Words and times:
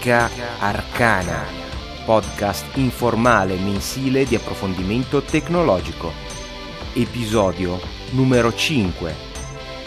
Tecnica 0.00 0.30
Arcana, 0.60 1.44
podcast 2.06 2.74
informale 2.76 3.56
mensile 3.56 4.24
di 4.24 4.34
approfondimento 4.34 5.20
tecnologico. 5.20 6.10
Episodio 6.94 7.78
numero 8.12 8.54
5. 8.54 9.14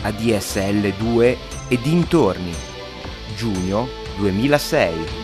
ADSL 0.04 0.94
2 0.94 1.38
e 1.68 1.80
dintorni. 1.82 2.54
Giugno 3.36 3.88
2006. 4.18 5.23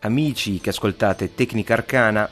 Amici 0.06 0.60
che 0.60 0.72
ascoltate 0.72 1.34
Tecnica 1.34 1.76
Arcana, 1.76 2.30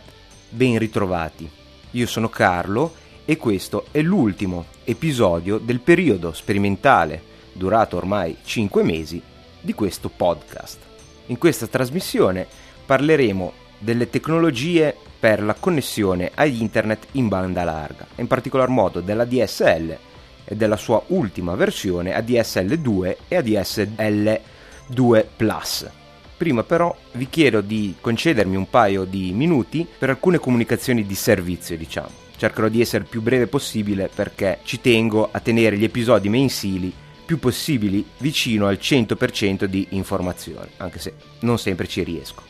ben 0.49 0.77
ritrovati. 0.77 1.49
Io 1.91 2.05
sono 2.05 2.27
Carlo 2.27 2.93
e 3.23 3.37
questo 3.37 3.85
è 3.91 4.01
l'ultimo 4.01 4.65
episodio 4.83 5.57
del 5.57 5.79
periodo 5.79 6.33
sperimentale, 6.33 7.23
durato 7.53 7.95
ormai 7.95 8.35
5 8.43 8.83
mesi, 8.83 9.21
di 9.61 9.73
questo 9.73 10.09
podcast. 10.09 10.79
In 11.27 11.37
questa 11.37 11.67
trasmissione 11.67 12.45
parleremo 12.85 13.53
delle 13.77 14.09
tecnologie 14.09 14.93
per 15.17 15.41
la 15.41 15.53
connessione 15.53 16.29
a 16.35 16.45
internet 16.45 17.07
in 17.11 17.29
banda 17.29 17.63
larga, 17.63 18.05
in 18.15 18.27
particolar 18.27 18.67
modo 18.67 18.99
della 18.99 19.23
DSL 19.23 19.97
e 20.43 20.55
della 20.57 20.75
sua 20.75 21.01
ultima 21.07 21.55
versione 21.55 22.13
ADSL 22.15 22.75
2 22.75 23.17
e 23.29 23.35
ADSL 23.37 24.39
2 24.87 25.29
Plus 25.37 25.99
Prima 26.41 26.63
però 26.63 26.97
vi 27.11 27.29
chiedo 27.29 27.61
di 27.61 27.93
concedermi 28.01 28.55
un 28.55 28.67
paio 28.67 29.03
di 29.03 29.31
minuti 29.31 29.85
per 29.95 30.09
alcune 30.09 30.39
comunicazioni 30.39 31.05
di 31.05 31.13
servizio, 31.13 31.77
diciamo. 31.77 32.09
Cercherò 32.35 32.67
di 32.67 32.81
essere 32.81 33.03
il 33.03 33.09
più 33.11 33.21
breve 33.21 33.45
possibile 33.45 34.09
perché 34.11 34.57
ci 34.63 34.81
tengo 34.81 35.29
a 35.31 35.39
tenere 35.39 35.77
gli 35.77 35.83
episodi 35.83 36.29
mensili 36.29 36.91
più 37.23 37.37
possibili 37.37 38.03
vicino 38.17 38.65
al 38.65 38.79
100% 38.81 39.65
di 39.65 39.89
informazioni, 39.91 40.67
anche 40.77 40.97
se 40.97 41.13
non 41.41 41.59
sempre 41.59 41.85
ci 41.85 42.01
riesco. 42.01 42.41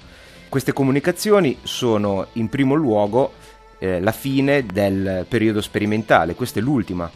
Queste 0.47 0.71
comunicazioni 0.71 1.57
sono 1.63 2.27
in 2.35 2.47
primo 2.47 2.75
luogo 2.75 3.33
eh, 3.77 3.99
la 3.99 4.13
fine 4.13 4.65
del 4.65 5.25
periodo 5.27 5.59
sperimentale, 5.59 6.33
questa 6.33 6.59
è 6.59 6.63
l'ultima 6.63 7.11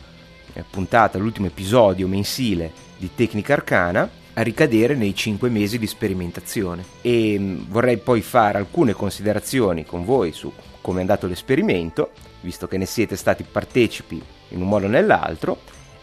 eh, 0.51 0.65
puntata, 0.69 1.17
l'ultimo 1.17 1.47
episodio 1.47 2.05
mensile 2.09 2.69
di 2.97 3.11
Tecnica 3.15 3.53
Arcana 3.53 4.23
a 4.37 4.41
ricadere 4.41 4.95
nei 4.95 5.15
5 5.15 5.49
mesi 5.49 5.79
di 5.79 5.87
sperimentazione 5.87 6.83
e 7.01 7.37
mm, 7.37 7.57
vorrei 7.69 7.97
poi 7.97 8.21
fare 8.21 8.57
alcune 8.57 8.93
considerazioni 8.93 9.85
con 9.85 10.03
voi 10.03 10.31
su 10.31 10.51
come 10.81 10.97
è 10.97 11.01
andato 11.01 11.25
l'esperimento, 11.25 12.11
visto 12.41 12.67
che 12.67 12.77
ne 12.77 12.85
siete 12.85 13.15
stati 13.15 13.43
partecipi 13.43 14.21
in 14.49 14.61
un 14.61 14.67
modo 14.67 14.85
o 14.85 14.89
nell'altro 14.89 15.61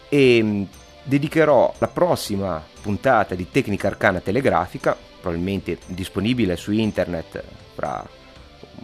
e 0.09 0.41
mm, 0.41 0.63
dedicherò 1.03 1.75
la 1.77 1.87
prossima 1.87 2.61
puntata 2.81 3.35
di 3.35 3.49
Tecnica 3.49 3.87
Arcana 3.87 4.19
Telegrafica, 4.19 4.97
probabilmente 5.21 5.77
disponibile 5.85 6.55
su 6.55 6.71
internet 6.71 7.43
fra 7.75 8.05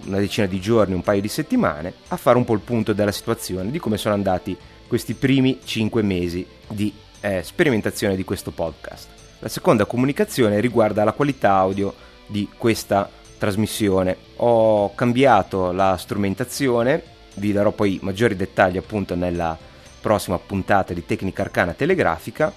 una 0.06 0.20
decina 0.20 0.48
di 0.48 0.62
giorni, 0.62 0.94
un 0.94 1.02
paio 1.02 1.22
di 1.22 1.28
settimane, 1.28 1.94
a 2.10 2.18
fare 2.18 2.38
un 2.38 2.46
po' 2.46 2.54
il 2.54 2.62
punto 2.62 2.94
della 2.94 3.12
situazione, 3.12 3.72
di 3.72 3.80
come 3.80 3.98
sono 3.98 4.14
andati 4.14 4.56
questi 4.88 5.16
primi 5.16 5.60
5 5.64 6.02
mesi 6.02 6.46
di 6.68 6.94
eh, 7.20 7.42
sperimentazione 7.44 8.16
di 8.16 8.24
questo 8.24 8.52
podcast. 8.52 9.19
La 9.42 9.48
seconda 9.48 9.86
comunicazione 9.86 10.60
riguarda 10.60 11.06
la 11.06 11.14
qualità 11.14 11.54
audio 11.54 11.94
di 12.28 12.50
questa 12.58 13.10
trasmissione. 13.38 14.18
Ho 14.38 14.94
cambiato 14.94 15.72
la 15.72 15.96
strumentazione, 15.96 17.02
vi 17.36 17.54
darò 17.54 17.72
poi 17.72 18.00
maggiori 18.02 18.36
dettagli 18.36 18.76
appunto 18.76 19.16
nella 19.16 19.58
prossima 20.02 20.38
puntata 20.38 20.94
di 20.94 21.06
Tecnica 21.06 21.44
Arcana 21.44 21.74
Telegrafica 21.74 22.52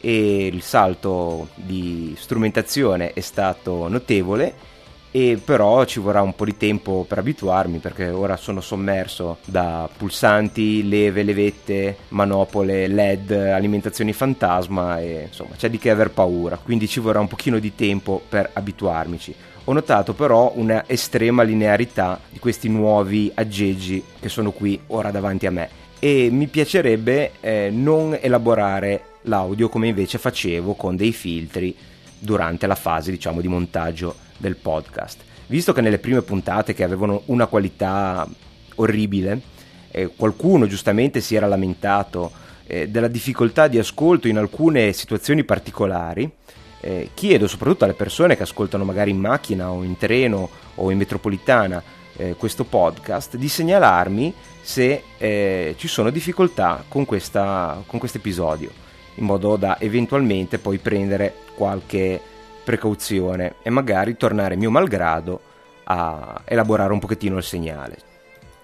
e 0.00 0.46
il 0.46 0.62
salto 0.62 1.48
di 1.54 2.14
strumentazione 2.18 3.12
è 3.12 3.20
stato 3.20 3.86
notevole 3.86 4.54
e 5.16 5.40
però 5.42 5.86
ci 5.86 5.98
vorrà 5.98 6.20
un 6.20 6.34
po' 6.34 6.44
di 6.44 6.58
tempo 6.58 7.06
per 7.08 7.16
abituarmi 7.16 7.78
perché 7.78 8.10
ora 8.10 8.36
sono 8.36 8.60
sommerso 8.60 9.38
da 9.46 9.88
pulsanti, 9.96 10.86
leve, 10.86 11.22
levette, 11.22 11.96
manopole, 12.08 12.86
led, 12.86 13.30
alimentazioni 13.30 14.12
fantasma 14.12 15.00
e 15.00 15.24
insomma 15.28 15.54
c'è 15.56 15.70
di 15.70 15.78
che 15.78 15.88
aver 15.88 16.10
paura, 16.10 16.58
quindi 16.62 16.86
ci 16.86 17.00
vorrà 17.00 17.18
un 17.18 17.28
pochino 17.28 17.58
di 17.58 17.74
tempo 17.74 18.20
per 18.28 18.50
abituarmici. 18.52 19.34
Ho 19.64 19.72
notato 19.72 20.12
però 20.12 20.52
una 20.54 20.84
estrema 20.86 21.42
linearità 21.42 22.20
di 22.28 22.38
questi 22.38 22.68
nuovi 22.68 23.32
aggeggi 23.32 24.04
che 24.20 24.28
sono 24.28 24.50
qui 24.50 24.78
ora 24.88 25.10
davanti 25.10 25.46
a 25.46 25.50
me. 25.50 25.70
E 25.98 26.28
mi 26.30 26.46
piacerebbe 26.46 27.32
eh, 27.40 27.70
non 27.72 28.18
elaborare 28.20 29.02
l'audio 29.22 29.70
come 29.70 29.88
invece 29.88 30.18
facevo 30.18 30.74
con 30.74 30.94
dei 30.94 31.12
filtri 31.12 31.74
durante 32.18 32.66
la 32.66 32.74
fase 32.74 33.10
diciamo 33.10 33.40
di 33.40 33.48
montaggio 33.48 34.24
del 34.36 34.56
podcast. 34.56 35.22
Visto 35.46 35.72
che 35.72 35.80
nelle 35.80 35.98
prime 35.98 36.22
puntate 36.22 36.74
che 36.74 36.84
avevano 36.84 37.22
una 37.26 37.46
qualità 37.46 38.28
orribile, 38.76 39.40
eh, 39.90 40.10
qualcuno 40.14 40.66
giustamente 40.66 41.20
si 41.20 41.34
era 41.34 41.46
lamentato 41.46 42.30
eh, 42.66 42.88
della 42.88 43.08
difficoltà 43.08 43.68
di 43.68 43.78
ascolto 43.78 44.28
in 44.28 44.38
alcune 44.38 44.92
situazioni 44.92 45.44
particolari, 45.44 46.30
eh, 46.80 47.10
chiedo 47.14 47.46
soprattutto 47.46 47.84
alle 47.84 47.94
persone 47.94 48.36
che 48.36 48.42
ascoltano 48.42 48.84
magari 48.84 49.10
in 49.10 49.18
macchina 49.18 49.70
o 49.70 49.82
in 49.82 49.96
treno 49.96 50.48
o 50.74 50.90
in 50.90 50.98
metropolitana 50.98 51.82
eh, 52.16 52.34
questo 52.36 52.64
podcast 52.64 53.36
di 53.36 53.48
segnalarmi 53.48 54.32
se 54.60 55.02
eh, 55.18 55.74
ci 55.78 55.88
sono 55.88 56.10
difficoltà 56.10 56.84
con 56.88 57.04
questo 57.04 57.84
episodio, 57.86 58.70
in 59.14 59.24
modo 59.24 59.56
da 59.56 59.78
eventualmente 59.80 60.58
poi 60.58 60.78
prendere 60.78 61.34
qualche 61.54 62.20
precauzione 62.66 63.54
e 63.62 63.70
magari 63.70 64.16
tornare 64.16 64.56
mio 64.56 64.72
malgrado 64.72 65.40
a 65.84 66.42
elaborare 66.44 66.92
un 66.92 66.98
pochettino 66.98 67.36
il 67.36 67.44
segnale. 67.44 67.96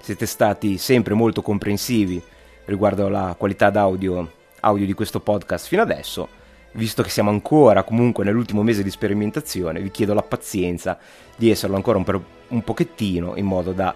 Siete 0.00 0.26
stati 0.26 0.76
sempre 0.76 1.14
molto 1.14 1.40
comprensivi 1.40 2.20
riguardo 2.64 3.06
alla 3.06 3.36
qualità 3.38 3.70
d'audio 3.70 4.40
audio 4.62 4.86
di 4.86 4.92
questo 4.92 5.20
podcast 5.20 5.68
fino 5.68 5.82
adesso. 5.82 6.28
Visto 6.72 7.04
che 7.04 7.10
siamo 7.10 7.30
ancora 7.30 7.84
comunque 7.84 8.24
nell'ultimo 8.24 8.64
mese 8.64 8.82
di 8.82 8.90
sperimentazione, 8.90 9.80
vi 9.80 9.90
chiedo 9.92 10.14
la 10.14 10.22
pazienza 10.22 10.98
di 11.36 11.50
esserlo 11.50 11.76
ancora 11.76 11.98
un, 11.98 12.04
per, 12.04 12.20
un 12.48 12.64
pochettino 12.64 13.36
in 13.36 13.46
modo 13.46 13.72
da 13.72 13.94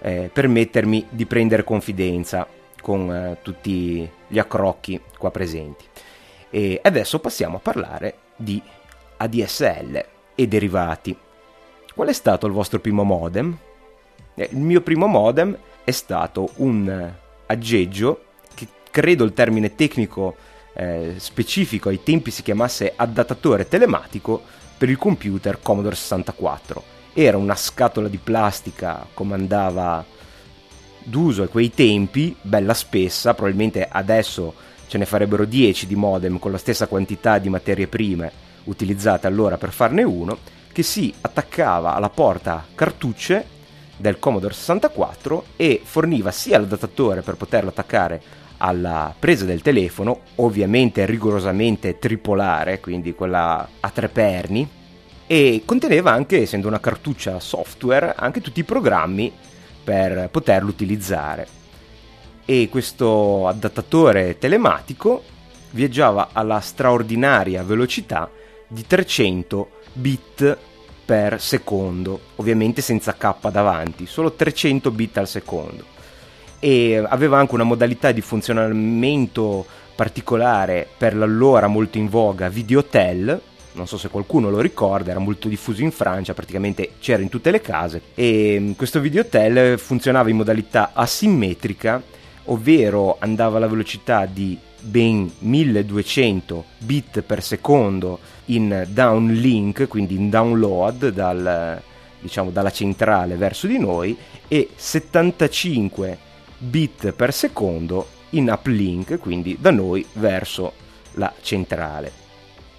eh, 0.00 0.30
permettermi 0.32 1.06
di 1.08 1.26
prendere 1.26 1.64
confidenza 1.64 2.46
con 2.80 3.12
eh, 3.12 3.38
tutti 3.42 4.08
gli 4.28 4.38
accrocchi 4.38 5.00
qua 5.18 5.32
presenti. 5.32 5.84
E 6.50 6.78
adesso 6.82 7.18
passiamo 7.18 7.56
a 7.56 7.60
parlare 7.60 8.14
di 8.36 8.62
ADSL 9.20 10.04
e 10.34 10.48
derivati. 10.48 11.16
Qual 11.94 12.08
è 12.08 12.12
stato 12.12 12.46
il 12.46 12.52
vostro 12.52 12.80
primo 12.80 13.04
modem? 13.04 13.56
Eh, 14.34 14.48
il 14.52 14.58
mio 14.58 14.80
primo 14.80 15.06
modem 15.06 15.56
è 15.84 15.90
stato 15.90 16.50
un 16.56 17.12
aggeggio 17.46 18.24
che 18.54 18.66
credo 18.90 19.24
il 19.24 19.34
termine 19.34 19.74
tecnico 19.74 20.36
eh, 20.72 21.14
specifico 21.18 21.88
ai 21.88 22.02
tempi 22.02 22.30
si 22.30 22.42
chiamasse 22.42 22.92
adattatore 22.96 23.68
telematico 23.68 24.40
per 24.78 24.88
il 24.88 24.96
computer 24.96 25.58
Commodore 25.60 25.96
64. 25.96 26.82
Era 27.12 27.36
una 27.36 27.56
scatola 27.56 28.08
di 28.08 28.18
plastica 28.18 29.06
come 29.12 29.34
andava 29.34 30.02
d'uso 31.02 31.42
a 31.42 31.48
quei 31.48 31.70
tempi, 31.70 32.34
bella 32.40 32.72
spessa, 32.72 33.34
probabilmente 33.34 33.86
adesso 33.86 34.54
ce 34.86 34.96
ne 34.96 35.04
farebbero 35.04 35.44
10 35.44 35.86
di 35.86 35.96
modem 35.96 36.38
con 36.38 36.50
la 36.50 36.58
stessa 36.58 36.86
quantità 36.86 37.38
di 37.38 37.48
materie 37.48 37.86
prime 37.86 38.48
utilizzate 38.64 39.26
allora 39.26 39.56
per 39.58 39.72
farne 39.72 40.02
uno, 40.02 40.38
che 40.72 40.82
si 40.82 41.12
attaccava 41.20 41.94
alla 41.94 42.10
porta 42.10 42.64
cartucce 42.74 43.58
del 43.96 44.18
Commodore 44.18 44.54
64 44.54 45.44
e 45.56 45.80
forniva 45.84 46.30
sia 46.30 46.58
l'adattatore 46.58 47.22
per 47.22 47.36
poterlo 47.36 47.70
attaccare 47.70 48.22
alla 48.58 49.14
presa 49.18 49.44
del 49.44 49.62
telefono, 49.62 50.20
ovviamente 50.36 51.06
rigorosamente 51.06 51.98
tripolare, 51.98 52.80
quindi 52.80 53.14
quella 53.14 53.68
a 53.80 53.90
tre 53.90 54.08
perni, 54.08 54.68
e 55.26 55.62
conteneva 55.64 56.12
anche, 56.12 56.42
essendo 56.42 56.68
una 56.68 56.80
cartuccia 56.80 57.38
software, 57.40 58.14
anche 58.16 58.40
tutti 58.40 58.60
i 58.60 58.64
programmi 58.64 59.32
per 59.82 60.28
poterlo 60.30 60.68
utilizzare. 60.68 61.46
E 62.44 62.68
questo 62.70 63.46
adattatore 63.46 64.38
telematico 64.38 65.22
viaggiava 65.70 66.30
alla 66.32 66.60
straordinaria 66.60 67.62
velocità 67.62 68.28
di 68.72 68.86
300 68.86 69.70
bit 69.94 70.58
per 71.04 71.40
secondo, 71.40 72.20
ovviamente 72.36 72.80
senza 72.82 73.14
K 73.14 73.50
davanti, 73.50 74.06
solo 74.06 74.32
300 74.32 74.92
bit 74.92 75.18
al 75.18 75.26
secondo. 75.26 75.84
E 76.60 77.04
aveva 77.04 77.38
anche 77.38 77.54
una 77.54 77.64
modalità 77.64 78.12
di 78.12 78.20
funzionamento 78.20 79.66
particolare 79.96 80.86
per 80.96 81.16
l'allora 81.16 81.66
molto 81.66 81.98
in 81.98 82.08
voga 82.08 82.48
Videotel, 82.48 83.40
non 83.72 83.88
so 83.88 83.98
se 83.98 84.08
qualcuno 84.08 84.50
lo 84.50 84.60
ricorda, 84.60 85.10
era 85.10 85.18
molto 85.18 85.48
diffuso 85.48 85.82
in 85.82 85.90
Francia, 85.90 86.32
praticamente 86.32 86.92
c'era 87.00 87.22
in 87.22 87.28
tutte 87.28 87.50
le 87.50 87.60
case 87.60 88.00
e 88.14 88.74
questo 88.76 89.00
Videotel 89.00 89.78
funzionava 89.80 90.30
in 90.30 90.36
modalità 90.36 90.90
asimmetrica, 90.92 92.00
ovvero 92.44 93.16
andava 93.18 93.56
alla 93.56 93.66
velocità 93.66 94.26
di 94.26 94.56
ben 94.80 95.30
1200 95.38 96.64
bit 96.78 97.22
per 97.22 97.42
secondo 97.42 98.18
in 98.46 98.86
downlink, 98.88 99.86
quindi 99.88 100.14
in 100.14 100.30
download 100.30 101.08
dal, 101.08 101.80
diciamo, 102.20 102.50
dalla 102.50 102.70
centrale 102.70 103.36
verso 103.36 103.66
di 103.66 103.78
noi 103.78 104.16
e 104.48 104.70
75 104.74 106.18
bit 106.58 107.12
per 107.12 107.32
secondo 107.32 108.08
in 108.30 108.50
uplink, 108.50 109.18
quindi 109.18 109.56
da 109.60 109.70
noi 109.70 110.06
verso 110.14 110.72
la 111.12 111.32
centrale. 111.40 112.12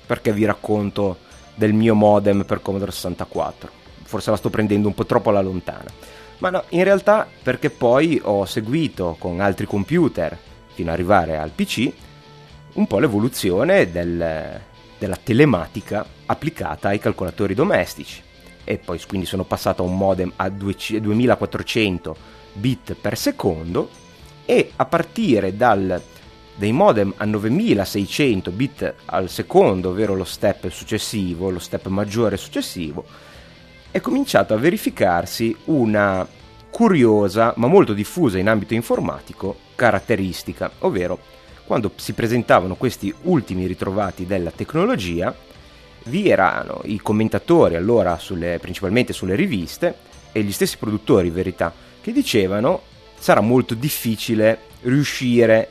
Perché 0.06 0.33
vi 0.33 0.45
racconto 0.45 1.18
del 1.56 1.74
mio 1.74 1.95
modem 1.95 2.44
per 2.45 2.62
Commodore 2.62 2.92
64? 2.92 3.69
Forse 4.04 4.30
la 4.30 4.36
sto 4.36 4.50
prendendo 4.50 4.88
un 4.88 4.94
po' 4.94 5.06
troppo 5.06 5.30
alla 5.30 5.42
lontana. 5.42 5.89
Ma 6.39 6.50
no, 6.50 6.63
in 6.69 6.83
realtà 6.83 7.27
perché 7.42 7.69
poi 7.69 8.19
ho 8.21 8.45
seguito 8.45 9.15
con 9.19 9.39
altri 9.39 9.65
computer 9.65 10.38
fino 10.73 10.89
ad 10.89 10.95
arrivare 10.95 11.38
al 11.38 11.51
PC 11.51 11.91
un 12.73 12.88
po' 12.88 13.00
l'evoluzione 13.00 13.91
del, 13.91 14.62
della 14.97 15.19
telematica 15.21 16.06
applicata 16.25 16.89
ai 16.89 17.00
calcolatori 17.00 17.53
domestici. 17.53 18.21
E 18.63 18.77
poi 18.77 19.00
quindi 19.07 19.25
sono 19.25 19.44
passato 19.44 19.83
a 19.83 19.85
un 19.85 19.97
modem 19.97 20.31
a 20.35 20.50
2400 20.50 22.15
bit 22.53 22.94
per 22.94 23.18
secondo 23.18 23.89
e 24.45 24.71
a 24.75 24.85
partire 24.85 25.56
dal, 25.56 26.01
dai 26.56 26.71
modem 26.71 27.13
a 27.18 27.25
9600 27.25 28.51
bit 28.51 28.94
al 29.06 29.29
secondo, 29.29 29.89
ovvero 29.89 30.15
lo 30.15 30.23
step 30.23 30.69
successivo, 30.69 31.50
lo 31.50 31.59
step 31.59 31.88
maggiore 31.88 32.38
successivo, 32.38 33.03
è 33.89 34.00
cominciato 34.00 34.53
a 34.53 34.57
verificarsi 34.57 35.56
una 35.65 36.25
curiosa 36.69 37.53
ma 37.57 37.68
molto 37.68 37.94
diffusa 37.94 38.38
in 38.38 38.47
ambito 38.47 38.73
informatico 38.73 39.69
caratteristica, 39.81 40.69
ovvero 40.80 41.18
quando 41.66 41.92
si 41.95 42.13
presentavano 42.13 42.75
questi 42.75 43.12
ultimi 43.24 43.66
ritrovati 43.66 44.28
della 44.28 44.51
tecnologia, 44.51 45.36
vi 46.04 46.30
erano 46.30 46.81
i 46.83 47.00
commentatori 47.00 47.75
allora 47.75 48.19
sulle, 48.19 48.60
principalmente 48.60 49.12
sulle 49.12 49.33
riviste 49.33 49.95
e 50.31 50.44
gli 50.44 50.51
stessi 50.51 50.78
produttori 50.78 51.30
in 51.30 51.33
verità 51.33 51.74
che 52.00 52.12
dicevano 52.12 52.81
sarà 53.18 53.42
molto 53.42 53.74
difficile 53.74 54.60
riuscire 54.81 55.68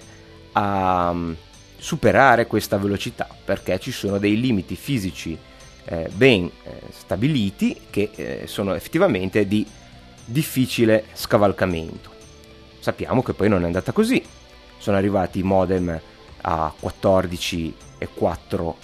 a 0.52 1.12
mm, 1.12 1.32
superare 1.78 2.48
questa 2.48 2.78
velocità 2.78 3.28
perché 3.44 3.78
ci 3.78 3.92
sono 3.92 4.18
dei 4.18 4.40
limiti 4.40 4.74
fisici 4.74 5.38
eh, 5.84 6.10
ben 6.12 6.46
eh, 6.46 6.80
stabiliti 6.90 7.82
che 7.90 8.10
eh, 8.14 8.42
sono 8.48 8.74
effettivamente 8.74 9.46
di 9.46 9.64
difficile 10.24 11.04
scavalcamento. 11.12 12.18
Sappiamo 12.80 13.22
che 13.22 13.34
poi 13.34 13.48
non 13.48 13.62
è 13.62 13.66
andata 13.66 13.92
così, 13.92 14.24
sono 14.78 14.96
arrivati 14.96 15.40
i 15.40 15.42
modem 15.42 16.00
a 16.40 16.72
14 16.80 17.74
e 17.98 18.08
4 18.12 18.76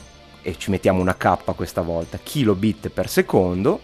e 0.42 0.56
ci 0.58 0.70
mettiamo 0.70 1.00
una 1.00 1.16
K 1.16 1.54
questa 1.56 1.80
volta, 1.80 2.18
kilobit 2.22 2.90
per 2.90 3.08
secondo 3.08 3.80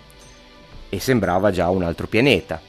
e 0.90 1.00
sembrava 1.00 1.50
già 1.50 1.70
un 1.70 1.82
altro 1.82 2.06
pianeta. 2.06 2.60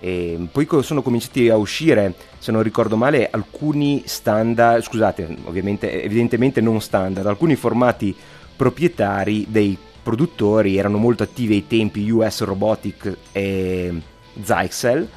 E 0.00 0.48
poi 0.50 0.66
sono 0.82 1.02
cominciati 1.02 1.50
a 1.50 1.56
uscire, 1.56 2.14
se 2.38 2.50
non 2.50 2.62
ricordo 2.62 2.96
male, 2.96 3.28
alcuni 3.30 4.02
standard, 4.06 4.82
scusate, 4.82 5.36
ovviamente, 5.44 6.02
evidentemente 6.02 6.60
non 6.62 6.80
standard, 6.80 7.26
alcuni 7.26 7.56
formati 7.56 8.16
proprietari 8.56 9.46
dei 9.48 9.76
produttori 10.02 10.76
erano 10.76 10.96
molto 10.96 11.22
attivi 11.22 11.54
ai 11.54 11.66
tempi 11.66 12.08
US 12.10 12.42
Robotic 12.42 13.16
e 13.32 13.92
Zyxel 14.42 15.08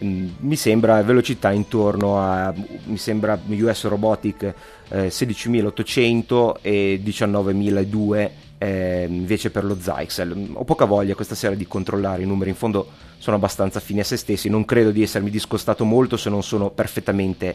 mi 0.00 0.56
sembra 0.56 1.02
velocità 1.02 1.50
intorno 1.50 2.20
a 2.20 2.54
sembra 2.94 3.38
US 3.48 3.84
Robotic 3.84 4.54
eh, 4.88 5.10
16800 5.10 6.58
e 6.62 7.00
19002 7.02 8.32
eh, 8.58 9.06
invece 9.08 9.50
per 9.50 9.64
lo 9.64 9.76
Zyxel. 9.80 10.50
Ho 10.54 10.64
poca 10.64 10.84
voglia 10.84 11.14
questa 11.14 11.34
sera 11.34 11.54
di 11.54 11.66
controllare 11.66 12.22
i 12.22 12.26
numeri 12.26 12.50
in 12.50 12.56
fondo 12.56 12.86
sono 13.18 13.36
abbastanza 13.36 13.80
fini 13.80 14.00
a 14.00 14.04
se 14.04 14.16
stessi 14.16 14.48
non 14.48 14.64
credo 14.64 14.90
di 14.90 15.02
essermi 15.02 15.30
discostato 15.30 15.84
molto 15.84 16.16
se 16.16 16.28
non 16.30 16.42
sono 16.42 16.70
perfettamente 16.70 17.54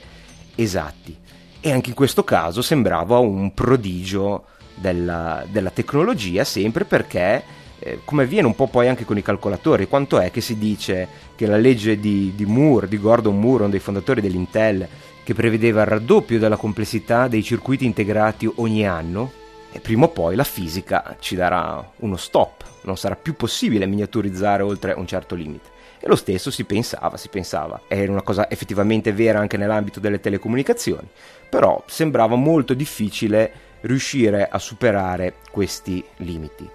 esatti. 0.55 1.15
E 1.59 1.71
anche 1.71 1.89
in 1.89 1.95
questo 1.95 2.23
caso 2.23 2.61
sembrava 2.61 3.19
un 3.19 3.53
prodigio 3.53 4.45
della, 4.75 5.45
della 5.49 5.69
tecnologia 5.69 6.43
sempre 6.43 6.83
perché 6.83 7.61
eh, 7.83 7.99
come 8.05 8.23
avviene 8.23 8.47
un 8.47 8.55
po' 8.55 8.67
poi 8.67 8.87
anche 8.87 9.03
con 9.03 9.17
i 9.17 9.21
calcolatori, 9.21 9.87
quanto 9.87 10.17
è 10.19 10.31
che 10.31 10.39
si 10.39 10.57
dice 10.57 11.07
che 11.35 11.45
la 11.45 11.57
legge 11.57 11.99
di, 11.99 12.31
di 12.33 12.45
Moore, 12.45 12.87
di 12.87 12.97
Gordon 12.97 13.37
Moore, 13.37 13.63
uno 13.63 13.71
dei 13.71 13.79
fondatori 13.79 14.21
dell'Intel, 14.21 14.87
che 15.23 15.33
prevedeva 15.33 15.81
il 15.81 15.87
raddoppio 15.87 16.39
della 16.39 16.55
complessità 16.55 17.27
dei 17.27 17.43
circuiti 17.43 17.85
integrati 17.85 18.49
ogni 18.55 18.87
anno, 18.87 19.31
e 19.71 19.79
prima 19.79 20.05
o 20.05 20.09
poi 20.09 20.35
la 20.35 20.43
fisica 20.43 21.17
ci 21.19 21.35
darà 21.35 21.91
uno 21.97 22.15
stop, 22.15 22.63
non 22.83 22.95
sarà 22.95 23.15
più 23.15 23.35
possibile 23.35 23.85
miniaturizzare 23.85 24.63
oltre 24.63 24.93
un 24.93 25.05
certo 25.05 25.35
limite. 25.35 25.71
E 25.99 26.07
lo 26.07 26.15
stesso 26.15 26.51
si 26.51 26.63
pensava, 26.65 27.17
si 27.17 27.29
pensava, 27.29 27.81
era 27.87 28.11
una 28.11 28.21
cosa 28.21 28.49
effettivamente 28.49 29.13
vera 29.13 29.39
anche 29.39 29.57
nell'ambito 29.57 29.99
delle 29.99 30.19
telecomunicazioni, 30.19 31.07
però 31.49 31.83
sembrava 31.87 32.35
molto 32.35 32.73
difficile 32.73 33.51
riuscire 33.81 34.47
a 34.47 34.59
superare 34.59 35.35
questi 35.49 36.03
limiti. 36.17 36.69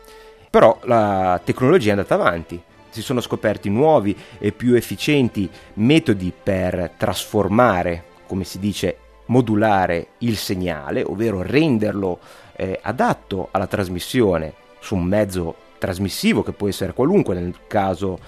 Però 0.50 0.78
la 0.85 1.40
tecnologia 1.45 1.88
è 1.88 1.93
andata 1.93 2.14
avanti, 2.14 2.61
si 2.90 3.02
sono 3.02 3.21
scoperti 3.21 3.69
nuovi 3.69 4.17
e 4.38 4.52
più 4.52 4.75
efficienti 4.75 5.49
metodi 5.75 6.33
per 6.43 6.93
trasformare, 6.97 8.05
come 8.26 8.45
si 8.45 8.59
dice, 8.59 8.97
modulare 9.26 10.09
il 10.19 10.37
segnale, 10.37 11.02
ovvero 11.02 11.43
renderlo 11.43 12.19
eh, 12.57 12.78
adatto 12.83 13.49
alla 13.50 13.67
trasmissione 13.67 14.55
su 14.81 14.95
un 14.95 15.05
mezzo 15.05 15.55
trasmissivo 15.78 16.43
che 16.43 16.52
può 16.52 16.69
essere 16.69 16.93
qualunque 16.93 17.35
nel 17.35 17.55
caso 17.67 18.19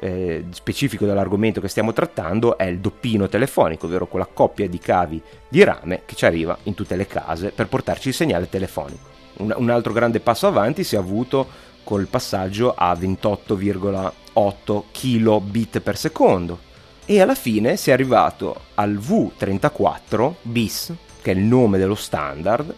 eh, 0.00 0.44
specifico 0.50 1.06
dell'argomento 1.06 1.60
che 1.60 1.68
stiamo 1.68 1.92
trattando 1.92 2.58
è 2.58 2.64
il 2.64 2.78
doppino 2.78 3.28
telefonico, 3.28 3.86
ovvero 3.86 4.06
quella 4.06 4.28
coppia 4.30 4.68
di 4.68 4.78
cavi 4.78 5.20
di 5.48 5.64
rame 5.64 6.02
che 6.04 6.14
ci 6.14 6.26
arriva 6.26 6.56
in 6.64 6.74
tutte 6.74 6.96
le 6.96 7.06
case 7.06 7.50
per 7.50 7.68
portarci 7.68 8.08
il 8.08 8.14
segnale 8.14 8.48
telefonico. 8.48 9.16
Un, 9.38 9.54
un 9.56 9.70
altro 9.70 9.92
grande 9.92 10.20
passo 10.20 10.46
avanti 10.46 10.84
si 10.84 10.96
è 10.96 10.98
avuto 10.98 11.66
col 11.88 12.06
passaggio 12.06 12.74
a 12.76 12.92
28,8 12.92 14.82
kilobit 14.90 15.80
per 15.80 15.96
secondo 15.96 16.58
e 17.06 17.22
alla 17.22 17.34
fine 17.34 17.78
si 17.78 17.88
è 17.88 17.94
arrivato 17.94 18.64
al 18.74 18.92
V34 18.92 20.34
bis, 20.42 20.92
che 21.22 21.32
è 21.32 21.34
il 21.34 21.40
nome 21.40 21.78
dello 21.78 21.94
standard, 21.94 22.74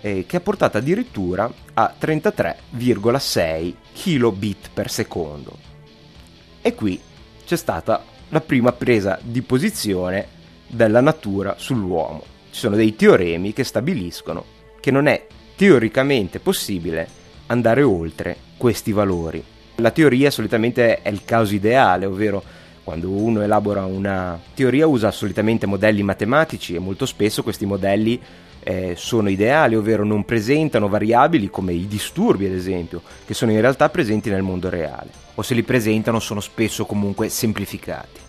eh, 0.00 0.26
che 0.28 0.36
ha 0.36 0.40
portato 0.40 0.78
addirittura 0.78 1.52
a 1.74 1.92
33,6 2.00 3.74
kilobit 3.94 4.70
per 4.72 4.92
secondo. 4.92 5.58
E 6.62 6.72
qui 6.76 7.00
c'è 7.44 7.56
stata 7.56 8.04
la 8.28 8.40
prima 8.40 8.70
presa 8.70 9.18
di 9.20 9.42
posizione 9.42 10.28
della 10.68 11.00
natura 11.00 11.56
sull'uomo. 11.58 12.22
Ci 12.52 12.60
sono 12.60 12.76
dei 12.76 12.94
teoremi 12.94 13.52
che 13.52 13.64
stabiliscono 13.64 14.44
che 14.78 14.92
non 14.92 15.08
è 15.08 15.26
teoricamente 15.56 16.38
possibile 16.38 17.18
andare 17.50 17.82
oltre 17.82 18.36
questi 18.56 18.92
valori. 18.92 19.42
La 19.76 19.90
teoria 19.90 20.30
solitamente 20.30 21.02
è 21.02 21.08
il 21.08 21.24
caso 21.24 21.54
ideale, 21.54 22.06
ovvero 22.06 22.42
quando 22.82 23.10
uno 23.10 23.42
elabora 23.42 23.84
una 23.84 24.40
teoria 24.54 24.86
usa 24.86 25.10
solitamente 25.10 25.66
modelli 25.66 26.02
matematici 26.02 26.74
e 26.74 26.78
molto 26.78 27.06
spesso 27.06 27.42
questi 27.42 27.66
modelli 27.66 28.20
eh, 28.62 28.94
sono 28.96 29.28
ideali, 29.28 29.74
ovvero 29.74 30.04
non 30.04 30.24
presentano 30.24 30.88
variabili 30.88 31.50
come 31.50 31.72
i 31.72 31.86
disturbi 31.86 32.46
ad 32.46 32.52
esempio, 32.52 33.02
che 33.24 33.34
sono 33.34 33.52
in 33.52 33.60
realtà 33.60 33.88
presenti 33.88 34.28
nel 34.30 34.42
mondo 34.42 34.68
reale, 34.68 35.10
o 35.34 35.42
se 35.42 35.54
li 35.54 35.62
presentano 35.62 36.20
sono 36.20 36.40
spesso 36.40 36.84
comunque 36.84 37.28
semplificati. 37.28 38.20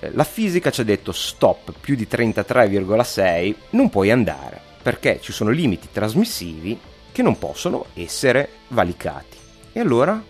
eh, 0.00 0.10
la 0.14 0.24
fisica 0.24 0.70
ci 0.70 0.80
ha 0.80 0.84
detto 0.84 1.12
stop, 1.12 1.72
più 1.80 1.94
di 1.94 2.08
33,6 2.10 3.54
non 3.70 3.88
puoi 3.88 4.10
andare, 4.10 4.60
perché 4.82 5.20
ci 5.20 5.32
sono 5.32 5.50
limiti 5.50 5.88
trasmissivi 5.92 6.78
che 7.12 7.22
non 7.22 7.38
possono 7.38 7.86
essere 7.94 8.48
valicati. 8.68 9.36
E 9.72 9.80
allora 9.80 10.20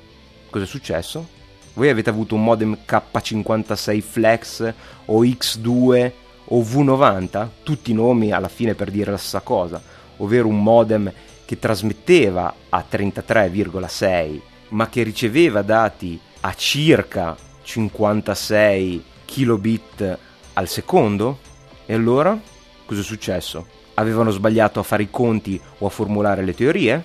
cosa 0.50 0.64
è 0.64 0.68
successo? 0.68 1.40
Voi 1.74 1.88
avete 1.88 2.10
avuto 2.10 2.34
un 2.34 2.44
modem 2.44 2.78
K56 2.86 4.00
Flex 4.00 4.74
o 5.06 5.24
X2 5.24 6.12
o 6.44 6.60
V90, 6.60 7.48
tutti 7.62 7.94
nomi 7.94 8.32
alla 8.32 8.48
fine 8.48 8.74
per 8.74 8.90
dire 8.90 9.12
la 9.12 9.16
stessa 9.16 9.40
cosa, 9.40 9.80
ovvero 10.18 10.48
un 10.48 10.62
modem 10.62 11.10
che 11.46 11.58
trasmetteva 11.58 12.54
a 12.68 12.84
33,6 12.90 14.40
ma 14.68 14.88
che 14.88 15.02
riceveva 15.02 15.62
dati 15.62 16.18
a 16.40 16.54
circa 16.54 17.36
56 17.62 19.04
kilobit 19.24 20.18
al 20.54 20.68
secondo? 20.68 21.38
E 21.86 21.94
allora 21.94 22.38
cosa 22.84 23.00
è 23.00 23.04
successo? 23.04 23.80
Avevano 23.94 24.30
sbagliato 24.30 24.80
a 24.80 24.82
fare 24.82 25.04
i 25.04 25.10
conti 25.10 25.60
o 25.78 25.86
a 25.86 25.90
formulare 25.90 26.42
le 26.42 26.54
teorie? 26.54 27.02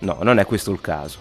No, 0.00 0.18
non 0.22 0.38
è 0.38 0.46
questo 0.46 0.70
il 0.70 0.80
caso. 0.80 1.18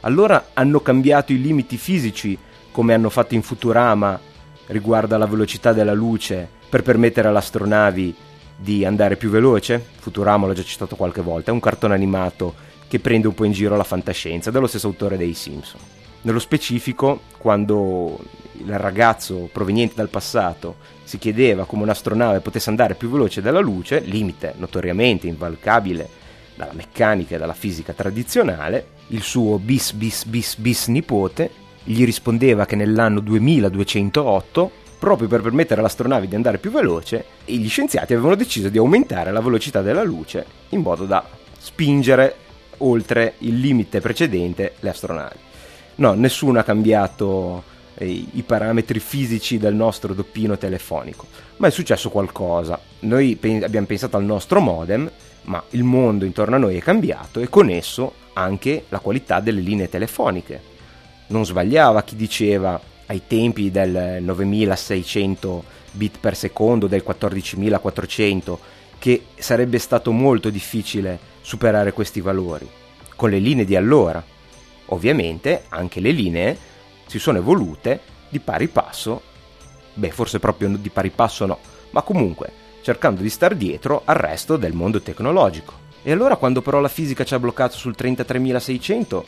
Allora 0.00 0.50
hanno 0.54 0.80
cambiato 0.80 1.32
i 1.32 1.40
limiti 1.40 1.76
fisici 1.76 2.36
come 2.70 2.94
hanno 2.94 3.10
fatto 3.10 3.34
in 3.34 3.42
Futurama 3.42 4.18
riguardo 4.66 5.14
alla 5.14 5.26
velocità 5.26 5.72
della 5.72 5.92
luce 5.92 6.48
per 6.68 6.82
permettere 6.82 7.28
alle 7.28 7.38
astronavi 7.38 8.14
di 8.56 8.84
andare 8.84 9.16
più 9.16 9.30
veloce? 9.30 9.84
Futurama 9.98 10.46
l'ho 10.46 10.52
già 10.54 10.62
citato 10.62 10.96
qualche 10.96 11.20
volta, 11.20 11.50
è 11.50 11.54
un 11.54 11.60
cartone 11.60 11.94
animato 11.94 12.54
che 12.88 13.00
prende 13.00 13.26
un 13.26 13.34
po' 13.34 13.44
in 13.44 13.52
giro 13.52 13.76
la 13.76 13.84
fantascienza, 13.84 14.50
dello 14.50 14.66
stesso 14.66 14.86
autore 14.86 15.16
dei 15.16 15.34
Simpson. 15.34 15.80
Nello 16.22 16.38
specifico, 16.38 17.22
quando 17.38 18.18
il 18.58 18.78
ragazzo 18.78 19.48
proveniente 19.52 19.94
dal 19.96 20.08
passato 20.08 20.76
si 21.04 21.18
chiedeva 21.18 21.64
come 21.64 21.82
un'astronave 21.82 22.40
potesse 22.40 22.70
andare 22.70 22.94
più 22.94 23.10
veloce 23.10 23.42
della 23.42 23.60
luce, 23.60 24.00
limite 24.00 24.54
notoriamente 24.56 25.26
invalcabile 25.26 26.08
dalla 26.54 26.72
meccanica 26.74 27.34
e 27.34 27.38
dalla 27.38 27.54
fisica 27.54 27.92
tradizionale, 27.92 28.86
il 29.08 29.22
suo 29.22 29.58
bis 29.58 29.92
bis 29.92 30.24
bis 30.24 30.56
bis 30.56 30.86
nipote 30.88 31.50
gli 31.84 32.04
rispondeva 32.04 32.64
che 32.64 32.76
nell'anno 32.76 33.20
2208, 33.20 34.70
proprio 34.98 35.28
per 35.28 35.40
permettere 35.40 35.80
all'astronave 35.80 36.28
di 36.28 36.34
andare 36.36 36.58
più 36.58 36.70
veloce, 36.70 37.24
gli 37.44 37.68
scienziati 37.68 38.12
avevano 38.12 38.36
deciso 38.36 38.68
di 38.68 38.78
aumentare 38.78 39.32
la 39.32 39.40
velocità 39.40 39.82
della 39.82 40.04
luce 40.04 40.46
in 40.70 40.80
modo 40.80 41.06
da 41.06 41.24
spingere 41.58 42.36
oltre 42.78 43.34
il 43.38 43.58
limite 43.58 44.00
precedente 44.00 44.74
le 44.80 44.88
astronavi. 44.88 45.36
No, 45.96 46.14
nessuno 46.14 46.58
ha 46.58 46.62
cambiato 46.62 47.64
i 48.04 48.42
parametri 48.44 48.98
fisici 48.98 49.58
del 49.58 49.74
nostro 49.74 50.14
doppino 50.14 50.56
telefonico, 50.58 51.26
ma 51.58 51.68
è 51.68 51.70
successo 51.70 52.10
qualcosa. 52.10 52.78
Noi 53.00 53.36
pe- 53.36 53.64
abbiamo 53.64 53.86
pensato 53.86 54.16
al 54.16 54.24
nostro 54.24 54.60
modem, 54.60 55.10
ma 55.42 55.62
il 55.70 55.82
mondo 55.82 56.24
intorno 56.24 56.56
a 56.56 56.58
noi 56.58 56.76
è 56.76 56.80
cambiato 56.80 57.40
e 57.40 57.48
con 57.48 57.68
esso 57.68 58.14
anche 58.34 58.84
la 58.88 58.98
qualità 58.98 59.40
delle 59.40 59.60
linee 59.60 59.88
telefoniche. 59.88 60.60
Non 61.28 61.44
sbagliava 61.44 62.02
chi 62.02 62.16
diceva 62.16 62.80
ai 63.06 63.22
tempi 63.26 63.70
del 63.70 64.22
9600 64.22 65.64
bit 65.92 66.18
per 66.18 66.36
secondo, 66.36 66.86
del 66.86 67.02
14400, 67.02 68.58
che 68.98 69.24
sarebbe 69.34 69.78
stato 69.78 70.12
molto 70.12 70.50
difficile 70.50 71.18
superare 71.42 71.92
questi 71.92 72.20
valori 72.20 72.68
con 73.22 73.30
le 73.30 73.38
linee 73.38 73.64
di 73.64 73.76
allora. 73.76 74.20
Ovviamente 74.86 75.64
anche 75.68 76.00
le 76.00 76.10
linee 76.10 76.58
si 77.12 77.18
sono 77.18 77.36
evolute 77.36 78.00
di 78.30 78.40
pari 78.40 78.68
passo, 78.68 79.20
beh 79.92 80.12
forse 80.12 80.38
proprio 80.38 80.70
di 80.78 80.88
pari 80.88 81.10
passo 81.10 81.44
no, 81.44 81.58
ma 81.90 82.00
comunque 82.00 82.50
cercando 82.80 83.20
di 83.20 83.28
star 83.28 83.54
dietro 83.54 84.00
al 84.06 84.16
resto 84.16 84.56
del 84.56 84.72
mondo 84.72 85.02
tecnologico. 85.02 85.74
E 86.02 86.10
allora 86.10 86.36
quando 86.36 86.62
però 86.62 86.80
la 86.80 86.88
fisica 86.88 87.22
ci 87.22 87.34
ha 87.34 87.38
bloccato 87.38 87.76
sul 87.76 87.94
33600, 87.94 89.26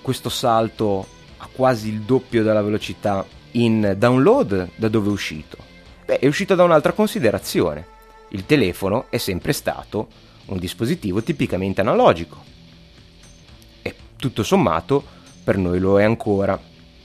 questo 0.00 0.28
salto 0.28 1.04
a 1.38 1.48
quasi 1.50 1.88
il 1.88 2.02
doppio 2.02 2.44
della 2.44 2.62
velocità 2.62 3.26
in 3.52 3.96
download 3.98 4.68
da 4.76 4.86
dove 4.86 5.08
è 5.08 5.12
uscito? 5.12 5.56
Beh, 6.06 6.20
è 6.20 6.28
uscito 6.28 6.54
da 6.54 6.62
un'altra 6.62 6.92
considerazione. 6.92 7.84
Il 8.28 8.46
telefono 8.46 9.06
è 9.10 9.18
sempre 9.18 9.52
stato 9.52 10.06
un 10.46 10.58
dispositivo 10.58 11.24
tipicamente 11.24 11.80
analogico. 11.80 12.40
E 13.82 13.94
tutto 14.14 14.44
sommato 14.44 15.18
per 15.42 15.58
noi 15.58 15.80
lo 15.80 15.98
è 15.98 16.04
ancora, 16.04 16.56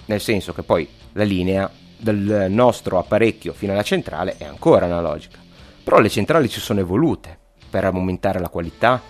nel 0.06 0.22
senso 0.22 0.54
che 0.54 0.64
poi 0.64 0.88
la 1.14 1.24
linea 1.24 1.70
del 1.98 2.48
nostro 2.50 3.00
apparecchio 3.00 3.54
fino 3.54 3.72
alla 3.72 3.84
centrale 3.84 4.36
è 4.38 4.46
ancora 4.46 4.86
analogica. 4.86 5.40
Però 5.84 6.00
le 6.00 6.10
centrali 6.10 6.50
ci 6.50 6.60
sono 6.60 6.80
evolute 6.80 7.38
per 7.70 7.86
aumentare 7.86 8.40
la 8.40 8.50
qualità, 8.50 9.02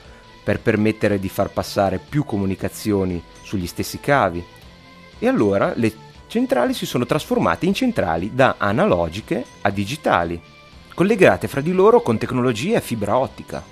per 0.43 0.59
permettere 0.59 1.19
di 1.19 1.29
far 1.29 1.49
passare 1.49 1.99
più 1.99 2.23
comunicazioni 2.23 3.21
sugli 3.43 3.67
stessi 3.67 3.99
cavi. 3.99 4.43
E 5.17 5.27
allora 5.27 5.73
le 5.75 5.93
centrali 6.27 6.73
si 6.73 6.85
sono 6.85 7.05
trasformate 7.05 7.65
in 7.65 7.73
centrali 7.73 8.31
da 8.33 8.55
analogiche 8.57 9.43
a 9.61 9.69
digitali, 9.69 10.41
collegate 10.93 11.47
fra 11.47 11.61
di 11.61 11.71
loro 11.71 12.01
con 12.01 12.17
tecnologie 12.17 12.75
a 12.75 12.81
fibra 12.81 13.17
ottica. 13.17 13.63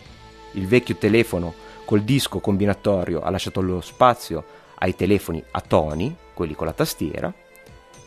Il 0.54 0.68
vecchio 0.68 0.96
telefono 0.96 1.54
col 1.86 2.04
disco 2.04 2.40
combinatorio 2.40 3.22
ha 3.22 3.30
lasciato 3.30 3.62
lo 3.62 3.82
spazio 3.82 4.62
ai 4.84 4.96
telefoni 4.96 5.42
a 5.52 5.62
toni, 5.62 6.14
quelli 6.34 6.56
con 6.56 6.68
la 6.68 6.74
tastiera, 6.74 7.34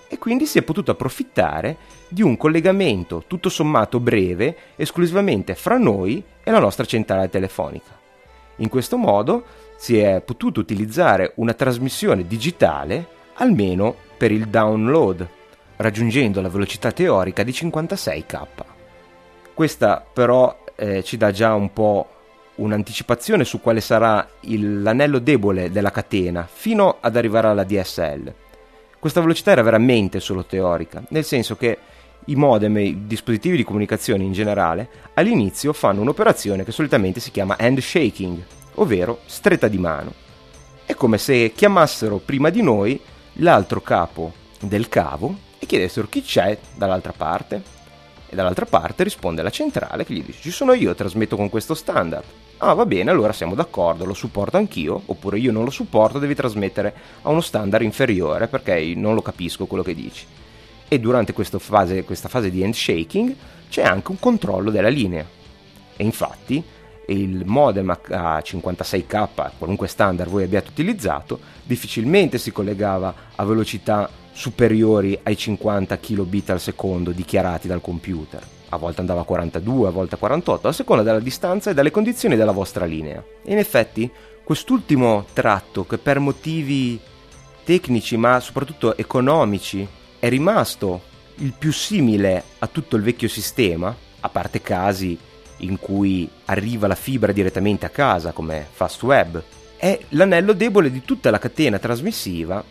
e 0.09 0.19
quindi 0.19 0.45
si 0.47 0.59
è 0.59 0.63
potuto 0.63 0.91
approfittare 0.91 1.77
di 2.09 2.23
un 2.23 2.37
collegamento 2.37 3.25
tutto 3.27 3.49
sommato 3.49 3.99
breve 3.99 4.57
esclusivamente 4.77 5.55
fra 5.55 5.79
noi 5.79 6.23
e 6.45 6.51
la 6.51 6.61
nostra 6.61 6.85
centrale 6.85 7.31
telefonica. 7.31 7.99
In 8.57 8.69
questo 8.69 8.99
modo 8.99 9.45
si 9.77 9.99
è 9.99 10.21
potuto 10.21 10.61
utilizzare 10.61 11.33
una 11.37 11.55
trasmissione 11.55 12.27
digitale 12.27 13.15
almeno 13.35 13.95
per 14.17 14.31
il 14.31 14.47
download, 14.47 15.27
raggiungendo 15.77 16.41
la 16.41 16.49
velocità 16.49 16.93
teorica 16.93 17.43
di 17.43 17.53
56k. 17.53 18.47
Questa 19.55 20.07
però 20.13 20.65
eh, 20.77 21.03
ci 21.03 21.17
dà 21.17 21.31
già 21.31 21.55
un 21.55 21.73
po' 21.73 22.16
un'anticipazione 22.57 23.45
su 23.45 23.61
quale 23.61 23.81
sarà 23.81 24.27
il, 24.41 24.83
l'anello 24.83 25.19
debole 25.19 25.71
della 25.71 25.91
catena 25.91 26.49
fino 26.51 26.99
ad 27.01 27.17
arrivare 27.17 27.49
alla 27.49 27.65
DSL. 27.65 28.33
Questa 28.99 29.21
velocità 29.21 29.53
era 29.53 29.63
veramente 29.63 30.21
solo 30.21 30.45
teorica, 30.45 31.03
nel 31.09 31.25
senso 31.25 31.57
che 31.57 31.79
i 32.27 32.35
modem 32.35 32.77
e 32.79 32.85
i 32.85 33.07
dispositivi 33.07 33.57
di 33.57 33.65
comunicazione 33.65 34.25
in 34.25 34.33
generale 34.33 34.89
all'inizio 35.15 35.73
fanno 35.73 36.01
un'operazione 36.01 36.65
che 36.65 36.73
solitamente 36.73 37.21
si 37.21 37.31
chiama 37.31 37.57
handshaking, 37.59 38.45
ovvero 38.75 39.21
stretta 39.27 39.69
di 39.69 39.79
mano. 39.79 40.13
È 40.85 40.95
come 40.95 41.19
se 41.19 41.53
chiamassero 41.53 42.19
prima 42.19 42.51
di 42.51 42.63
noi 42.63 43.01
l'altro 43.35 43.81
capo 43.81 44.33
del 44.61 44.89
cavo 44.89 45.37
e 45.59 45.67
chiedessero 45.67 46.09
chi 46.09 46.23
c'è 46.23 46.59
dall'altra 46.75 47.13
parte. 47.13 47.75
E 48.29 48.35
dall'altra 48.35 48.67
parte 48.67 49.05
risponde 49.05 49.43
la 49.43 49.51
centrale 49.51 50.05
che 50.05 50.15
gli 50.15 50.25
dice 50.25 50.41
ci 50.41 50.51
sono 50.51 50.73
io, 50.73 50.95
trasmetto 50.95 51.37
con 51.37 51.49
questo 51.49 51.75
standard. 51.75 52.25
Ah, 52.59 52.73
va 52.73 52.87
bene, 52.87 53.11
allora 53.11 53.35
siamo 53.35 53.55
d'accordo, 53.55 54.07
lo 54.07 54.15
supporto 54.15 54.57
anch'io, 54.57 55.03
oppure 55.05 55.39
io 55.39 55.53
non 55.53 55.65
lo 55.65 55.71
supporto, 55.71 56.19
devi 56.19 56.35
trasmettere 56.35 56.95
a 57.23 57.29
uno 57.29 57.43
standard 57.43 57.85
inferiore 57.85 58.49
perché 58.49 58.95
non 58.97 59.15
lo 59.15 59.21
capisco 59.21 59.67
quello 59.67 59.83
che 59.83 59.95
dici. 59.95 60.25
E 60.89 60.99
durante 60.99 61.35
questa 61.35 61.59
fase, 61.59 62.05
questa 62.05 62.31
fase 62.31 62.51
di 62.51 62.65
handshaking 62.65 63.37
c'è 63.69 63.83
anche 63.83 64.11
un 64.11 64.19
controllo 64.19 64.71
della 64.71 64.89
linea. 64.89 65.27
E 65.97 66.03
infatti 66.03 66.65
il 67.09 67.45
modem 67.45 67.91
a 67.91 68.39
56k, 68.39 69.51
qualunque 69.59 69.87
standard 69.87 70.31
voi 70.31 70.45
abbiate 70.45 70.71
utilizzato, 70.71 71.39
difficilmente 71.63 72.39
si 72.39 72.53
collegava 72.53 73.15
a 73.35 73.45
velocità 73.45 74.09
superiori 74.33 75.19
ai 75.25 75.37
50 75.37 75.99
kilobit 75.99 76.49
al 76.51 76.61
secondo 76.61 77.11
dichiarati 77.11 77.69
dal 77.69 77.83
computer 77.83 78.55
a 78.77 78.79
volte 78.79 79.01
andava 79.01 79.23
a 79.23 79.25
42, 79.25 79.89
a 79.89 79.91
volte 79.91 80.15
a 80.15 80.19
48, 80.19 80.69
a 80.69 80.73
seconda 80.73 81.03
della 81.03 81.21
distanza 81.21 81.71
e 81.71 81.75
dalle 81.75 81.91
condizioni 81.91 82.37
della 82.37 82.53
vostra 82.53 82.85
linea. 82.85 83.23
E 83.45 83.53
in 83.53 83.59
effetti, 83.59 84.11
quest'ultimo 84.45 85.27
tratto, 85.33 85.85
che 85.85 85.99
per 85.99 86.21
motivi 86.21 86.99
tecnici 87.65 88.17
ma 88.17 88.39
soprattutto 88.39 88.97
economici 88.97 89.87
è 90.19 90.29
rimasto 90.29 91.03
il 91.37 91.53
più 91.53 91.73
simile 91.73 92.43
a 92.59 92.67
tutto 92.69 92.97
il 92.97 93.03
vecchio 93.03 93.29
sistema, 93.29 93.95
a 94.21 94.29
parte 94.29 94.63
casi 94.63 95.19
in 95.59 95.79
cui 95.79 96.29
arriva 96.47 96.87
la 96.87 96.95
fibra 96.95 97.33
direttamente 97.33 97.87
a 97.87 97.91
casa 97.91 98.33
come 98.33 98.67
Fastweb, 98.71 99.43
è 99.77 99.99
l'anello 100.11 100.53
debole 100.53 100.91
di 100.91 101.03
tutta 101.03 101.31
la 101.31 101.39
catena 101.39 101.79
trasmissiva 101.79 102.63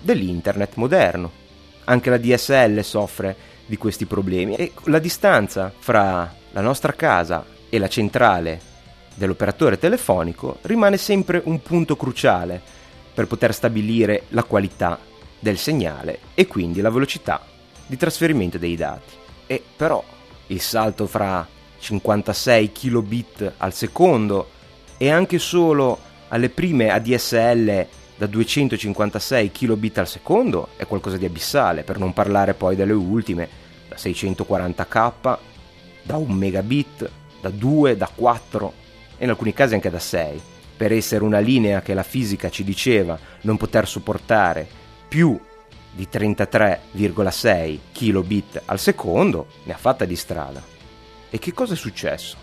dell'internet 0.00 0.74
moderno. 0.76 1.42
Anche 1.84 2.10
la 2.10 2.16
DSL 2.16 2.80
soffre 2.82 3.36
di 3.66 3.76
questi 3.76 4.06
problemi 4.06 4.54
e 4.54 4.72
la 4.84 4.98
distanza 4.98 5.72
fra 5.76 6.32
la 6.52 6.60
nostra 6.60 6.92
casa 6.92 7.44
e 7.68 7.78
la 7.78 7.88
centrale 7.88 8.72
dell'operatore 9.14 9.78
telefonico 9.78 10.58
rimane 10.62 10.96
sempre 10.96 11.40
un 11.44 11.62
punto 11.62 11.96
cruciale 11.96 12.60
per 13.14 13.26
poter 13.26 13.54
stabilire 13.54 14.24
la 14.28 14.42
qualità 14.42 14.98
del 15.38 15.58
segnale 15.58 16.18
e 16.34 16.46
quindi 16.46 16.80
la 16.80 16.90
velocità 16.90 17.44
di 17.86 17.96
trasferimento 17.96 18.58
dei 18.58 18.76
dati. 18.76 19.12
E 19.46 19.62
però 19.76 20.02
il 20.48 20.60
salto 20.60 21.06
fra 21.06 21.46
56 21.78 22.72
kilobit 22.72 23.52
al 23.58 23.72
secondo 23.72 24.50
e 24.96 25.10
anche 25.10 25.38
solo 25.38 25.98
alle 26.28 26.48
prime 26.48 26.90
ADSL 26.90 27.86
da 28.16 28.26
256 28.26 29.50
kilobit 29.50 29.98
al 29.98 30.08
secondo 30.08 30.68
è 30.76 30.86
qualcosa 30.86 31.16
di 31.16 31.24
abissale, 31.24 31.82
per 31.82 31.98
non 31.98 32.12
parlare 32.12 32.54
poi 32.54 32.76
delle 32.76 32.92
ultime, 32.92 33.48
da 33.88 33.96
640k, 33.96 35.38
da 36.02 36.16
1 36.16 36.32
megabit, 36.32 37.10
da 37.40 37.50
2, 37.50 37.96
da 37.96 38.08
4 38.14 38.72
e 39.18 39.24
in 39.24 39.30
alcuni 39.30 39.52
casi 39.52 39.74
anche 39.74 39.90
da 39.90 39.98
6. 39.98 40.40
Per 40.76 40.92
essere 40.92 41.24
una 41.24 41.38
linea 41.38 41.82
che 41.82 41.94
la 41.94 42.02
fisica 42.02 42.50
ci 42.50 42.64
diceva 42.64 43.18
non 43.42 43.56
poter 43.56 43.86
supportare 43.86 44.66
più 45.08 45.38
di 45.92 46.08
33,6 46.10 47.78
kilobit 47.92 48.62
al 48.64 48.78
secondo, 48.78 49.46
ne 49.64 49.72
ha 49.72 49.76
fatta 49.76 50.04
di 50.04 50.16
strada. 50.16 50.62
E 51.30 51.38
che 51.38 51.52
cosa 51.52 51.74
è 51.74 51.76
successo? 51.76 52.36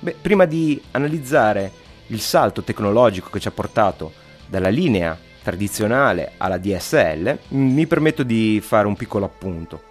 Beh, 0.00 0.16
prima 0.20 0.44
di 0.44 0.80
analizzare 0.90 1.70
il 2.08 2.20
salto 2.20 2.62
tecnologico 2.62 3.30
che 3.30 3.40
ci 3.40 3.48
ha 3.48 3.52
portato 3.52 4.12
dalla 4.52 4.68
linea 4.68 5.18
tradizionale 5.42 6.32
alla 6.36 6.58
DSL, 6.58 7.38
mi 7.48 7.86
permetto 7.86 8.22
di 8.22 8.60
fare 8.62 8.86
un 8.86 8.94
piccolo 8.94 9.24
appunto. 9.24 9.82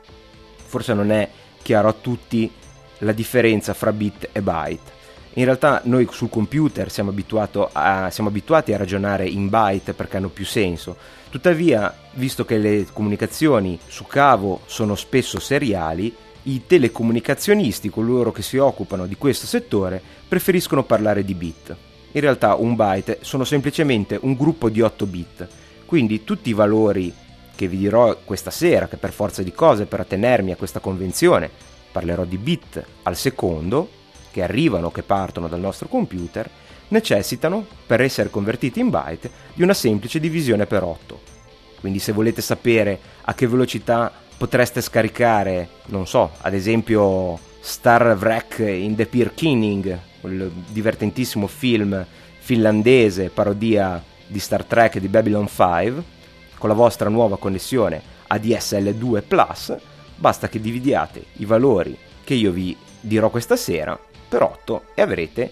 Forse 0.55 0.93
non 0.93 1.11
è 1.11 1.27
chiaro 1.63 1.87
a 1.87 1.95
tutti 1.99 2.49
la 2.99 3.11
differenza 3.11 3.73
fra 3.73 3.91
bit 3.91 4.29
e 4.31 4.39
byte. 4.43 4.99
In 5.33 5.45
realtà 5.45 5.81
noi 5.85 6.07
sul 6.11 6.29
computer 6.29 6.91
siamo, 6.91 7.11
a, 7.71 8.09
siamo 8.11 8.29
abituati 8.29 8.71
a 8.71 8.77
ragionare 8.77 9.27
in 9.27 9.49
byte 9.49 9.93
perché 9.93 10.17
hanno 10.17 10.29
più 10.29 10.45
senso. 10.45 10.95
Tuttavia, 11.31 11.91
visto 12.13 12.45
che 12.45 12.59
le 12.59 12.85
comunicazioni 12.93 13.79
su 13.87 14.05
cavo 14.05 14.61
sono 14.67 14.93
spesso 14.93 15.39
seriali, 15.39 16.13
i 16.43 16.67
telecomunicazionisti, 16.67 17.89
coloro 17.89 18.31
che 18.31 18.43
si 18.43 18.57
occupano 18.57 19.07
di 19.07 19.15
questo 19.15 19.47
settore, 19.47 19.99
preferiscono 20.27 20.83
parlare 20.83 21.23
di 21.23 21.33
bit. 21.33 21.75
In 22.13 22.21
realtà 22.21 22.55
un 22.55 22.75
byte 22.75 23.19
sono 23.21 23.45
semplicemente 23.45 24.19
un 24.21 24.35
gruppo 24.35 24.69
di 24.69 24.81
8 24.81 25.05
bit, 25.05 25.47
quindi 25.85 26.23
tutti 26.23 26.49
i 26.49 26.53
valori 26.53 27.13
che 27.55 27.67
vi 27.67 27.77
dirò 27.77 28.17
questa 28.25 28.51
sera, 28.51 28.87
che 28.87 28.97
per 28.97 29.11
forza 29.11 29.43
di 29.43 29.53
cose, 29.53 29.85
per 29.85 30.01
attenermi 30.01 30.51
a 30.51 30.55
questa 30.55 30.79
convenzione, 30.79 31.49
parlerò 31.91 32.25
di 32.25 32.37
bit 32.37 32.83
al 33.03 33.15
secondo, 33.15 33.89
che 34.31 34.43
arrivano, 34.43 34.91
che 34.91 35.03
partono 35.03 35.47
dal 35.47 35.59
nostro 35.59 35.87
computer, 35.87 36.49
necessitano, 36.89 37.65
per 37.85 38.01
essere 38.01 38.29
convertiti 38.29 38.79
in 38.79 38.89
byte, 38.89 39.31
di 39.53 39.63
una 39.63 39.73
semplice 39.73 40.19
divisione 40.19 40.65
per 40.65 40.83
8. 40.83 41.19
Quindi 41.79 41.99
se 41.99 42.11
volete 42.11 42.41
sapere 42.41 42.99
a 43.21 43.33
che 43.33 43.47
velocità 43.47 44.11
potreste 44.37 44.81
scaricare, 44.81 45.67
non 45.87 46.07
so, 46.07 46.31
ad 46.41 46.53
esempio 46.53 47.39
Star 47.63 48.17
Wreck 48.17 48.57
in 48.59 48.95
The 48.95 49.05
Peer 49.05 49.35
Kinning, 49.35 49.97
quel 50.19 50.51
divertentissimo 50.67 51.45
film 51.45 52.03
finlandese, 52.39 53.29
parodia 53.29 54.03
di 54.25 54.39
Star 54.39 54.65
Trek 54.65 54.97
di 54.97 55.07
Babylon 55.07 55.47
5, 55.47 56.03
con 56.57 56.69
la 56.69 56.75
vostra 56.75 57.07
nuova 57.07 57.37
connessione 57.37 58.01
ADSL2 58.29 59.21
Plus, 59.27 59.75
basta 60.15 60.49
che 60.49 60.59
dividiate 60.59 61.25
i 61.33 61.45
valori 61.45 61.95
che 62.23 62.33
io 62.33 62.51
vi 62.51 62.75
dirò 62.99 63.29
questa 63.29 63.55
sera 63.55 63.97
per 64.27 64.41
8 64.41 64.85
e 64.95 65.01
avrete 65.03 65.51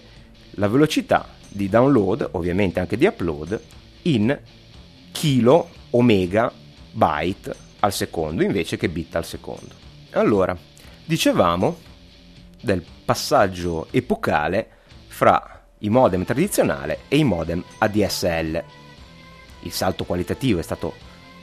la 0.52 0.66
velocità 0.66 1.28
di 1.48 1.68
download, 1.68 2.28
ovviamente 2.32 2.80
anche 2.80 2.96
di 2.96 3.06
upload, 3.06 3.60
in 4.02 4.36
kilo 5.12 5.68
o 5.90 6.02
megabyte 6.02 7.54
al 7.80 7.92
secondo 7.92 8.42
invece 8.42 8.76
che 8.76 8.88
bit 8.88 9.14
al 9.14 9.24
secondo. 9.24 9.74
Allora, 10.10 10.56
dicevamo 11.04 11.88
del 12.60 12.84
passaggio 13.04 13.88
epocale 13.90 14.68
fra 15.06 15.64
i 15.78 15.88
modem 15.88 16.24
tradizionali 16.24 16.96
e 17.08 17.16
i 17.16 17.24
modem 17.24 17.62
ADSL. 17.78 18.62
Il 19.62 19.72
salto 19.72 20.04
qualitativo 20.04 20.58
è 20.58 20.62
stato 20.62 20.94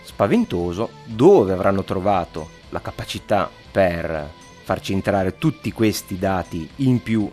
spaventoso, 0.03 0.89
dove 1.05 1.53
avranno 1.53 1.83
trovato 1.83 2.49
la 2.69 2.81
capacità 2.81 3.49
per 3.71 4.29
farci 4.63 4.93
entrare 4.93 5.37
tutti 5.37 5.71
questi 5.71 6.17
dati 6.17 6.69
in 6.77 7.01
più 7.01 7.29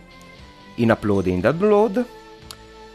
in 0.76 0.90
upload 0.90 1.26
e 1.26 1.30
in 1.30 1.40
download? 1.40 2.04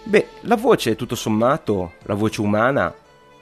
Beh, 0.03 0.27
la 0.41 0.55
voce, 0.55 0.95
tutto 0.95 1.15
sommato, 1.15 1.93
la 2.03 2.13
voce 2.13 2.41
umana 2.41 2.93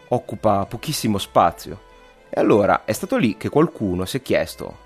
occupa 0.09 0.65
pochissimo 0.65 1.17
spazio. 1.17 1.85
E 2.29 2.39
allora 2.39 2.83
è 2.85 2.91
stato 2.91 3.15
lì 3.17 3.37
che 3.37 3.49
qualcuno 3.49 4.05
si 4.05 4.17
è 4.17 4.21
chiesto, 4.21 4.85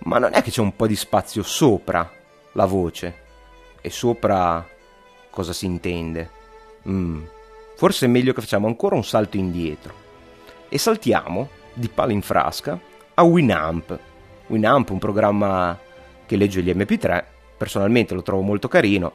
ma 0.00 0.18
non 0.18 0.34
è 0.34 0.42
che 0.42 0.50
c'è 0.50 0.60
un 0.60 0.76
po' 0.76 0.86
di 0.86 0.96
spazio 0.96 1.42
sopra 1.42 2.10
la 2.52 2.66
voce? 2.66 3.24
E 3.80 3.90
sopra 3.90 4.66
cosa 5.30 5.52
si 5.52 5.66
intende? 5.66 6.30
Mm, 6.88 7.22
forse 7.76 8.06
è 8.06 8.08
meglio 8.08 8.32
che 8.32 8.40
facciamo 8.40 8.66
ancora 8.66 8.94
un 8.94 9.04
salto 9.04 9.36
indietro. 9.36 10.04
E 10.68 10.78
saltiamo 10.78 11.48
di 11.72 11.88
palo 11.88 12.12
in 12.12 12.22
frasca 12.22 12.78
a 13.14 13.22
Winamp. 13.22 13.98
Winamp, 14.48 14.90
un 14.90 14.98
programma 14.98 15.78
che 16.24 16.36
legge 16.36 16.62
gli 16.62 16.70
MP3, 16.70 17.24
personalmente 17.56 18.14
lo 18.14 18.22
trovo 18.22 18.42
molto 18.42 18.68
carino, 18.68 19.12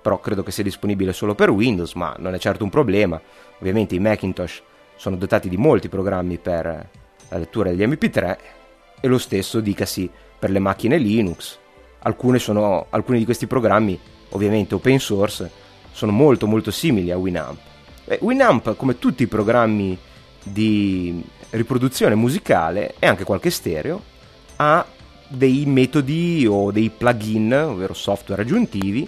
però 0.00 0.20
credo 0.20 0.42
che 0.42 0.52
sia 0.52 0.62
disponibile 0.62 1.12
solo 1.12 1.34
per 1.34 1.50
Windows, 1.50 1.94
ma 1.94 2.14
non 2.18 2.34
è 2.34 2.38
certo 2.38 2.64
un 2.64 2.70
problema. 2.70 3.20
Ovviamente 3.58 3.94
i 3.94 3.98
Macintosh 3.98 4.62
sono 4.96 5.16
dotati 5.16 5.48
di 5.48 5.56
molti 5.56 5.88
programmi 5.88 6.38
per 6.38 6.88
la 7.28 7.38
lettura 7.38 7.70
degli 7.70 7.86
MP3 7.86 8.38
e 9.00 9.08
lo 9.08 9.18
stesso 9.18 9.60
dicasi 9.60 10.08
per 10.38 10.50
le 10.50 10.58
macchine 10.58 10.98
Linux. 10.98 11.58
Sono, 12.36 12.86
alcuni 12.90 13.18
di 13.18 13.24
questi 13.24 13.46
programmi, 13.46 13.98
ovviamente 14.30 14.74
open 14.74 14.98
source, 14.98 15.50
sono 15.92 16.12
molto 16.12 16.46
molto 16.46 16.70
simili 16.70 17.10
a 17.10 17.18
Winamp. 17.18 17.58
Eh, 18.04 18.18
Winamp, 18.22 18.76
come 18.76 18.98
tutti 18.98 19.24
i 19.24 19.26
programmi 19.26 19.98
di 20.42 21.22
riproduzione 21.50 22.14
musicale 22.14 22.94
e 22.98 23.06
anche 23.06 23.24
qualche 23.24 23.50
stereo, 23.50 24.00
ha 24.56 24.86
dei 25.28 25.64
metodi 25.66 26.46
o 26.48 26.70
dei 26.70 26.90
plugin, 26.90 27.52
ovvero 27.52 27.94
software 27.94 28.42
aggiuntivi, 28.42 29.06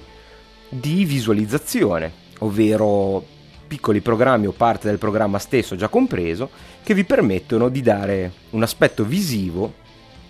di 0.68 1.04
visualizzazione, 1.04 2.12
ovvero 2.40 3.24
piccoli 3.66 4.00
programmi 4.00 4.46
o 4.46 4.52
parte 4.52 4.88
del 4.88 4.98
programma 4.98 5.38
stesso 5.38 5.76
già 5.76 5.88
compreso, 5.88 6.50
che 6.82 6.92
vi 6.92 7.04
permettono 7.04 7.68
di 7.68 7.80
dare 7.80 8.32
un 8.50 8.62
aspetto 8.62 9.04
visivo 9.04 9.74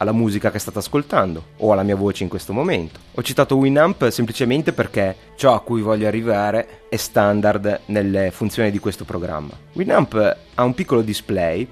alla 0.00 0.12
musica 0.12 0.50
che 0.50 0.58
state 0.58 0.78
ascoltando 0.78 1.44
o 1.58 1.72
alla 1.72 1.82
mia 1.82 1.96
voce 1.96 2.22
in 2.22 2.28
questo 2.28 2.52
momento. 2.52 2.98
Ho 3.14 3.22
citato 3.22 3.56
Winamp 3.56 4.08
semplicemente 4.08 4.72
perché 4.72 5.14
ciò 5.36 5.54
a 5.54 5.60
cui 5.60 5.82
voglio 5.82 6.06
arrivare 6.06 6.84
è 6.88 6.96
standard 6.96 7.80
nelle 7.86 8.30
funzioni 8.30 8.70
di 8.70 8.78
questo 8.78 9.04
programma. 9.04 9.52
Winamp 9.74 10.36
ha 10.54 10.64
un 10.64 10.74
piccolo 10.74 11.02
display 11.02 11.68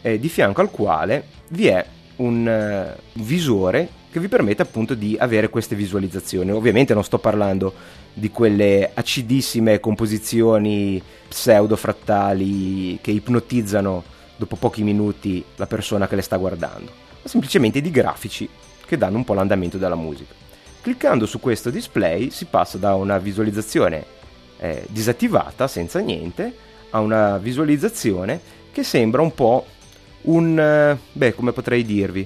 eh, 0.00 0.18
di 0.18 0.28
fianco 0.28 0.62
al 0.62 0.70
quale 0.70 1.24
vi 1.48 1.66
è 1.66 1.84
un 2.16 2.46
uh, 2.46 3.20
visore 3.22 3.88
che 4.10 4.20
vi 4.20 4.28
permette 4.28 4.62
appunto 4.62 4.94
di 4.94 5.14
avere 5.18 5.50
queste 5.50 5.74
visualizzazioni. 5.74 6.50
Ovviamente 6.50 6.94
non 6.94 7.04
sto 7.04 7.18
parlando 7.18 7.74
di 8.14 8.30
quelle 8.30 8.92
acidissime 8.94 9.78
composizioni 9.78 11.02
pseudo-frattali 11.28 12.98
che 13.02 13.10
ipnotizzano 13.10 14.02
dopo 14.36 14.56
pochi 14.56 14.82
minuti 14.82 15.44
la 15.56 15.66
persona 15.66 16.08
che 16.08 16.16
le 16.16 16.22
sta 16.22 16.36
guardando, 16.38 16.90
ma 17.26 17.32
semplicemente 17.32 17.80
di 17.80 17.90
grafici 17.90 18.48
che 18.86 18.96
danno 18.96 19.16
un 19.16 19.24
po' 19.24 19.34
l'andamento 19.34 19.78
della 19.78 19.96
musica. 19.96 20.32
Cliccando 20.80 21.26
su 21.26 21.40
questo 21.40 21.70
display 21.70 22.30
si 22.30 22.44
passa 22.44 22.78
da 22.78 22.94
una 22.94 23.18
visualizzazione 23.18 24.04
eh, 24.58 24.84
disattivata, 24.88 25.66
senza 25.66 25.98
niente, 25.98 26.56
a 26.90 27.00
una 27.00 27.36
visualizzazione 27.38 28.40
che 28.70 28.84
sembra 28.84 29.22
un 29.22 29.34
po' 29.34 29.66
un, 30.22 30.58
eh, 30.58 30.96
beh, 31.12 31.34
come 31.34 31.50
potrei 31.50 31.84
dirvi, 31.84 32.24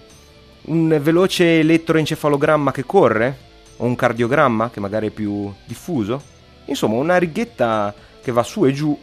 un 0.63 0.99
veloce 1.01 1.61
elettroencefalogramma 1.61 2.71
che 2.71 2.85
corre? 2.85 3.49
O 3.79 3.87
un 3.87 3.95
cardiogramma 3.95 4.69
che 4.69 4.81
magari 4.81 5.07
è 5.07 5.11
più 5.11 5.51
diffuso? 5.65 6.23
Insomma, 6.67 6.97
una 6.97 7.17
righetta 7.17 7.95
che 8.23 8.31
va 8.31 8.43
su 8.43 8.67
e 8.67 8.73
giù 8.75 8.97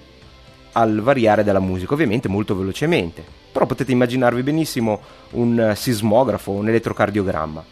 al 0.73 1.01
variare 1.01 1.43
della 1.43 1.59
musica, 1.59 1.95
ovviamente 1.95 2.27
molto 2.27 2.55
velocemente. 2.55 3.25
Però 3.57 3.69
potete 3.69 3.91
immaginarvi 3.91 4.43
benissimo 4.43 5.01
un 5.31 5.73
sismografo, 5.75 6.51
un 6.51 6.67
elettrocardiogramma. 6.67 7.65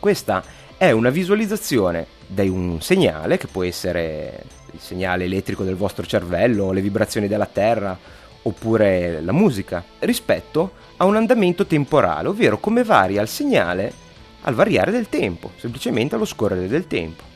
Questa 0.00 0.42
è 0.76 0.90
una 0.90 1.10
visualizzazione 1.10 2.04
di 2.26 2.48
un 2.48 2.80
segnale, 2.80 3.38
che 3.38 3.46
può 3.46 3.62
essere 3.62 4.42
il 4.72 4.80
segnale 4.80 5.22
elettrico 5.22 5.62
del 5.62 5.76
vostro 5.76 6.04
cervello, 6.04 6.72
le 6.72 6.80
vibrazioni 6.80 7.28
della 7.28 7.46
Terra, 7.46 7.96
oppure 8.42 9.20
la 9.20 9.30
musica, 9.30 9.84
rispetto 10.00 10.72
a 10.96 11.04
un 11.04 11.14
andamento 11.14 11.64
temporale, 11.64 12.26
ovvero 12.26 12.58
come 12.58 12.82
varia 12.82 13.22
il 13.22 13.28
segnale 13.28 13.92
al 14.40 14.54
variare 14.54 14.90
del 14.90 15.08
tempo, 15.08 15.52
semplicemente 15.58 16.16
allo 16.16 16.24
scorrere 16.24 16.66
del 16.66 16.88
tempo. 16.88 17.33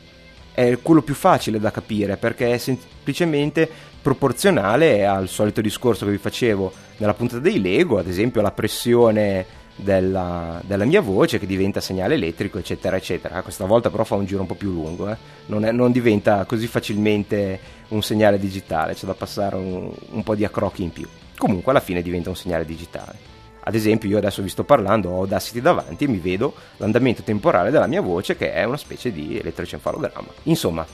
È 0.59 0.77
quello 0.81 1.01
più 1.01 1.13
facile 1.13 1.57
da 1.57 1.71
capire 1.71 2.17
perché 2.17 2.51
è 2.51 2.57
semplicemente 2.57 3.65
proporzionale 4.01 5.05
al 5.05 5.29
solito 5.29 5.61
discorso 5.61 6.03
che 6.03 6.11
vi 6.11 6.17
facevo 6.17 6.73
nella 6.97 7.13
puntata 7.13 7.39
dei 7.39 7.61
Lego, 7.61 7.97
ad 7.97 8.09
esempio 8.09 8.41
la 8.41 8.51
pressione 8.51 9.45
della, 9.77 10.61
della, 10.65 10.83
mia 10.83 10.99
voce 10.99 11.39
che 11.39 11.45
diventa 11.45 11.79
segnale 11.79 12.15
elettrico, 12.15 12.57
eccetera, 12.57 12.97
eccetera. 12.97 13.41
Questa 13.41 13.63
volta 13.63 13.89
però 13.89 14.03
fa 14.03 14.15
un 14.15 14.25
giro 14.25 14.41
un 14.41 14.47
po' 14.47 14.55
più 14.55 14.69
lungo, 14.69 15.09
eh? 15.09 15.15
non, 15.45 15.63
è, 15.63 15.71
non, 15.71 15.93
diventa 15.93 16.43
così 16.43 16.67
facilmente 16.67 17.57
un 17.87 18.03
segnale 18.03 18.37
digitale, 18.37 18.95
c'è 18.95 19.05
da 19.05 19.13
passare 19.13 19.55
un, 19.55 19.89
un 20.09 20.23
po' 20.23 20.35
di 20.35 20.43
accrocchi 20.43 20.83
in 20.83 20.91
più. 20.91 21.07
Comunque 21.37 21.71
alla 21.71 21.79
fine 21.79 22.01
diventa 22.01 22.27
un 22.27 22.35
segnale 22.35 22.65
digitale. 22.65 23.38
Ad 23.63 23.75
esempio, 23.75 24.09
io 24.09 24.17
adesso 24.17 24.41
vi 24.41 24.49
sto 24.49 24.63
parlando, 24.63 25.09
ho 25.09 25.17
Audacity 25.17 25.61
davanti 25.61 26.05
e 26.05 26.07
mi 26.07 26.17
vedo 26.17 26.53
l'andamento 26.77 27.23
temporale 27.23 27.71
della 27.71 27.87
mia 27.87 28.01
voce, 28.01 28.35
che 28.35 28.53
è 28.53 28.63
una 28.63 28.77
specie 28.77 29.11
di 29.11 29.37
elettroencefalogramma. 29.37 30.29
Insomma, 30.43 30.85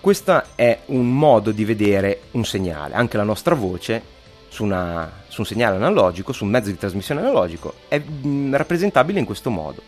questo 0.00 0.42
è 0.54 0.80
un 0.86 1.16
modo 1.16 1.50
di 1.50 1.64
vedere 1.64 2.22
un 2.32 2.44
segnale. 2.44 2.94
Anche 2.94 3.16
la 3.16 3.22
nostra 3.22 3.54
voce 3.54 4.02
su, 4.48 4.62
una, 4.62 5.10
su 5.28 5.40
un 5.40 5.46
segnale 5.46 5.76
analogico, 5.76 6.32
su 6.32 6.44
un 6.44 6.50
mezzo 6.50 6.70
di 6.70 6.76
trasmissione 6.76 7.20
analogico, 7.20 7.74
è 7.88 7.98
mh, 7.98 8.28
mm, 8.28 8.54
rappresentabile 8.54 9.18
in 9.18 9.24
questo 9.24 9.50
modo. 9.50 9.82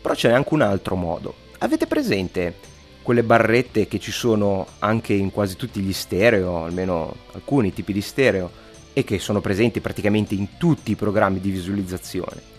Però 0.00 0.14
c'è 0.14 0.32
anche 0.32 0.54
un 0.54 0.62
altro 0.62 0.96
modo. 0.96 1.34
Avete 1.58 1.86
presente 1.86 2.54
quelle 3.02 3.22
barrette 3.22 3.86
che 3.86 3.98
ci 3.98 4.10
sono 4.10 4.66
anche 4.78 5.12
in 5.12 5.30
quasi 5.30 5.56
tutti 5.56 5.80
gli 5.80 5.92
stereo, 5.92 6.64
almeno 6.64 7.14
alcuni 7.32 7.72
tipi 7.72 7.92
di 7.92 8.00
stereo, 8.00 8.50
e 8.92 9.04
che 9.04 9.18
sono 9.18 9.40
presenti 9.40 9.80
praticamente 9.80 10.34
in 10.34 10.56
tutti 10.58 10.92
i 10.92 10.96
programmi 10.96 11.40
di 11.40 11.50
visualizzazione? 11.50 12.50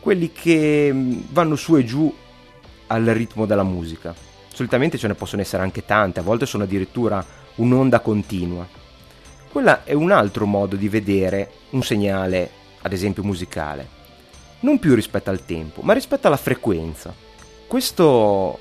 Quelli 0.00 0.32
che 0.32 0.90
mm, 0.92 1.20
vanno 1.30 1.56
su 1.56 1.76
e 1.76 1.84
giù 1.84 2.12
al 2.88 3.04
ritmo 3.04 3.46
della 3.46 3.62
musica. 3.62 4.14
Solitamente 4.52 4.98
ce 4.98 5.06
ne 5.06 5.14
possono 5.14 5.42
essere 5.42 5.62
anche 5.62 5.84
tante, 5.84 6.20
a 6.20 6.24
volte 6.24 6.46
sono 6.46 6.64
addirittura 6.64 7.24
un'onda 7.56 8.00
continua. 8.00 8.66
Quella 9.50 9.84
è 9.84 9.92
un 9.92 10.10
altro 10.10 10.46
modo 10.46 10.76
di 10.76 10.88
vedere 10.88 11.50
un 11.70 11.82
segnale, 11.82 12.50
ad 12.82 12.92
esempio 12.92 13.22
musicale, 13.22 13.98
non 14.60 14.78
più 14.78 14.94
rispetto 14.94 15.30
al 15.30 15.44
tempo, 15.44 15.82
ma 15.82 15.92
rispetto 15.92 16.26
alla 16.26 16.36
frequenza. 16.36 17.14
Questo 17.66 18.58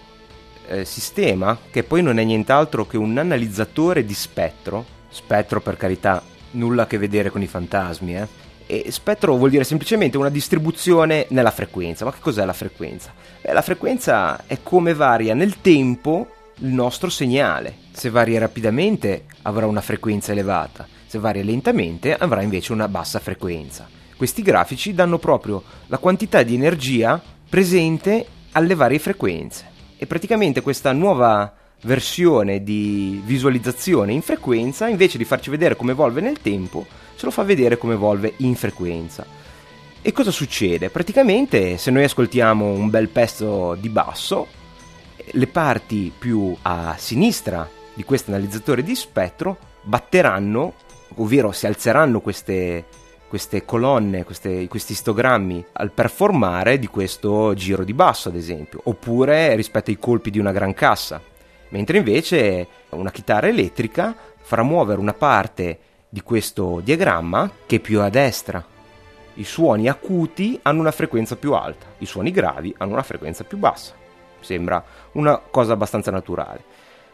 eh, 0.68 0.86
sistema, 0.86 1.58
che 1.72 1.84
poi 1.84 2.02
non 2.02 2.20
è 2.20 2.24
nient'altro 2.24 2.86
che 2.86 2.98
un 2.98 3.18
analizzatore 3.18 4.06
di 4.06 4.14
spettro, 4.14 4.86
spettro 5.10 5.62
per 5.62 5.78
carità, 5.78 6.24
nulla 6.52 6.84
a 6.84 6.88
che 6.88 6.98
vedere 6.98 7.30
con 7.30 7.42
i 7.42 7.48
fantasmi, 7.48 8.16
eh? 8.16 8.28
E 8.66 8.92
spettro 8.92 9.36
vuol 9.36 9.50
dire 9.50 9.64
semplicemente 9.64 10.18
una 10.18 10.30
distribuzione 10.30 11.26
nella 11.30 11.52
frequenza. 11.52 12.06
Ma 12.06 12.14
che 12.14 12.20
cos'è 12.20 12.46
la 12.46 12.54
frequenza? 12.54 13.12
Beh, 13.42 13.52
la 13.52 13.64
frequenza 13.64 14.46
è 14.46 14.60
come 14.62 14.94
varia 14.94 15.34
nel 15.34 15.60
tempo 15.62 16.28
il 16.60 16.72
nostro 16.72 17.10
segnale. 17.10 17.76
Se 17.92 18.10
varia 18.10 18.40
rapidamente 18.40 19.26
avrà 19.44 19.66
una 19.66 19.82
frequenza 19.82 20.32
elevata, 20.34 20.88
se 21.06 21.18
varia 21.18 21.44
lentamente 21.44 22.14
avrà 22.14 22.42
invece 22.42 22.72
una 22.72 22.88
bassa 22.88 23.20
frequenza. 23.20 23.88
Questi 24.16 24.42
grafici 24.42 24.94
danno 24.94 25.18
proprio 25.18 25.64
la 25.88 25.98
quantità 25.98 26.44
di 26.44 26.54
energia 26.54 27.22
presente 27.50 28.26
alle 28.52 28.76
varie 28.76 29.00
frequenze 29.00 29.66
e 29.98 30.06
praticamente 30.06 30.62
questa 30.62 30.92
nuova 30.92 31.54
versione 31.84 32.64
di 32.64 33.22
visualizzazione 33.24 34.12
in 34.12 34.22
frequenza, 34.22 34.88
invece 34.88 35.18
di 35.18 35.26
farci 35.26 35.50
vedere 35.50 35.76
come 35.76 35.92
evolve 35.92 36.22
nel 36.22 36.42
tempo, 36.42 36.86
ce 37.16 37.26
lo 37.26 37.32
fa 37.32 37.44
vedere 37.44 37.78
come 37.78 37.94
evolve 37.94 38.34
in 38.38 38.56
frequenza. 38.56 39.26
E 40.02 40.12
cosa 40.12 40.32
succede? 40.32 40.90
Praticamente 40.90 41.78
se 41.78 41.92
noi 41.92 42.04
ascoltiamo 42.04 42.66
un 42.66 42.90
bel 42.90 43.10
pezzo 43.10 43.76
di 43.76 43.90
basso, 43.90 44.48
le 45.32 45.48
parti 45.48 46.12
più 46.18 46.56
a 46.62 46.96
sinistra 46.98 47.70
di 47.94 48.04
questo 48.04 48.32
analizzatore 48.32 48.82
di 48.82 48.96
spettro 48.96 49.58
batteranno, 49.82 50.74
ovvero 51.16 51.52
si 51.52 51.68
alzeranno 51.68 52.22
queste, 52.22 52.86
queste 53.28 53.66
colonne, 53.66 54.24
queste, 54.24 54.68
questi 54.68 54.94
istogrammi 54.94 55.66
al 55.74 55.92
performare 55.92 56.80
di 56.80 56.88
questo 56.88 57.54
giro 57.54 57.84
di 57.84 57.94
basso, 57.94 58.30
ad 58.30 58.36
esempio, 58.36 58.80
oppure 58.86 59.56
rispetto 59.56 59.92
ai 59.92 60.00
colpi 60.00 60.30
di 60.32 60.40
una 60.40 60.52
gran 60.54 60.74
cassa. 60.74 61.22
Mentre 61.70 61.98
invece 61.98 62.68
una 62.90 63.12
chitarra 63.12 63.48
elettrica 63.48 64.16
farà 64.42 64.64
muovere 64.64 65.00
una 65.00 65.14
parte 65.14 65.80
di 66.10 66.22
questo 66.22 66.82
diagramma 66.84 67.50
che 67.66 67.78
è 67.78 67.80
più 67.80 68.02
a 68.02 68.10
destra. 68.10 68.66
I 69.36 69.44
suoni 69.44 69.88
acuti 69.88 70.60
hanno 70.64 70.82
una 70.82 70.92
frequenza 70.92 71.36
più 71.36 71.54
alta, 71.54 71.86
i 72.00 72.06
suoni 72.06 72.32
gravi 72.32 72.74
hanno 72.78 72.94
una 72.94 73.04
frequenza 73.04 73.44
più 73.44 73.58
bassa 73.58 74.00
sembra 74.42 74.84
una 75.14 75.38
cosa 75.38 75.74
abbastanza 75.74 76.12
naturale. 76.12 76.64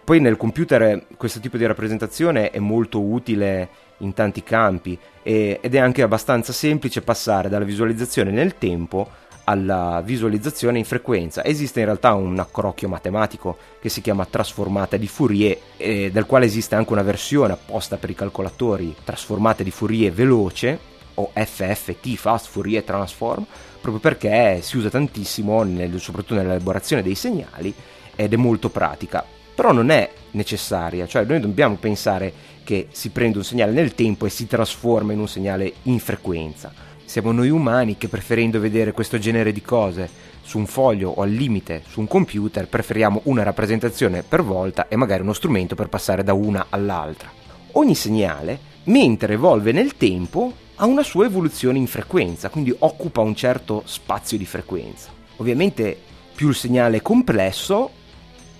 Poi 0.04 0.20
nel 0.20 0.38
computer 0.38 1.08
questo 1.18 1.40
tipo 1.40 1.58
di 1.58 1.66
rappresentazione 1.66 2.52
è 2.52 2.60
molto 2.60 3.02
utile 3.02 3.70
in 4.00 4.14
tanti 4.14 4.44
campi 4.44 4.98
ed 5.24 5.74
è 5.74 5.78
anche 5.80 6.04
abbastanza 6.04 6.54
semplice 6.54 7.02
passare 7.02 7.50
dalla 7.50 7.66
visualizzazione 7.66 8.30
nel 8.30 8.58
tempo 8.58 9.10
alla 9.46 10.02
visualizzazione 10.04 10.78
in 10.78 10.86
frequenza. 10.86 11.44
Esiste 11.44 11.80
in 11.80 11.86
realtà 11.86 12.14
un 12.14 12.38
accrocchio 12.38 12.90
matematico 12.90 13.58
che 13.80 13.90
si 13.90 14.02
chiama 14.02 14.26
trasformata 14.26 14.98
di 14.98 15.08
Fourier, 15.08 15.58
eh, 15.78 16.12
del 16.12 16.26
quale 16.26 16.46
esiste 16.46 16.76
anche 16.76 16.92
una 16.92 17.02
versione 17.02 17.54
apposta 17.54 17.98
per 17.98 18.10
i 18.10 18.16
calcolatori 18.16 18.96
trasformate 19.04 19.64
di 19.64 19.72
Fourier 19.72 20.12
veloce 20.12 20.94
o 21.16 21.32
FFT, 21.34 22.16
Fast 22.16 22.48
Fourier 22.48 22.84
Transform, 22.84 23.46
proprio 23.80 24.02
perché 24.02 24.60
si 24.62 24.78
usa 24.78 24.90
tantissimo, 24.90 25.64
nel, 25.64 26.00
soprattutto 26.00 26.36
nell'elaborazione 26.36 27.04
dei 27.04 27.16
segnali, 27.16 27.74
ed 28.16 28.34
è 28.34 28.38
molto 28.38 28.70
pratica. 28.70 29.24
Però 29.54 29.72
non 29.72 29.90
è 29.90 30.12
necessaria, 30.32 31.08
cioè 31.08 31.24
noi 31.24 31.40
dobbiamo 31.40 31.76
pensare 31.76 32.34
che 32.64 32.88
si 32.92 33.10
prende 33.12 33.38
un 33.38 33.44
segnale 33.46 33.72
nel 33.72 33.94
tempo 33.96 34.26
e 34.26 34.30
si 34.30 34.48
trasforma 34.48 35.14
in 35.14 35.20
un 35.20 35.28
segnale 35.30 35.72
in 35.84 36.00
frequenza. 36.00 36.74
Siamo 37.16 37.32
noi 37.32 37.50
umani 37.50 37.96
che 37.96 38.10
preferendo 38.10 38.60
vedere 38.60 38.92
questo 38.92 39.18
genere 39.18 39.54
di 39.54 39.62
cose 39.62 40.10
su 40.42 40.58
un 40.58 40.66
foglio 40.66 41.12
o 41.12 41.22
al 41.22 41.30
limite 41.30 41.82
su 41.88 42.02
un 42.02 42.08
computer 42.08 42.68
preferiamo 42.68 43.22
una 43.24 43.42
rappresentazione 43.42 44.22
per 44.22 44.44
volta 44.44 44.90
e 44.90 44.98
magari 44.98 45.22
uno 45.22 45.32
strumento 45.32 45.76
per 45.76 45.88
passare 45.88 46.26
da 46.26 46.34
una 46.34 46.66
all'altra. 46.70 47.32
Ogni 47.72 47.96
segnale, 47.96 48.60
mentre 48.88 49.36
evolve 49.36 49.72
nel 49.72 49.96
tempo, 49.96 50.52
ha 50.76 50.86
una 50.86 51.04
sua 51.04 51.24
evoluzione 51.24 51.78
in 51.78 51.88
frequenza, 51.88 52.50
quindi 52.50 52.76
occupa 52.80 53.22
un 53.22 53.34
certo 53.34 53.84
spazio 53.86 54.38
di 54.38 54.46
frequenza. 54.46 55.10
Ovviamente 55.38 55.98
più 56.36 56.50
il 56.50 56.56
segnale 56.56 56.98
è 56.98 57.02
complesso 57.02 57.92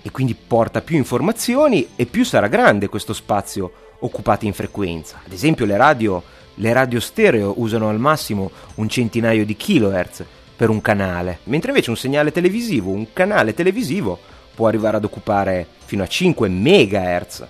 e 0.00 0.10
quindi 0.10 0.34
porta 0.34 0.80
più 0.80 0.96
informazioni 0.96 1.88
e 1.94 2.06
più 2.06 2.24
sarà 2.24 2.48
grande 2.48 2.88
questo 2.88 3.12
spazio 3.12 3.70
occupato 3.98 4.46
in 4.46 4.54
frequenza. 4.54 5.20
Ad 5.22 5.32
esempio 5.32 5.66
le 5.66 5.76
radio, 5.76 6.22
le 6.56 6.72
radio 6.72 7.00
stereo 7.00 7.54
usano 7.56 7.88
al 7.88 7.98
massimo 7.98 8.50
un 8.76 8.88
centinaio 8.88 9.44
di 9.44 9.56
kilohertz 9.56 10.24
per 10.56 10.70
un 10.70 10.80
canale, 10.80 11.40
mentre 11.44 11.70
invece 11.70 11.90
un 11.90 11.96
segnale 11.96 12.32
televisivo, 12.32 12.90
un 12.90 13.12
canale 13.12 13.52
televisivo 13.52 14.18
può 14.54 14.68
arrivare 14.68 14.96
ad 14.96 15.04
occupare 15.04 15.66
fino 15.84 16.02
a 16.02 16.06
5 16.06 16.48
megahertz, 16.48 17.46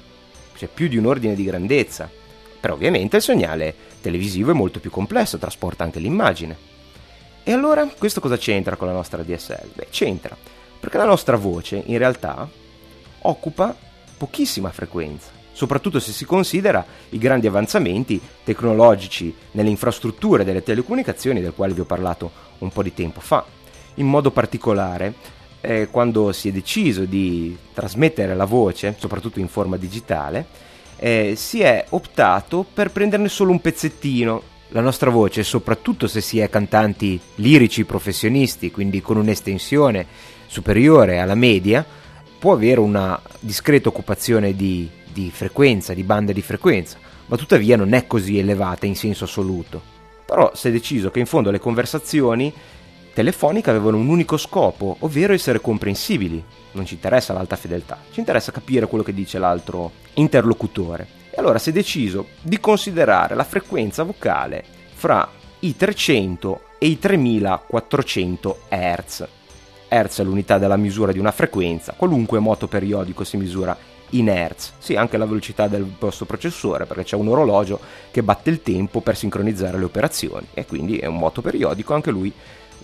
cioè 0.57 0.69
più 0.69 0.89
di 0.89 0.97
un 0.97 1.07
ordine 1.07 1.35
di 1.35 1.45
grandezza. 1.45 2.11
Però 2.59 2.75
ovviamente 2.75 3.17
il 3.17 3.23
segnale 3.23 3.75
televisivo 4.01 4.51
è 4.51 4.55
molto 4.55 4.81
più 4.81 4.91
complesso, 4.91 5.39
trasporta 5.39 5.85
anche 5.85 6.01
l'immagine. 6.01 6.57
E 7.45 7.53
allora 7.53 7.87
questo 7.87 8.21
cosa 8.21 8.37
c'entra 8.37 8.75
con 8.75 8.89
la 8.89 8.93
nostra 8.93 9.23
DSL? 9.23 9.71
Beh, 9.73 9.87
c'entra, 9.91 10.37
perché 10.81 10.97
la 10.97 11.05
nostra 11.05 11.37
voce 11.37 11.81
in 11.87 11.99
realtà 11.99 12.49
occupa 13.21 13.77
pochissima 14.17 14.71
frequenza, 14.71 15.31
soprattutto 15.57 16.01
se 16.01 16.13
si 16.13 16.27
considera 16.27 16.85
i 17.09 17.19
grandi 17.19 17.47
avanzamenti 17.47 18.21
tecnologici 18.45 19.35
nelle 19.53 19.71
infrastrutture 19.71 20.45
delle 20.45 20.63
telecomunicazioni 20.63 21.41
del 21.41 21.55
quale 21.55 21.73
vi 21.73 21.81
ho 21.81 21.87
parlato 21.87 22.31
un 22.59 22.69
po' 22.69 22.83
di 22.83 22.93
tempo 22.93 23.21
fa. 23.21 23.43
In 23.95 24.07
modo 24.07 24.31
particolare, 24.31 25.15
eh, 25.63 25.89
quando 25.91 26.31
si 26.33 26.51
è 26.51 26.53
deciso 26.53 27.07
di 27.07 27.57
trasmettere 27.73 28.35
la 28.35 28.45
voce, 28.45 28.97
soprattutto 28.99 29.41
in 29.41 29.49
forma 29.49 29.79
digitale, 29.79 30.45
eh, 30.99 31.33
si 31.37 31.63
è 31.63 31.87
optato 31.89 32.67
per 32.75 32.91
prenderne 32.91 33.31
solo 33.31 33.51
un 33.51 33.63
pezzettino. 33.63 34.43
La 34.71 34.83
nostra 34.83 35.09
voce, 35.09 35.43
soprattutto 35.43 36.07
se 36.07 36.21
si 36.21 36.39
è 36.39 36.51
cantanti 36.51 37.19
lirici 37.37 37.85
professionisti, 37.85 38.71
quindi 38.71 39.01
con 39.01 39.17
un'estensione 39.17 40.07
superiore 40.49 41.19
alla 41.19 41.35
media, 41.35 41.83
può 42.39 42.53
avere 42.53 42.81
una 42.81 43.19
discreta 43.41 43.89
occupazione 43.89 44.55
di, 44.55 44.91
di 45.17 45.31
frequenza, 45.31 45.95
di 45.95 46.03
banda 46.03 46.33
di 46.33 46.43
frequenza, 46.43 46.99
ma 47.25 47.37
tuttavia 47.39 47.75
non 47.75 47.95
è 47.95 48.07
così 48.07 48.39
elevata 48.39 48.85
in 48.85 48.95
senso 48.95 49.25
assoluto. 49.25 49.81
Però 50.27 50.51
si 50.55 50.69
è 50.69 50.71
deciso 50.71 51.11
che 51.11 51.21
in 51.21 51.27
fondo 51.27 51.51
le 51.51 51.59
conversazioni 51.59 52.53
telefoniche 53.15 53.71
avevano 53.71 53.97
un 53.97 54.09
unico 54.09 54.37
scopo, 54.37 54.97
ovvero 55.01 55.33
essere 55.33 55.63
comprensibili. 55.63 56.45
Non 56.73 56.85
ci 56.85 56.95
interessa 56.95 57.33
l'alta 57.33 57.57
fedeltà, 57.57 57.99
ci 58.13 58.19
interessa 58.21 58.53
capire 58.53 58.87
quello 58.89 59.03
che 59.03 59.15
dice 59.15 59.39
l'altro 59.39 59.93
interlocutore. 60.15 61.07
E 61.31 61.39
allora 61.39 61.59
si 61.59 61.71
è 61.71 61.73
deciso 61.73 62.27
di 62.43 62.61
considerare 62.61 63.35
la 63.35 63.45
frequenza 63.45 64.03
vocale 64.03 64.63
fra 64.93 65.27
i 65.61 65.75
300 65.75 66.61
e 66.79 66.89
i 66.89 66.99
3400 66.99 68.59
Hz. 68.69 69.29
Hertz 69.89 70.19
è 70.19 70.25
l'unità 70.25 70.59
della 70.59 70.77
misura 70.77 71.13
di 71.13 71.19
una 71.19 71.33
frequenza, 71.33 71.95
qualunque 71.97 72.39
moto 72.39 72.67
periodico 72.67 73.25
si 73.25 73.39
misura 73.39 73.95
in 74.11 74.29
Hertz. 74.29 74.75
Sì, 74.79 74.95
anche 74.95 75.17
la 75.17 75.27
velocità 75.27 75.69
del 75.69 75.87
vostro 75.99 76.25
processore, 76.25 76.87
perché 76.87 77.05
c'è 77.05 77.17
un 77.17 77.29
orologio 77.29 77.81
che 78.11 78.23
batte 78.23 78.51
il 78.51 78.63
tempo 78.63 79.01
per 79.01 79.17
sincronizzare 79.17 79.79
le 79.79 79.85
operazioni 79.85 80.47
e 80.55 80.67
quindi 80.67 80.99
è 80.99 81.07
un 81.07 81.17
moto 81.17 81.43
periodico, 81.43 81.95
anche 81.95 82.11
lui 82.11 82.33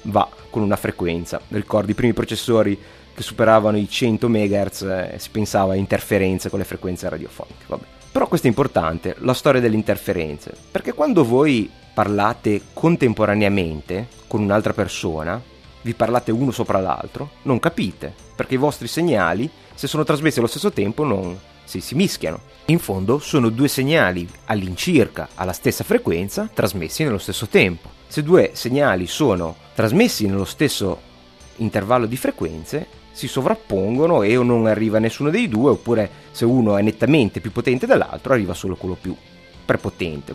va 0.02 0.28
con 0.50 0.62
una 0.62 0.76
frequenza. 0.76 1.40
Ricordi 1.48 1.92
i 1.92 1.94
primi 1.94 2.12
processori 2.12 2.78
che 3.14 3.22
superavano 3.22 3.76
i 3.76 3.88
100 3.88 4.28
MHz 4.28 4.82
eh, 4.82 5.14
si 5.18 5.30
pensava 5.30 5.74
a 5.74 5.76
interferenze 5.76 6.50
con 6.50 6.58
le 6.58 6.64
frequenze 6.64 7.08
radiofoniche. 7.08 7.64
Vabbè. 7.66 7.84
Però 8.12 8.28
questo 8.28 8.46
è 8.46 8.50
importante, 8.50 9.16
la 9.20 9.32
storia 9.32 9.60
delle 9.60 9.74
interferenze, 9.74 10.52
perché 10.70 10.92
quando 10.92 11.24
voi 11.24 11.70
parlate 11.94 12.60
contemporaneamente 12.74 14.08
con 14.26 14.42
un'altra 14.42 14.74
persona, 14.74 15.40
vi 15.80 15.94
parlate 15.94 16.30
uno 16.30 16.50
sopra 16.50 16.78
l'altro, 16.78 17.30
non 17.42 17.58
capite, 17.58 18.12
perché 18.36 18.54
i 18.54 18.58
vostri 18.58 18.86
segnali, 18.86 19.50
se 19.82 19.88
sono 19.88 20.04
trasmessi 20.04 20.38
allo 20.38 20.46
stesso 20.46 20.70
tempo, 20.70 21.02
non 21.02 21.36
si, 21.64 21.80
si 21.80 21.96
mischiano. 21.96 22.38
In 22.66 22.78
fondo 22.78 23.18
sono 23.18 23.48
due 23.48 23.66
segnali 23.66 24.28
all'incirca 24.44 25.30
alla 25.34 25.52
stessa 25.52 25.82
frequenza 25.82 26.48
trasmessi 26.54 27.02
nello 27.02 27.18
stesso 27.18 27.48
tempo. 27.48 27.90
Se 28.06 28.22
due 28.22 28.50
segnali 28.52 29.08
sono 29.08 29.56
trasmessi 29.74 30.28
nello 30.28 30.44
stesso 30.44 31.00
intervallo 31.56 32.06
di 32.06 32.16
frequenze, 32.16 32.86
si 33.10 33.26
sovrappongono 33.26 34.22
e 34.22 34.36
o 34.36 34.44
non 34.44 34.66
arriva 34.66 35.00
nessuno 35.00 35.30
dei 35.30 35.48
due, 35.48 35.70
oppure 35.70 36.08
se 36.30 36.44
uno 36.44 36.76
è 36.76 36.82
nettamente 36.82 37.40
più 37.40 37.50
potente 37.50 37.84
dell'altro, 37.84 38.34
arriva 38.34 38.54
solo 38.54 38.76
quello 38.76 38.94
più 38.94 39.16
prepotente. 39.64 40.32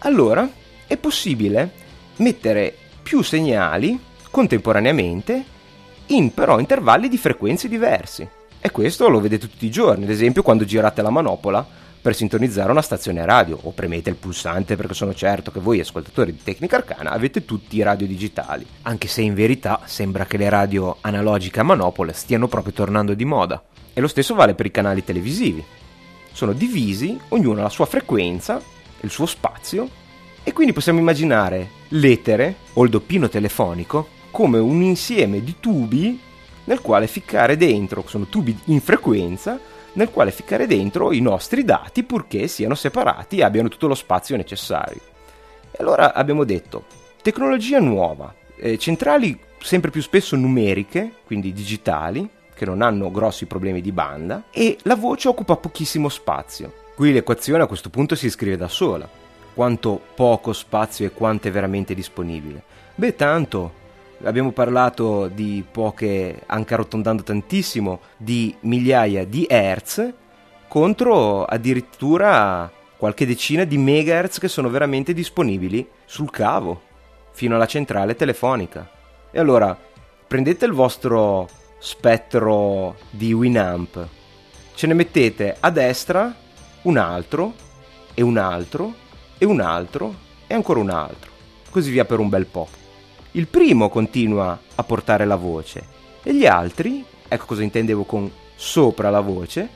Allora 0.00 0.46
è 0.86 0.98
possibile 0.98 1.72
mettere 2.16 2.76
più 3.02 3.22
segnali 3.22 3.98
contemporaneamente 4.30 5.51
in 6.16 6.34
però 6.34 6.58
intervalli 6.58 7.08
di 7.08 7.16
frequenze 7.16 7.68
diversi. 7.68 8.28
E 8.60 8.70
questo 8.70 9.08
lo 9.08 9.20
vedete 9.20 9.48
tutti 9.48 9.66
i 9.66 9.70
giorni, 9.70 10.04
ad 10.04 10.10
esempio 10.10 10.42
quando 10.42 10.64
girate 10.64 11.02
la 11.02 11.10
manopola 11.10 11.66
per 12.02 12.16
sintonizzare 12.16 12.70
una 12.70 12.82
stazione 12.82 13.24
radio 13.24 13.56
o 13.62 13.70
premete 13.70 14.10
il 14.10 14.16
pulsante 14.16 14.74
perché 14.74 14.92
sono 14.92 15.14
certo 15.14 15.52
che 15.52 15.60
voi 15.60 15.78
ascoltatori 15.78 16.32
di 16.32 16.42
Tecnica 16.42 16.76
Arcana 16.76 17.10
avete 17.10 17.44
tutti 17.44 17.76
i 17.76 17.82
radio 17.82 18.06
digitali, 18.08 18.66
anche 18.82 19.06
se 19.06 19.22
in 19.22 19.34
verità 19.34 19.80
sembra 19.84 20.26
che 20.26 20.36
le 20.36 20.48
radio 20.48 20.96
analogiche 21.00 21.60
a 21.60 21.64
manopole 21.64 22.12
stiano 22.12 22.48
proprio 22.48 22.72
tornando 22.72 23.14
di 23.14 23.24
moda. 23.24 23.62
E 23.94 24.00
lo 24.00 24.08
stesso 24.08 24.34
vale 24.34 24.54
per 24.54 24.66
i 24.66 24.70
canali 24.70 25.04
televisivi. 25.04 25.64
Sono 26.32 26.52
divisi, 26.52 27.18
ognuno 27.28 27.60
ha 27.60 27.64
la 27.64 27.68
sua 27.68 27.86
frequenza, 27.86 28.60
il 29.00 29.10
suo 29.10 29.26
spazio, 29.26 29.88
e 30.42 30.52
quindi 30.52 30.72
possiamo 30.72 30.98
immaginare 30.98 31.68
l'etere 31.90 32.56
o 32.72 32.82
il 32.82 32.90
doppino 32.90 33.28
telefonico 33.28 34.20
come 34.32 34.58
un 34.58 34.82
insieme 34.82 35.44
di 35.44 35.56
tubi 35.60 36.18
nel 36.64 36.80
quale 36.80 37.06
ficcare 37.06 37.56
dentro, 37.56 38.02
sono 38.06 38.26
tubi 38.26 38.58
in 38.66 38.80
frequenza, 38.80 39.60
nel 39.92 40.10
quale 40.10 40.30
ficcare 40.30 40.66
dentro 40.66 41.12
i 41.12 41.20
nostri 41.20 41.64
dati 41.64 42.02
purché 42.02 42.48
siano 42.48 42.74
separati 42.74 43.38
e 43.38 43.42
abbiano 43.44 43.68
tutto 43.68 43.86
lo 43.86 43.94
spazio 43.94 44.36
necessario. 44.36 45.00
E 45.70 45.76
allora 45.78 46.14
abbiamo 46.14 46.44
detto, 46.44 46.84
tecnologia 47.20 47.78
nuova, 47.78 48.34
eh, 48.56 48.78
centrali 48.78 49.38
sempre 49.60 49.90
più 49.90 50.00
spesso 50.00 50.34
numeriche, 50.34 51.12
quindi 51.24 51.52
digitali, 51.52 52.28
che 52.54 52.64
non 52.64 52.80
hanno 52.80 53.10
grossi 53.10 53.46
problemi 53.46 53.80
di 53.80 53.92
banda, 53.92 54.44
e 54.50 54.78
la 54.82 54.96
voce 54.96 55.28
occupa 55.28 55.56
pochissimo 55.56 56.08
spazio. 56.08 56.72
Qui 56.94 57.12
l'equazione 57.12 57.62
a 57.62 57.66
questo 57.66 57.90
punto 57.90 58.14
si 58.14 58.30
scrive 58.30 58.56
da 58.56 58.68
sola. 58.68 59.08
Quanto 59.54 60.00
poco 60.14 60.52
spazio 60.52 61.04
e 61.04 61.10
quanto 61.10 61.48
è 61.48 61.50
veramente 61.50 61.94
disponibile? 61.94 62.62
Beh, 62.94 63.16
tanto 63.16 63.80
abbiamo 64.24 64.52
parlato 64.52 65.28
di 65.28 65.64
poche, 65.70 66.42
anche 66.46 66.74
arrotondando 66.74 67.22
tantissimo, 67.22 68.00
di 68.16 68.54
migliaia 68.60 69.24
di 69.24 69.46
hertz 69.48 70.12
contro 70.68 71.44
addirittura 71.44 72.70
qualche 72.96 73.26
decina 73.26 73.64
di 73.64 73.76
megahertz 73.78 74.38
che 74.38 74.48
sono 74.48 74.70
veramente 74.70 75.12
disponibili 75.12 75.86
sul 76.04 76.30
cavo 76.30 76.82
fino 77.32 77.54
alla 77.54 77.66
centrale 77.66 78.14
telefonica. 78.14 78.88
E 79.30 79.38
allora 79.38 79.76
prendete 80.26 80.64
il 80.64 80.72
vostro 80.72 81.48
spettro 81.78 82.96
di 83.10 83.32
Winamp, 83.32 84.06
ce 84.74 84.86
ne 84.86 84.94
mettete 84.94 85.56
a 85.58 85.70
destra 85.70 86.34
un 86.82 86.96
altro 86.96 87.54
e 88.14 88.22
un 88.22 88.38
altro 88.38 88.94
e 89.36 89.44
un 89.44 89.60
altro 89.60 90.14
e 90.46 90.54
ancora 90.54 90.80
un 90.80 90.90
altro, 90.90 91.30
così 91.70 91.90
via 91.90 92.04
per 92.04 92.20
un 92.20 92.28
bel 92.28 92.46
po'. 92.46 92.81
Il 93.34 93.46
primo 93.46 93.88
continua 93.88 94.60
a 94.74 94.84
portare 94.84 95.24
la 95.24 95.36
voce 95.36 95.82
e 96.22 96.34
gli 96.34 96.44
altri, 96.44 97.02
ecco 97.26 97.46
cosa 97.46 97.62
intendevo 97.62 98.04
con 98.04 98.30
sopra 98.54 99.08
la 99.08 99.20
voce, 99.20 99.70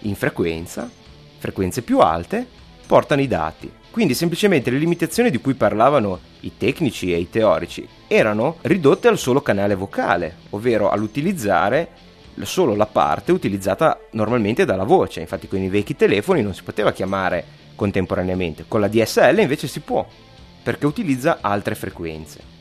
in 0.00 0.16
frequenza, 0.16 0.90
frequenze 1.38 1.82
più 1.82 2.00
alte, 2.00 2.44
portano 2.84 3.20
i 3.20 3.28
dati. 3.28 3.70
Quindi 3.92 4.12
semplicemente 4.12 4.70
le 4.70 4.78
limitazioni 4.78 5.30
di 5.30 5.38
cui 5.38 5.54
parlavano 5.54 6.18
i 6.40 6.56
tecnici 6.56 7.14
e 7.14 7.18
i 7.18 7.30
teorici 7.30 7.86
erano 8.08 8.56
ridotte 8.62 9.06
al 9.06 9.18
solo 9.18 9.40
canale 9.40 9.76
vocale, 9.76 10.38
ovvero 10.50 10.90
all'utilizzare 10.90 11.88
solo 12.42 12.74
la 12.74 12.86
parte 12.86 13.30
utilizzata 13.30 14.00
normalmente 14.12 14.64
dalla 14.64 14.82
voce. 14.82 15.20
Infatti 15.20 15.46
con 15.46 15.60
i 15.60 15.68
vecchi 15.68 15.94
telefoni 15.94 16.42
non 16.42 16.54
si 16.54 16.64
poteva 16.64 16.90
chiamare 16.90 17.44
contemporaneamente, 17.76 18.64
con 18.66 18.80
la 18.80 18.88
DSL 18.88 19.38
invece 19.38 19.68
si 19.68 19.78
può, 19.78 20.04
perché 20.60 20.86
utilizza 20.86 21.38
altre 21.40 21.76
frequenze 21.76 22.54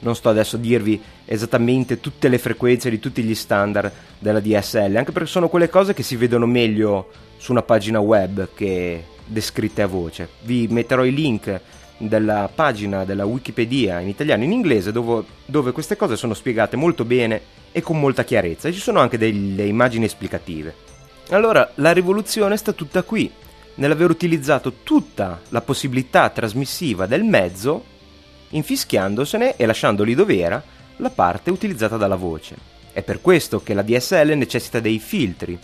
non 0.00 0.14
sto 0.14 0.28
adesso 0.28 0.56
a 0.56 0.58
dirvi 0.58 1.00
esattamente 1.24 2.00
tutte 2.00 2.28
le 2.28 2.38
frequenze 2.38 2.90
di 2.90 2.98
tutti 2.98 3.22
gli 3.22 3.34
standard 3.34 3.92
della 4.18 4.40
DSL, 4.40 4.96
anche 4.96 5.12
perché 5.12 5.28
sono 5.28 5.48
quelle 5.48 5.68
cose 5.68 5.94
che 5.94 6.02
si 6.02 6.16
vedono 6.16 6.46
meglio 6.46 7.10
su 7.36 7.52
una 7.52 7.62
pagina 7.62 8.00
web 8.00 8.48
che 8.54 9.04
descritte 9.26 9.82
a 9.82 9.86
voce. 9.86 10.28
Vi 10.42 10.66
metterò 10.68 11.04
i 11.04 11.14
link 11.14 11.60
della 11.98 12.50
pagina 12.54 13.04
della 13.04 13.24
Wikipedia 13.24 14.00
in 14.00 14.08
italiano 14.08 14.42
e 14.42 14.46
in 14.46 14.52
inglese 14.52 14.92
dove, 14.92 15.24
dove 15.46 15.72
queste 15.72 15.96
cose 15.96 16.16
sono 16.16 16.34
spiegate 16.34 16.76
molto 16.76 17.04
bene 17.04 17.40
e 17.72 17.80
con 17.80 17.98
molta 17.98 18.24
chiarezza 18.24 18.68
e 18.68 18.72
ci 18.72 18.80
sono 18.80 19.00
anche 19.00 19.18
delle 19.18 19.64
immagini 19.64 20.04
esplicative. 20.04 20.74
Allora, 21.30 21.70
la 21.76 21.92
rivoluzione 21.92 22.56
sta 22.56 22.72
tutta 22.72 23.02
qui, 23.02 23.30
nell'aver 23.74 24.10
utilizzato 24.10 24.74
tutta 24.82 25.40
la 25.48 25.60
possibilità 25.60 26.28
trasmissiva 26.30 27.06
del 27.06 27.24
mezzo 27.24 27.94
infischiandosene 28.50 29.56
e 29.56 29.66
lasciando 29.66 30.02
lì 30.02 30.14
dove 30.14 30.38
era 30.38 30.62
la 30.96 31.10
parte 31.10 31.50
utilizzata 31.50 31.96
dalla 31.96 32.16
voce. 32.16 32.56
È 32.92 33.02
per 33.02 33.20
questo 33.20 33.62
che 33.62 33.74
la 33.74 33.82
DSL 33.82 34.32
necessita 34.36 34.80
dei 34.80 34.98
filtri, 34.98 35.58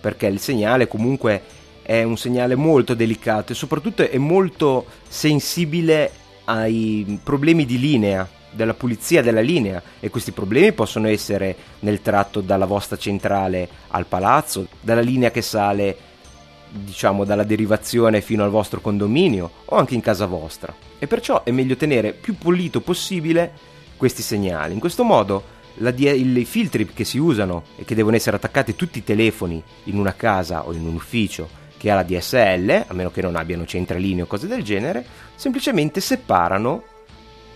perché 0.00 0.26
il 0.26 0.40
segnale 0.40 0.88
comunque 0.88 1.42
è 1.82 2.02
un 2.02 2.16
segnale 2.16 2.54
molto 2.54 2.94
delicato 2.94 3.52
e 3.52 3.54
soprattutto 3.54 4.08
è 4.08 4.16
molto 4.16 4.86
sensibile 5.08 6.10
ai 6.44 7.20
problemi 7.22 7.66
di 7.66 7.78
linea, 7.78 8.28
della 8.52 8.74
pulizia 8.74 9.22
della 9.22 9.40
linea 9.40 9.80
e 10.00 10.10
questi 10.10 10.32
problemi 10.32 10.72
possono 10.72 11.08
essere 11.08 11.54
nel 11.80 12.02
tratto 12.02 12.40
dalla 12.40 12.66
vostra 12.66 12.96
centrale 12.96 13.68
al 13.88 14.06
palazzo, 14.06 14.66
dalla 14.80 15.00
linea 15.00 15.30
che 15.30 15.42
sale 15.42 15.96
diciamo 16.70 17.24
dalla 17.24 17.42
derivazione 17.42 18.20
fino 18.20 18.44
al 18.44 18.50
vostro 18.50 18.80
condominio 18.80 19.50
o 19.66 19.76
anche 19.76 19.94
in 19.94 20.00
casa 20.00 20.26
vostra 20.26 20.74
e 20.98 21.06
perciò 21.06 21.42
è 21.42 21.50
meglio 21.50 21.76
tenere 21.76 22.12
più 22.12 22.36
pulito 22.36 22.80
possibile 22.80 23.52
questi 23.96 24.22
segnali. 24.22 24.72
In 24.72 24.80
questo 24.80 25.04
modo 25.04 25.58
i 25.76 26.44
filtri 26.44 26.86
che 26.86 27.04
si 27.04 27.18
usano 27.18 27.64
e 27.76 27.84
che 27.84 27.94
devono 27.94 28.16
essere 28.16 28.36
attaccati 28.36 28.76
tutti 28.76 28.98
i 28.98 29.04
telefoni 29.04 29.62
in 29.84 29.98
una 29.98 30.14
casa 30.14 30.66
o 30.66 30.72
in 30.72 30.86
un 30.86 30.94
ufficio 30.94 31.48
che 31.76 31.90
ha 31.90 31.94
la 31.94 32.02
DSL, 32.02 32.84
a 32.88 32.92
meno 32.92 33.10
che 33.10 33.22
non 33.22 33.36
abbiano 33.36 33.64
centraline 33.64 34.22
o 34.22 34.26
cose 34.26 34.46
del 34.46 34.62
genere, 34.62 35.04
semplicemente 35.34 36.00
separano 36.00 36.82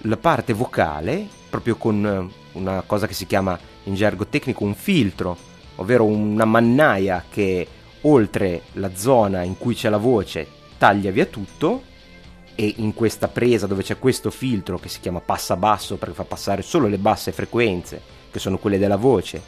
la 0.02 0.16
parte 0.16 0.54
vocale 0.54 1.26
proprio 1.50 1.76
con 1.76 2.30
una 2.52 2.82
cosa 2.86 3.06
che 3.06 3.14
si 3.14 3.26
chiama 3.26 3.58
in 3.84 3.94
gergo 3.94 4.26
tecnico 4.26 4.64
un 4.64 4.74
filtro, 4.74 5.36
ovvero 5.76 6.04
una 6.04 6.46
mannaia 6.46 7.24
che 7.28 7.66
oltre 8.06 8.62
la 8.72 8.94
zona 8.94 9.42
in 9.42 9.56
cui 9.58 9.74
c'è 9.74 9.88
la 9.88 9.98
voce 9.98 10.46
taglia 10.78 11.10
via 11.10 11.26
tutto 11.26 11.82
e 12.54 12.74
in 12.76 12.94
questa 12.94 13.28
presa 13.28 13.66
dove 13.66 13.82
c'è 13.82 13.98
questo 13.98 14.30
filtro 14.30 14.78
che 14.78 14.88
si 14.88 15.00
chiama 15.00 15.20
passa 15.20 15.56
basso 15.56 15.96
perché 15.96 16.14
fa 16.14 16.24
passare 16.24 16.62
solo 16.62 16.86
le 16.86 16.98
basse 16.98 17.32
frequenze 17.32 18.00
che 18.30 18.38
sono 18.38 18.58
quelle 18.58 18.78
della 18.78 18.96
voce 18.96 19.42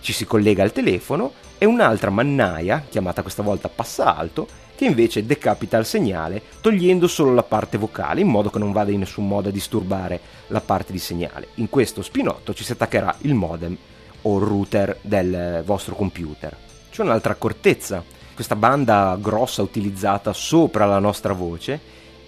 ci 0.00 0.12
si 0.12 0.24
collega 0.24 0.62
al 0.62 0.72
telefono 0.72 1.32
e 1.58 1.66
un'altra 1.66 2.10
mannaia 2.10 2.84
chiamata 2.88 3.22
questa 3.22 3.42
volta 3.42 3.68
passa 3.68 4.16
alto 4.16 4.46
che 4.74 4.84
invece 4.84 5.26
decapita 5.26 5.76
il 5.76 5.84
segnale 5.84 6.40
togliendo 6.60 7.08
solo 7.08 7.34
la 7.34 7.42
parte 7.42 7.78
vocale 7.78 8.20
in 8.20 8.28
modo 8.28 8.48
che 8.48 8.60
non 8.60 8.70
vada 8.70 8.92
in 8.92 9.00
nessun 9.00 9.26
modo 9.26 9.48
a 9.48 9.52
disturbare 9.52 10.20
la 10.48 10.60
parte 10.60 10.92
di 10.92 11.00
segnale. 11.00 11.48
In 11.54 11.68
questo 11.68 12.00
spinotto 12.00 12.54
ci 12.54 12.62
si 12.62 12.70
attaccherà 12.70 13.16
il 13.22 13.34
modem 13.34 13.76
o 14.22 14.38
router 14.38 14.96
del 15.02 15.62
vostro 15.64 15.96
computer 15.96 16.67
c'è 16.98 17.04
un'altra 17.04 17.32
accortezza 17.32 18.02
questa 18.34 18.56
banda 18.56 19.16
grossa 19.20 19.62
utilizzata 19.62 20.32
sopra 20.32 20.84
la 20.84 20.98
nostra 20.98 21.32
voce 21.32 21.80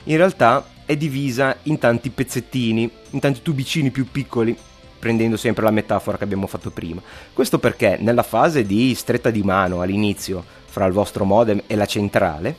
in 0.04 0.16
realtà 0.16 0.64
è 0.86 0.96
divisa 0.96 1.56
in 1.64 1.78
tanti 1.78 2.10
pezzettini, 2.10 2.90
in 3.10 3.20
tanti 3.20 3.42
tubicini 3.42 3.90
più 3.90 4.10
piccoli, 4.10 4.56
prendendo 4.98 5.36
sempre 5.36 5.62
la 5.62 5.70
metafora 5.70 6.16
che 6.16 6.24
abbiamo 6.24 6.46
fatto 6.46 6.70
prima. 6.70 7.02
Questo 7.32 7.58
perché 7.58 7.96
nella 8.00 8.22
fase 8.22 8.64
di 8.64 8.94
stretta 8.94 9.30
di 9.30 9.42
mano 9.42 9.82
all'inizio 9.82 10.42
fra 10.64 10.86
il 10.86 10.92
vostro 10.92 11.24
modem 11.24 11.62
e 11.66 11.76
la 11.76 11.86
centrale, 11.86 12.56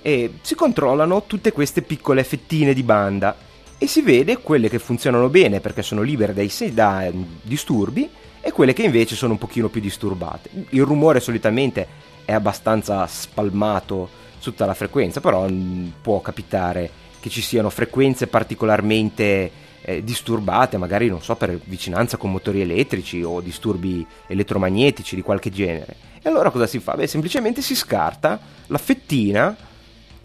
e 0.00 0.34
si 0.40 0.54
controllano 0.54 1.24
tutte 1.26 1.52
queste 1.52 1.82
piccole 1.82 2.24
fettine 2.24 2.72
di 2.72 2.82
banda 2.82 3.36
e 3.76 3.86
si 3.86 4.00
vede 4.00 4.38
quelle 4.38 4.68
che 4.68 4.78
funzionano 4.78 5.28
bene 5.28 5.60
perché 5.60 5.82
sono 5.82 6.02
libere 6.02 6.32
dai, 6.32 6.50
da 6.72 7.04
ehm, 7.04 7.26
disturbi 7.42 8.08
e 8.48 8.52
quelle 8.52 8.72
che 8.72 8.82
invece 8.82 9.14
sono 9.14 9.32
un 9.32 9.38
pochino 9.38 9.68
più 9.68 9.80
disturbate. 9.80 10.50
Il 10.70 10.82
rumore 10.82 11.20
solitamente 11.20 11.86
è 12.24 12.32
abbastanza 12.32 13.06
spalmato 13.06 14.08
su 14.38 14.50
tutta 14.50 14.66
la 14.66 14.74
frequenza, 14.74 15.20
però 15.20 15.48
mm, 15.48 15.88
può 16.02 16.20
capitare 16.20 16.90
che 17.20 17.30
ci 17.30 17.40
siano 17.40 17.70
frequenze 17.70 18.26
particolarmente 18.26 19.50
eh, 19.82 20.04
disturbate, 20.04 20.76
magari 20.76 21.08
non 21.08 21.22
so, 21.22 21.36
per 21.36 21.58
vicinanza 21.64 22.16
con 22.16 22.30
motori 22.30 22.60
elettrici 22.60 23.22
o 23.22 23.40
disturbi 23.40 24.06
elettromagnetici 24.26 25.14
di 25.14 25.22
qualche 25.22 25.50
genere. 25.50 25.96
E 26.22 26.28
allora 26.28 26.50
cosa 26.50 26.66
si 26.66 26.78
fa? 26.78 26.94
Beh, 26.94 27.06
semplicemente 27.06 27.62
si 27.62 27.74
scarta 27.74 28.40
la 28.66 28.78
fettina 28.78 29.56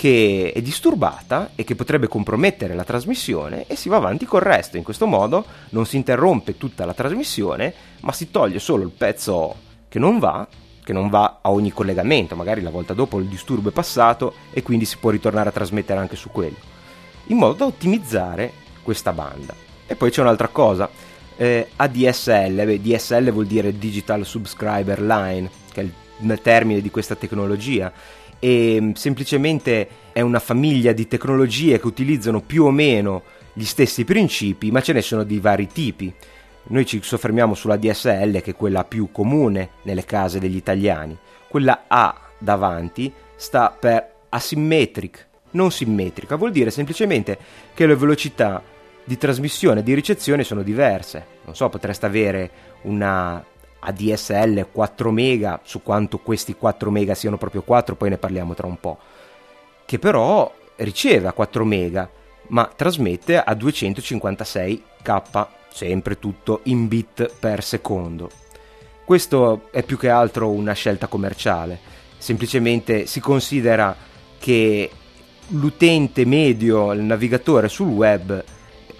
che 0.03 0.51
è 0.53 0.61
disturbata 0.61 1.51
e 1.55 1.63
che 1.63 1.75
potrebbe 1.75 2.09
compromettere 2.09 2.73
la 2.73 2.83
trasmissione 2.83 3.67
e 3.67 3.77
si 3.77 3.87
va 3.87 3.95
avanti 3.95 4.25
col 4.25 4.41
resto. 4.41 4.75
In 4.75 4.83
questo 4.83 5.07
modo 5.07 5.45
non 5.69 5.85
si 5.85 5.95
interrompe 5.95 6.57
tutta 6.57 6.83
la 6.83 6.93
trasmissione, 6.93 7.73
ma 8.01 8.11
si 8.11 8.29
toglie 8.29 8.59
solo 8.59 8.83
il 8.83 8.89
pezzo 8.89 9.55
che 9.87 9.99
non 9.99 10.19
va, 10.19 10.45
che 10.83 10.91
non 10.91 11.07
va 11.07 11.39
a 11.41 11.51
ogni 11.51 11.71
collegamento, 11.71 12.35
magari 12.35 12.59
la 12.61 12.69
volta 12.69 12.93
dopo 12.93 13.17
il 13.17 13.27
disturbo 13.27 13.69
è 13.69 13.71
passato 13.71 14.33
e 14.51 14.61
quindi 14.61 14.83
si 14.83 14.97
può 14.97 15.09
ritornare 15.09 15.47
a 15.47 15.53
trasmettere 15.53 16.01
anche 16.01 16.17
su 16.17 16.31
quello, 16.31 16.57
in 17.27 17.37
modo 17.37 17.53
da 17.53 17.65
ottimizzare 17.67 18.51
questa 18.83 19.13
banda. 19.13 19.55
E 19.87 19.95
poi 19.95 20.11
c'è 20.11 20.19
un'altra 20.19 20.49
cosa, 20.49 20.89
eh, 21.37 21.69
ADSL, 21.77 22.65
beh, 22.65 22.81
DSL 22.81 23.31
vuol 23.31 23.45
dire 23.45 23.77
Digital 23.77 24.25
Subscriber 24.25 25.01
Line, 25.01 25.49
che 25.71 25.79
è 25.79 25.83
il 26.19 26.39
termine 26.41 26.81
di 26.81 26.91
questa 26.91 27.15
tecnologia, 27.15 27.89
e 28.43 28.77
mm, 28.81 28.91
semplicemente 28.91 29.87
è 30.11 30.19
una 30.19 30.39
famiglia 30.39 30.91
di 30.91 31.07
tecnologie 31.07 31.79
che 31.79 31.87
utilizzano 31.87 32.41
più 32.41 32.65
o 32.65 32.71
meno 32.71 33.23
gli 33.53 33.63
stessi 33.63 34.03
principi, 34.03 34.69
ma 34.69 34.81
ce 34.81 34.91
ne 34.91 35.01
sono 35.01 35.23
di 35.23 35.39
vari 35.39 35.67
tipi. 35.67 36.13
Noi 36.63 36.85
ci 36.85 36.99
soffermiamo 37.01 37.53
sulla 37.53 37.77
DSL, 37.77 38.41
che 38.41 38.51
è 38.51 38.55
quella 38.55 38.83
più 38.83 39.11
comune 39.13 39.69
nelle 39.83 40.03
case 40.03 40.39
degli 40.39 40.57
italiani. 40.57 41.17
Quella 41.47 41.85
A 41.87 42.19
davanti 42.37 43.13
sta 43.37 43.69
per 43.69 44.11
asymmetric, 44.27 45.27
non 45.51 45.71
simmetrica, 45.71 46.35
vuol 46.35 46.51
dire 46.51 46.69
semplicemente 46.69 47.37
che 47.73 47.85
le 47.85 47.95
velocità 47.95 48.61
di 49.05 49.17
trasmissione 49.17 49.79
e 49.79 49.83
di 49.83 49.93
ricezione 49.93 50.43
sono 50.43 50.63
diverse. 50.63 51.25
Non 51.45 51.55
so, 51.55 51.69
potreste 51.69 52.05
avere 52.05 52.51
una 52.81 53.41
ADSL 53.83 54.67
4 54.71 55.11
mega, 55.11 55.59
su 55.63 55.81
quanto 55.83 56.19
questi 56.19 56.55
4 56.55 56.89
mega 56.89 57.13
siano 57.13 57.37
proprio 57.37 57.61
4, 57.63 57.95
poi 57.95 58.09
ne 58.09 58.17
parliamo 58.17 58.53
tra 58.53 58.67
un 58.67 58.79
po', 58.79 58.97
che 59.85 59.99
però 59.99 60.51
riceve 60.77 61.27
a 61.27 61.33
4 61.33 61.65
mega, 61.65 62.09
ma 62.47 62.71
trasmette 62.75 63.37
a 63.37 63.53
256k, 63.53 65.47
sempre 65.71 66.19
tutto 66.19 66.61
in 66.63 66.87
bit 66.87 67.33
per 67.39 67.63
secondo. 67.63 68.29
Questo 69.05 69.67
è 69.71 69.83
più 69.83 69.97
che 69.97 70.09
altro 70.09 70.49
una 70.49 70.73
scelta 70.73 71.07
commerciale, 71.07 71.79
semplicemente 72.17 73.05
si 73.05 73.19
considera 73.19 73.95
che 74.39 74.89
l'utente 75.47 76.25
medio, 76.25 76.93
il 76.93 77.01
navigatore 77.01 77.67
sul 77.67 77.89
web, 77.89 78.43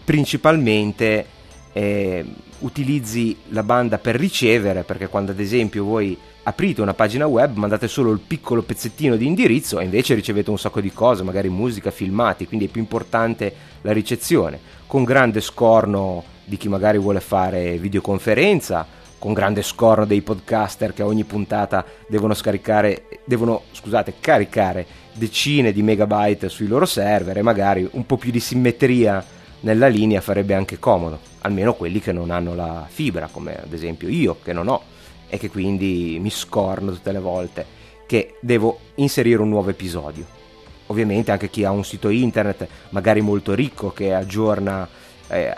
principalmente 0.04 1.26
eh, 1.72 2.26
utilizzi 2.64 3.38
la 3.50 3.64
banda 3.64 3.98
per 3.98 4.16
ricevere, 4.16 4.84
perché 4.84 5.08
quando 5.08 5.32
ad 5.32 5.40
esempio 5.40 5.84
voi 5.84 6.18
aprite 6.44 6.82
una 6.82 6.94
pagina 6.94 7.26
web, 7.28 7.56
mandate 7.56 7.88
solo 7.88 8.12
il 8.12 8.20
piccolo 8.20 8.64
pezzettino 8.64 9.16
di 9.16 9.26
indirizzo 9.26 9.80
e 9.80 9.86
invece 9.86 10.14
ricevete 10.14 10.50
un 10.50 10.58
sacco 10.58 10.82
di 10.82 10.92
cose, 10.92 11.24
magari 11.24 11.50
musica, 11.50 11.92
filmati, 11.92 12.48
quindi 12.48 12.66
è 12.66 12.70
più 12.70 12.82
importante 12.82 13.54
la 13.82 13.94
ricezione, 13.94 14.60
con 14.88 15.04
grande 15.04 15.42
scorno 15.42 16.24
di 16.46 16.58
chi 16.58 16.68
magari 16.68 16.98
vuole 16.98 17.22
fare 17.22 17.78
videoconferenza, 17.78 18.86
con 19.18 19.32
grande 19.32 19.62
scorno 19.62 20.06
dei 20.06 20.22
podcaster 20.22 20.94
che 20.94 21.02
a 21.02 21.06
ogni 21.06 21.24
puntata 21.24 21.86
devono 22.08 22.34
scaricare, 22.34 23.22
devono, 23.24 23.64
scusate, 23.72 24.16
caricare 24.20 24.86
decine 25.14 25.72
di 25.72 25.82
megabyte 25.82 26.50
sui 26.50 26.68
loro 26.68 26.86
server 26.86 27.38
e 27.38 27.42
magari 27.42 27.88
un 27.92 28.06
po' 28.06 28.18
più 28.18 28.32
di 28.32 28.42
simmetria 28.42 29.24
nella 29.64 29.88
linea 29.88 30.22
farebbe 30.22 30.54
anche 30.54 30.80
comodo, 30.80 31.20
almeno 31.42 31.74
quelli 31.74 32.00
che 32.00 32.12
non 32.12 32.32
hanno 32.32 32.56
la 32.56 32.86
fibra, 32.88 33.30
come 33.32 33.56
ad 33.62 33.72
esempio 33.72 34.10
io 34.10 34.38
che 34.44 34.54
non 34.54 34.68
ho 34.68 34.82
e 35.28 35.38
che 35.38 35.50
quindi 35.50 36.18
mi 36.22 36.30
scorno 36.30 36.92
tutte 36.92 37.12
le 37.12 37.20
volte 37.20 37.66
che 38.06 38.36
devo 38.42 38.80
inserire 38.96 39.42
un 39.42 39.50
nuovo 39.50 39.70
episodio. 39.70 40.26
Ovviamente 40.88 41.32
anche 41.32 41.50
chi 41.50 41.64
ha 41.64 41.72
un 41.72 41.86
sito 41.86 42.10
internet 42.10 42.68
magari 42.90 43.22
molto 43.22 43.54
ricco 43.54 43.92
che 43.92 44.14
aggiorna 44.14 44.88
eh, 45.28 45.54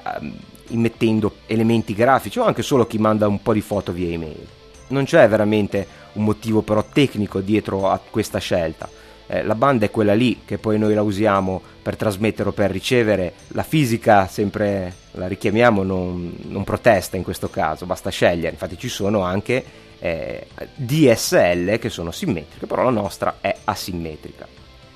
immettendo 0.68 1.38
elementi 1.48 1.94
grafici 1.94 2.40
o 2.40 2.46
anche 2.46 2.62
solo 2.62 2.86
chi 2.86 3.00
manda 3.00 3.28
un 3.28 3.42
po' 3.42 3.54
di 3.54 3.62
foto 3.62 3.92
via 3.92 4.08
email. 4.08 4.48
Non 4.90 5.06
c'è 5.06 5.28
veramente 5.28 5.88
un 6.14 6.24
motivo 6.24 6.62
però 6.62 6.86
tecnico 6.94 7.42
dietro 7.42 7.90
a 7.90 8.00
questa 8.08 8.38
scelta 8.38 8.88
eh, 9.28 9.44
la 9.44 9.56
banda 9.56 9.86
è 9.86 9.92
quella 9.92 10.14
lì 10.14 10.42
che 10.46 10.58
poi 10.58 10.78
noi 10.78 10.94
la 10.94 11.02
usiamo 11.02 11.62
per 11.82 11.96
trasmettere 11.96 12.50
o 12.50 12.52
per 12.52 12.72
ricevere, 12.72 13.34
la 13.50 13.64
fisica 13.64 14.28
sempre 14.28 14.94
la 15.12 15.28
richiamiamo, 15.28 15.84
non, 15.84 16.36
non 16.48 16.64
protesta 16.64 17.18
in 17.18 17.24
questo 17.24 17.50
caso, 17.50 17.86
basta 17.86 18.10
scegliere, 18.10 18.52
infatti 18.52 18.78
ci 18.78 18.90
sono 18.90 19.22
anche 19.22 19.64
eh, 20.00 20.48
DSL 20.76 21.80
che 21.80 21.90
sono 21.90 22.12
simmetriche, 22.12 22.68
però 22.68 22.84
la 22.84 22.90
nostra 22.90 23.38
è 23.42 23.56
asimmetrica. 23.64 24.48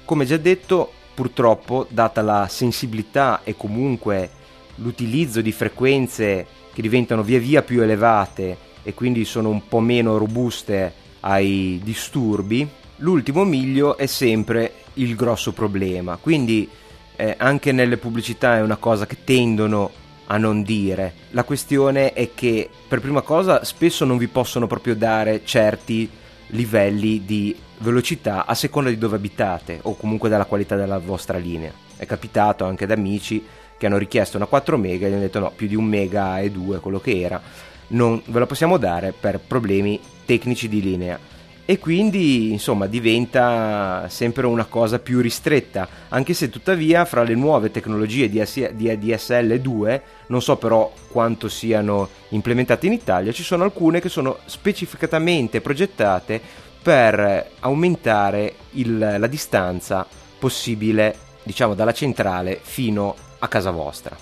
Come 0.06 0.26
già 0.26 0.38
detto, 0.38 0.92
purtroppo, 1.14 1.86
data 1.90 2.22
la 2.22 2.48
sensibilità 2.50 3.42
e 3.44 3.56
comunque 3.56 4.30
l'utilizzo 4.76 5.42
di 5.42 5.52
frequenze 5.52 6.46
che 6.74 6.82
diventano 6.82 7.24
via 7.24 7.40
via 7.40 7.62
più 7.62 7.82
elevate 7.82 8.58
e 8.84 8.94
quindi 8.94 9.26
sono 9.26 9.50
un 9.50 9.68
po' 9.68 9.80
meno 9.80 10.18
robuste 10.18 10.94
ai 11.22 11.80
disturbi, 11.84 12.68
l'ultimo 13.00 13.44
miglio 13.44 13.98
è 13.98 14.06
sempre 14.06 14.74
il 14.96 15.16
grosso 15.16 15.52
problema. 15.52 16.18
Quindi 16.18 16.70
eh, 17.16 17.36
anche 17.38 17.72
nelle 17.72 17.98
pubblicità 17.98 18.58
è 18.58 18.62
una 18.62 18.78
cosa 18.78 19.06
che 19.06 19.24
tendono 19.24 19.92
a 20.28 20.38
non 20.38 20.64
dire. 20.64 21.14
La 21.32 21.44
questione 21.44 22.14
è 22.14 22.32
che 22.34 22.70
per 22.88 23.02
prima 23.02 23.22
cosa 23.22 23.64
spesso 23.64 24.06
non 24.06 24.18
vi 24.18 24.28
possono 24.28 24.68
proprio 24.68 24.96
dare 24.96 25.44
certi 25.44 26.10
livelli 26.48 27.26
di 27.26 27.56
velocità 27.80 28.46
a 28.46 28.54
seconda 28.54 28.90
di 28.90 28.98
dove 28.98 29.16
abitate 29.16 29.80
o 29.84 29.96
comunque 29.96 30.30
dalla 30.30 30.46
qualità 30.46 30.76
della 30.76 31.00
vostra 31.00 31.38
linea. 31.38 31.72
È 31.96 32.06
capitato 32.06 32.66
anche 32.66 32.84
ad 32.84 32.92
amici 32.92 33.44
che 33.78 33.86
hanno 33.86 33.98
richiesto 33.98 34.38
una 34.38 34.46
4 34.46 34.78
mega 34.78 35.06
e 35.06 35.10
gli 35.10 35.14
hanno 35.14 35.22
detto 35.22 35.40
no, 35.40 35.52
più 35.56 35.68
di 35.68 35.76
un 35.76 35.86
mega 35.86 36.40
e 36.40 36.52
due 36.52 36.80
quello 36.80 37.00
che 37.00 37.20
era, 37.20 37.42
non 37.88 38.22
ve 38.26 38.40
la 38.40 38.46
possiamo 38.46 38.78
dare 38.78 39.14
per 39.18 39.40
problemi 39.40 40.00
tecnici 40.26 40.68
di 40.68 40.82
linea 40.82 41.20
e 41.70 41.78
quindi 41.78 42.52
insomma 42.52 42.88
diventa 42.88 44.08
sempre 44.10 44.48
una 44.48 44.66
cosa 44.66 44.98
più 44.98 45.22
ristretta, 45.22 45.88
anche 46.08 46.34
se 46.34 46.50
tuttavia 46.50 47.06
fra 47.06 47.22
le 47.22 47.36
nuove 47.36 47.70
tecnologie 47.70 48.28
di 48.28 48.90
ADSL 48.90 49.60
2, 49.60 50.04
non 50.30 50.42
so 50.42 50.58
però 50.58 50.92
quanto 51.12 51.48
siano 51.48 52.10
implementate 52.30 52.88
in 52.88 52.94
Italia, 52.94 53.32
ci 53.32 53.44
sono 53.44 53.66
alcune 53.66 54.02
che 54.02 54.10
sono 54.10 54.40
specificatamente 54.46 55.62
progettate 55.62 56.42
per 56.82 57.52
aumentare 57.60 58.56
il, 58.72 58.98
la 58.98 59.28
distanza 59.28 60.08
possibile, 60.40 61.16
diciamo, 61.44 61.76
dalla 61.76 61.94
centrale 61.94 62.60
fino 62.60 63.14
a 63.38 63.48
casa 63.48 63.70
vostra. 63.70 64.18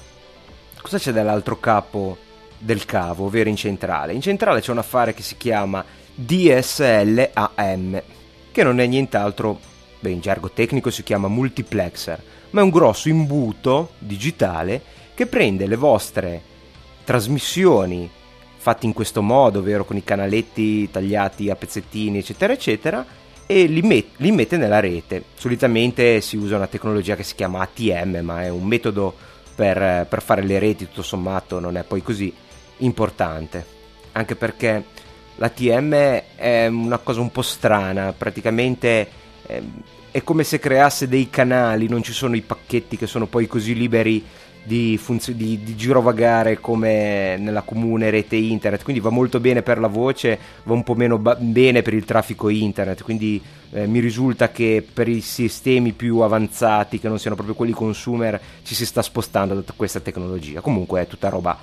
Cosa 0.82 0.98
c'è 0.98 1.14
dall'altro 1.14 1.62
capo 1.62 2.18
del 2.58 2.84
cavo, 2.84 3.28
ovvero 3.28 3.48
in 3.48 3.56
centrale? 3.56 4.12
In 4.12 4.20
centrale 4.20 4.60
c'è 4.60 4.72
un 4.72 4.80
affare 4.80 5.14
che 5.14 5.22
si 5.22 5.38
chiama 5.38 5.86
DSL-AM, 6.20 8.01
che 8.51 8.63
non 8.63 8.80
è 8.80 8.88
nient'altro, 8.88 9.59
beh 9.99 10.09
in 10.09 10.20
gergo 10.20 10.49
tecnico 10.49 10.89
si 10.89 11.03
chiama 11.03 11.28
multiplexer, 11.28 12.22
ma 12.49 12.61
è 12.61 12.63
un 12.63 12.72
grosso 12.72 13.07
imbuto 13.07 13.91
digitale 13.99 14.82
che 15.13 15.28
prende 15.28 15.68
le 15.68 15.76
vostre 15.76 16.41
trasmissioni 17.03 18.09
fatte 18.57 18.88
in 18.88 18.93
questo 18.93 19.22
modo, 19.22 19.59
ovvero 19.59 19.86
con 19.86 19.95
i 19.95 20.03
canaletti 20.03 20.89
tagliati 20.89 21.49
a 21.49 21.55
pezzettini, 21.55 22.18
eccetera, 22.18 22.51
eccetera, 22.51 23.05
e 23.45 23.65
li, 23.65 23.82
met- 23.82 24.18
li 24.18 24.32
mette 24.32 24.57
nella 24.57 24.80
rete. 24.80 25.24
Solitamente 25.36 26.20
si 26.22 26.36
usa 26.36 26.55
una 26.55 26.68
tecnologia 26.68 27.15
che 27.15 27.24
si 27.24 27.36
chiama 27.36 27.61
ATM, 27.61 28.20
ma 28.24 28.43
è 28.43 28.49
un 28.49 28.63
metodo 28.63 29.15
per, 29.55 30.07
per 30.09 30.22
fare 30.22 30.41
le 30.43 30.59
reti, 30.59 30.88
tutto 30.88 31.03
sommato 31.03 31.59
non 31.59 31.78
è 31.78 31.84
poi 31.84 32.01
così 32.01 32.34
importante, 32.80 33.65
anche 34.13 34.36
perché 34.36 34.84
l'ATM 35.38 35.94
è 36.36 36.68
una 36.68 36.98
cosa 37.00 37.22
un 37.22 37.32
po' 37.32 37.42
strana, 37.42 38.14
praticamente 38.14 39.08
eh, 39.48 39.64
è 40.12 40.24
come 40.24 40.44
se 40.44 40.60
creasse 40.60 41.08
dei 41.08 41.30
canali, 41.30 41.88
non 41.88 42.04
ci 42.04 42.14
sono 42.14 42.36
i 42.36 42.42
pacchetti 42.42 42.98
che 42.98 43.08
sono 43.08 43.28
poi 43.28 43.48
così 43.48 43.76
liberi 43.76 44.24
di, 44.64 44.98
funzio- 44.98 45.34
di, 45.34 45.64
di, 45.64 45.76
girovagare 45.78 46.60
come 46.60 47.38
nella 47.38 47.62
comune 47.62 48.10
rete 48.10 48.36
internet, 48.36 48.84
quindi 48.84 49.02
va 49.02 49.10
molto 49.10 49.40
bene 49.40 49.62
per 49.62 49.80
la 49.80 49.88
voce, 49.88 50.38
va 50.64 50.74
un 50.74 50.84
po' 50.84 50.96
meno 50.96 51.18
ba- 51.18 51.36
bene 51.36 51.82
per 51.82 51.94
il 51.94 52.04
traffico 52.04 52.50
internet, 52.50 53.02
quindi 53.02 53.42
eh, 53.72 53.88
mi 53.88 54.00
risulta 54.00 54.52
che 54.52 54.86
per 54.94 55.08
i 55.08 55.22
sistemi 55.22 55.94
più 55.94 56.20
avanzati, 56.20 57.00
che 57.00 57.08
non 57.08 57.18
siano 57.18 57.36
proprio 57.36 57.56
quelli 57.56 57.72
consumer, 57.72 58.40
ci 58.64 58.76
si 58.76 58.86
sta 58.86 59.02
spostando 59.02 59.54
da 59.54 59.74
questa 59.74 60.02
tecnologia. 60.02 60.60
Comunque 60.60 61.02
è 61.02 61.08
tutta 61.08 61.30
roba 61.30 61.58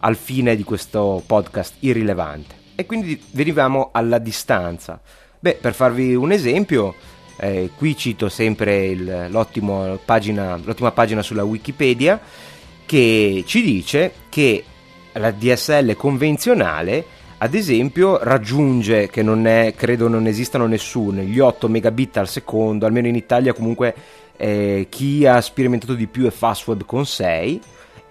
al 0.00 0.16
fine 0.16 0.56
di 0.56 0.64
questo 0.64 1.22
podcast 1.24 1.74
irrilevante. 1.80 2.57
E 2.80 2.86
quindi 2.86 3.20
venivamo 3.32 3.88
alla 3.90 4.18
distanza. 4.18 5.00
Beh, 5.40 5.58
per 5.60 5.74
farvi 5.74 6.14
un 6.14 6.30
esempio, 6.30 6.94
eh, 7.40 7.70
qui 7.76 7.96
cito 7.96 8.28
sempre 8.28 8.86
il, 8.86 9.28
pagina, 10.04 10.56
l'ottima 10.62 10.92
pagina 10.92 11.20
sulla 11.20 11.42
Wikipedia 11.42 12.20
che 12.86 13.42
ci 13.44 13.62
dice 13.62 14.12
che 14.28 14.62
la 15.14 15.32
DSL 15.32 15.96
convenzionale 15.96 17.04
ad 17.38 17.54
esempio 17.54 18.22
raggiunge 18.22 19.08
che 19.08 19.24
non 19.24 19.48
è 19.48 19.74
credo 19.76 20.06
non 20.06 20.28
esistano 20.28 20.66
nessuno 20.66 21.20
gli 21.22 21.40
8 21.40 21.68
megabit 21.68 22.16
al 22.18 22.28
secondo 22.28 22.86
almeno 22.86 23.08
in 23.08 23.16
Italia 23.16 23.52
comunque 23.54 23.94
eh, 24.36 24.86
chi 24.88 25.26
ha 25.26 25.40
sperimentato 25.40 25.94
di 25.94 26.06
più 26.06 26.26
è 26.26 26.30
Fastweb 26.30 26.84
con 26.84 27.04
6 27.04 27.60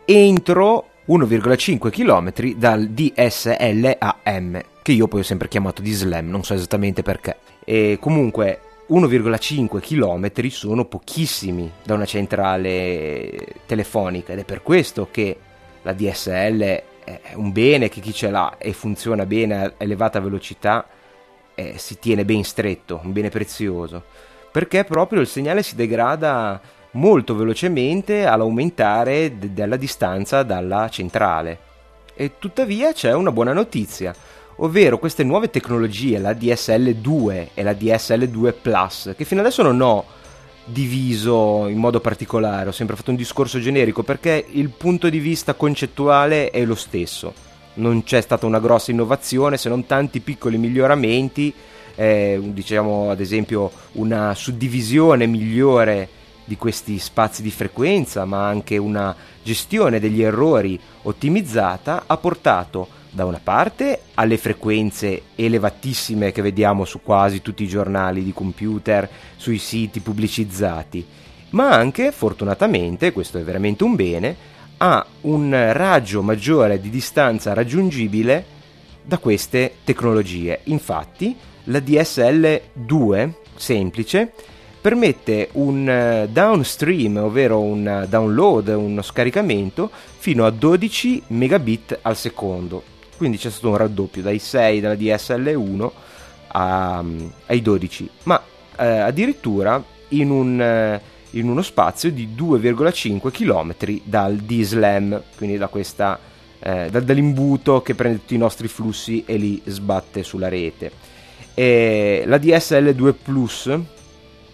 entro 0.06 0.90
1,5 1.08 1.90
km 1.90 2.56
dal 2.56 2.88
DSLAM 2.88 4.62
che 4.82 4.92
io 4.92 5.08
poi 5.08 5.22
ho 5.22 5.24
sempre 5.24 5.48
chiamato 5.48 5.82
di 5.82 5.92
SLAM 5.92 6.30
non 6.30 6.44
so 6.44 6.54
esattamente 6.54 7.02
perché. 7.02 7.38
E 7.64 7.98
comunque 8.00 8.62
1,5 8.90 9.80
km 9.80 10.48
sono 10.50 10.86
pochissimi 10.86 11.72
da 11.84 11.94
una 11.94 12.06
centrale 12.06 13.56
telefonica 13.66 14.34
ed 14.34 14.40
è 14.40 14.46
per 14.46 14.64
questo 14.64 15.10
che 15.12 15.38
la 15.82 15.94
DSL 15.94 16.62
è 17.04 17.22
un 17.36 17.52
bene 17.52 17.88
che 17.88 18.02
chi 18.02 18.14
ce 18.14 18.30
l'ha 18.30 18.58
e 18.58 18.74
funziona 18.74 19.26
bene 19.26 19.64
a 19.64 19.74
elevata 19.78 20.20
velocità 20.20 20.88
eh, 21.56 21.78
si 21.78 22.00
tiene 22.00 22.26
ben 22.26 22.44
stretto, 22.44 23.00
un 23.04 23.14
bene 23.14 23.30
prezioso, 23.30 24.04
perché 24.52 24.84
proprio 24.84 25.22
il 25.22 25.28
segnale 25.28 25.64
si 25.64 25.76
degrada 25.76 26.62
molto 26.92 27.36
velocemente 27.36 28.26
all'aumentare 28.26 29.38
de- 29.38 29.54
della 29.54 29.78
distanza 29.78 30.44
dalla 30.44 30.90
centrale. 30.90 31.60
E 32.16 32.34
tuttavia 32.40 32.94
c'è 32.94 33.14
una 33.14 33.32
buona 33.32 33.54
notizia 33.54 34.14
ovvero 34.58 34.98
queste 34.98 35.24
nuove 35.24 35.50
tecnologie, 35.50 36.20
la 36.20 36.32
DSL2 36.32 37.50
e 37.54 37.64
la 37.64 37.74
DSL2 37.74 38.54
Plus, 38.62 39.14
che 39.16 39.26
fino 39.26 39.42
adesso 39.42 39.62
non 39.62 39.82
ho 39.82 40.06
diviso 40.66 41.68
in 41.68 41.78
modo 41.78 42.00
particolare, 42.00 42.70
ho 42.70 42.74
sempre 42.74 42.96
fatto 42.96 43.12
un 43.12 43.16
discorso 43.16 43.60
generico 43.60 44.04
perché 44.04 44.46
il 44.52 44.70
punto 44.70 45.10
di 45.10 45.20
vista 45.20 45.54
concettuale 45.54 46.50
è 46.50 46.64
lo 46.66 46.76
stesso. 46.76 47.34
Non 47.76 48.04
c'è 48.04 48.22
stata 48.22 48.46
una 48.46 48.60
grossa 48.60 48.92
innovazione 48.92 49.58
se 49.58 49.70
non 49.70 49.86
tanti 49.86 50.20
piccoli 50.20 50.58
miglioramenti, 50.58 51.54
eh, 51.96 52.40
diciamo 52.42 53.12
ad 53.12 53.20
esempio 53.20 53.72
una 53.94 54.34
suddivisione 54.34 55.26
migliore 55.26 56.10
di 56.48 56.56
questi 56.56 56.98
spazi 56.98 57.42
di 57.42 57.52
frequenza, 57.52 58.24
ma 58.24 58.48
anche 58.48 58.78
una 58.78 59.14
gestione 59.44 60.00
degli 60.00 60.22
errori 60.22 60.80
ottimizzata 61.04 62.06
ha 62.08 62.18
portato 62.18 62.88
da 63.12 63.26
una 63.26 63.42
parte 63.44 64.04
alle 64.14 64.38
frequenze 64.38 65.24
elevatissime 65.36 66.32
che 66.32 66.42
vediamo 66.42 66.86
su 66.86 67.02
quasi 67.02 67.42
tutti 67.42 67.64
i 67.64 67.68
giornali 67.68 68.24
di 68.24 68.32
computer, 68.32 69.10
sui 69.36 69.58
siti 69.58 70.00
pubblicizzati, 70.00 71.06
ma 71.50 71.72
anche, 71.72 72.12
fortunatamente, 72.12 73.12
questo 73.12 73.38
è 73.38 73.44
veramente 73.44 73.84
un 73.84 73.96
bene, 73.96 74.36
a 74.78 75.06
un 75.22 75.72
raggio 75.74 76.22
maggiore 76.22 76.80
di 76.80 76.90
distanza 76.90 77.54
raggiungibile 77.54 78.46
da 79.04 79.18
queste 79.18 79.78
tecnologie. 79.84 80.62
Infatti, 80.66 81.36
la 81.66 81.80
DSL 81.80 82.62
2 82.74 83.34
semplice 83.56 84.34
permette 84.88 85.50
un 85.54 85.90
eh, 85.90 86.30
downstream, 86.32 87.18
ovvero 87.18 87.60
un 87.60 88.06
download, 88.08 88.68
uno 88.70 89.02
scaricamento 89.02 89.90
fino 90.18 90.46
a 90.46 90.50
12 90.50 91.24
megabit 91.28 92.00
al 92.04 92.16
secondo 92.16 92.96
quindi 93.18 93.38
c'è 93.38 93.50
stato 93.50 93.70
un 93.70 93.78
raddoppio 93.78 94.22
dai 94.22 94.40
6 94.40 94.80
della 94.80 94.94
DSL1 94.94 95.90
a, 96.50 97.04
ai 97.48 97.62
12, 97.62 98.10
ma 98.24 98.42
eh, 98.78 98.86
addirittura 98.86 99.84
in, 100.10 100.30
un, 100.30 100.62
eh, 100.62 101.02
in, 101.32 101.50
uno 101.50 101.64
spazio 101.64 102.12
di 102.12 102.30
2,5 102.38 103.32
km 103.32 104.00
dal 104.04 104.36
DSLAM, 104.36 105.24
quindi 105.36 105.58
da 105.58 105.68
questa, 105.68 106.20
eh, 106.60 106.90
da, 106.92 107.00
dall'imbuto 107.00 107.82
che 107.82 107.96
prende 107.96 108.20
tutti 108.20 108.36
i 108.36 108.38
nostri 108.38 108.68
flussi 108.68 109.24
e 109.26 109.36
li 109.36 109.62
sbatte 109.66 110.24
sulla 110.24 110.48
rete. 110.48 110.92
E 111.56 112.24
la 112.28 112.38
DSL 112.38 112.94
2 112.94 113.14
Plus 113.14 113.80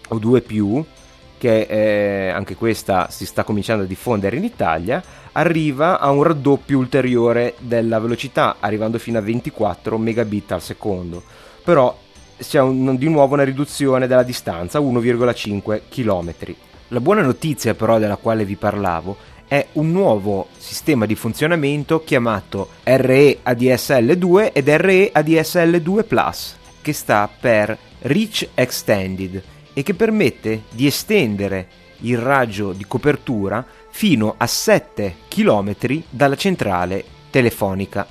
o 0.08 0.18
2 0.18 0.42
che 1.44 1.66
eh, 1.68 2.28
anche 2.30 2.54
questa 2.54 3.08
si 3.10 3.26
sta 3.26 3.44
cominciando 3.44 3.84
a 3.84 3.86
diffondere 3.86 4.36
in 4.36 4.44
Italia, 4.44 5.02
arriva 5.32 6.00
a 6.00 6.10
un 6.10 6.22
raddoppio 6.22 6.78
ulteriore 6.78 7.54
della 7.58 7.98
velocità, 7.98 8.56
arrivando 8.60 8.98
fino 8.98 9.18
a 9.18 9.20
24 9.20 9.98
megabit 9.98 10.52
al 10.52 10.62
secondo. 10.62 11.22
Però 11.62 11.94
c'è 12.38 12.60
un, 12.60 12.96
di 12.96 13.08
nuovo 13.08 13.34
una 13.34 13.44
riduzione 13.44 14.06
della 14.06 14.22
distanza, 14.22 14.78
1,5 14.78 15.82
km. 15.90 16.34
La 16.88 17.00
buona 17.00 17.20
notizia 17.20 17.74
però 17.74 17.98
della 17.98 18.16
quale 18.16 18.46
vi 18.46 18.56
parlavo 18.56 19.16
è 19.46 19.66
un 19.72 19.90
nuovo 19.90 20.48
sistema 20.56 21.04
di 21.04 21.14
funzionamento 21.14 22.02
chiamato 22.04 22.68
RE 22.84 23.40
ADSL 23.42 24.14
2 24.14 24.52
ed 24.52 24.68
RE 24.68 25.10
ADSL 25.12 25.76
2 25.80 26.04
Plus, 26.04 26.56
che 26.80 26.92
sta 26.94 27.28
per 27.38 27.76
Reach 28.00 28.48
Extended 28.54 29.42
e 29.74 29.82
che 29.82 29.94
permette 29.94 30.62
di 30.70 30.86
estendere 30.86 31.68
il 31.98 32.16
raggio 32.18 32.72
di 32.72 32.84
copertura 32.86 33.64
fino 33.90 34.34
a 34.36 34.46
7 34.46 35.16
km 35.28 35.74
dalla 36.08 36.36
centrale 36.36 37.04
telefonica. 37.30 38.06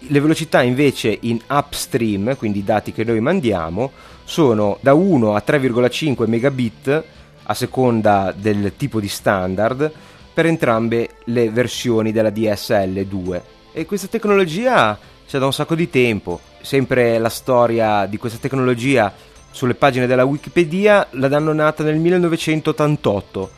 Le 0.00 0.20
velocità 0.20 0.62
invece 0.62 1.16
in 1.22 1.40
upstream, 1.48 2.36
quindi 2.36 2.60
i 2.60 2.64
dati 2.64 2.92
che 2.92 3.04
noi 3.04 3.20
mandiamo, 3.20 3.90
sono 4.24 4.78
da 4.80 4.94
1 4.94 5.34
a 5.34 5.42
3,5 5.44 6.26
megabit 6.26 7.04
a 7.42 7.54
seconda 7.54 8.32
del 8.36 8.74
tipo 8.76 9.00
di 9.00 9.08
standard 9.08 9.90
per 10.32 10.46
entrambe 10.46 11.16
le 11.24 11.50
versioni 11.50 12.12
della 12.12 12.30
DSL 12.30 13.04
2. 13.04 13.42
E 13.72 13.86
questa 13.86 14.06
tecnologia 14.06 14.98
c'è 15.26 15.38
da 15.38 15.46
un 15.46 15.52
sacco 15.52 15.74
di 15.74 15.90
tempo. 15.90 16.40
Sempre 16.60 17.18
la 17.18 17.28
storia 17.28 18.06
di 18.06 18.18
questa 18.18 18.38
tecnologia 18.38 19.12
sulle 19.50 19.74
pagine 19.74 20.06
della 20.06 20.24
Wikipedia 20.24 21.06
la 21.12 21.28
danno 21.28 21.52
nata 21.52 21.82
nel 21.82 21.96
1988 21.96 23.50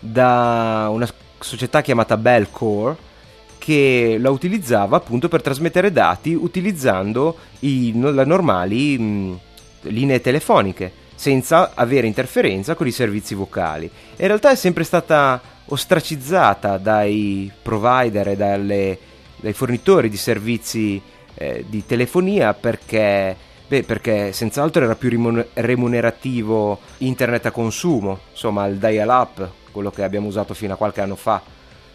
da 0.00 0.88
una 0.90 1.08
società 1.38 1.80
chiamata 1.80 2.16
Bellcore 2.16 2.96
che 3.58 4.16
la 4.18 4.30
utilizzava 4.30 4.96
appunto 4.96 5.28
per 5.28 5.42
trasmettere 5.42 5.92
dati 5.92 6.32
utilizzando 6.32 7.36
i 7.60 7.92
normali 7.94 8.98
mh, 8.98 9.38
linee 9.82 10.20
telefoniche 10.20 10.92
senza 11.14 11.72
avere 11.74 12.06
interferenza 12.06 12.76
con 12.76 12.86
i 12.86 12.92
servizi 12.92 13.34
vocali. 13.34 13.90
In 14.16 14.26
realtà 14.26 14.50
è 14.50 14.54
sempre 14.54 14.84
stata 14.84 15.40
ostracizzata 15.66 16.78
dai 16.78 17.50
provider 17.60 18.28
e 18.28 18.36
dalle, 18.36 18.98
dai 19.36 19.52
fornitori 19.52 20.08
di 20.08 20.16
servizi 20.16 21.02
eh, 21.34 21.64
di 21.68 21.84
telefonia 21.84 22.54
perché, 22.54 23.36
beh, 23.68 23.82
perché 23.84 24.32
senz'altro 24.32 24.82
era 24.82 24.96
più 24.96 25.10
remunerativo 25.54 26.80
internet 26.98 27.46
a 27.46 27.50
consumo, 27.50 28.18
insomma 28.32 28.66
il 28.66 28.78
dial-up 28.78 29.50
quello 29.78 29.90
che 29.92 30.02
abbiamo 30.02 30.26
usato 30.26 30.54
fino 30.54 30.72
a 30.72 30.76
qualche 30.76 31.00
anno 31.00 31.14
fa, 31.14 31.40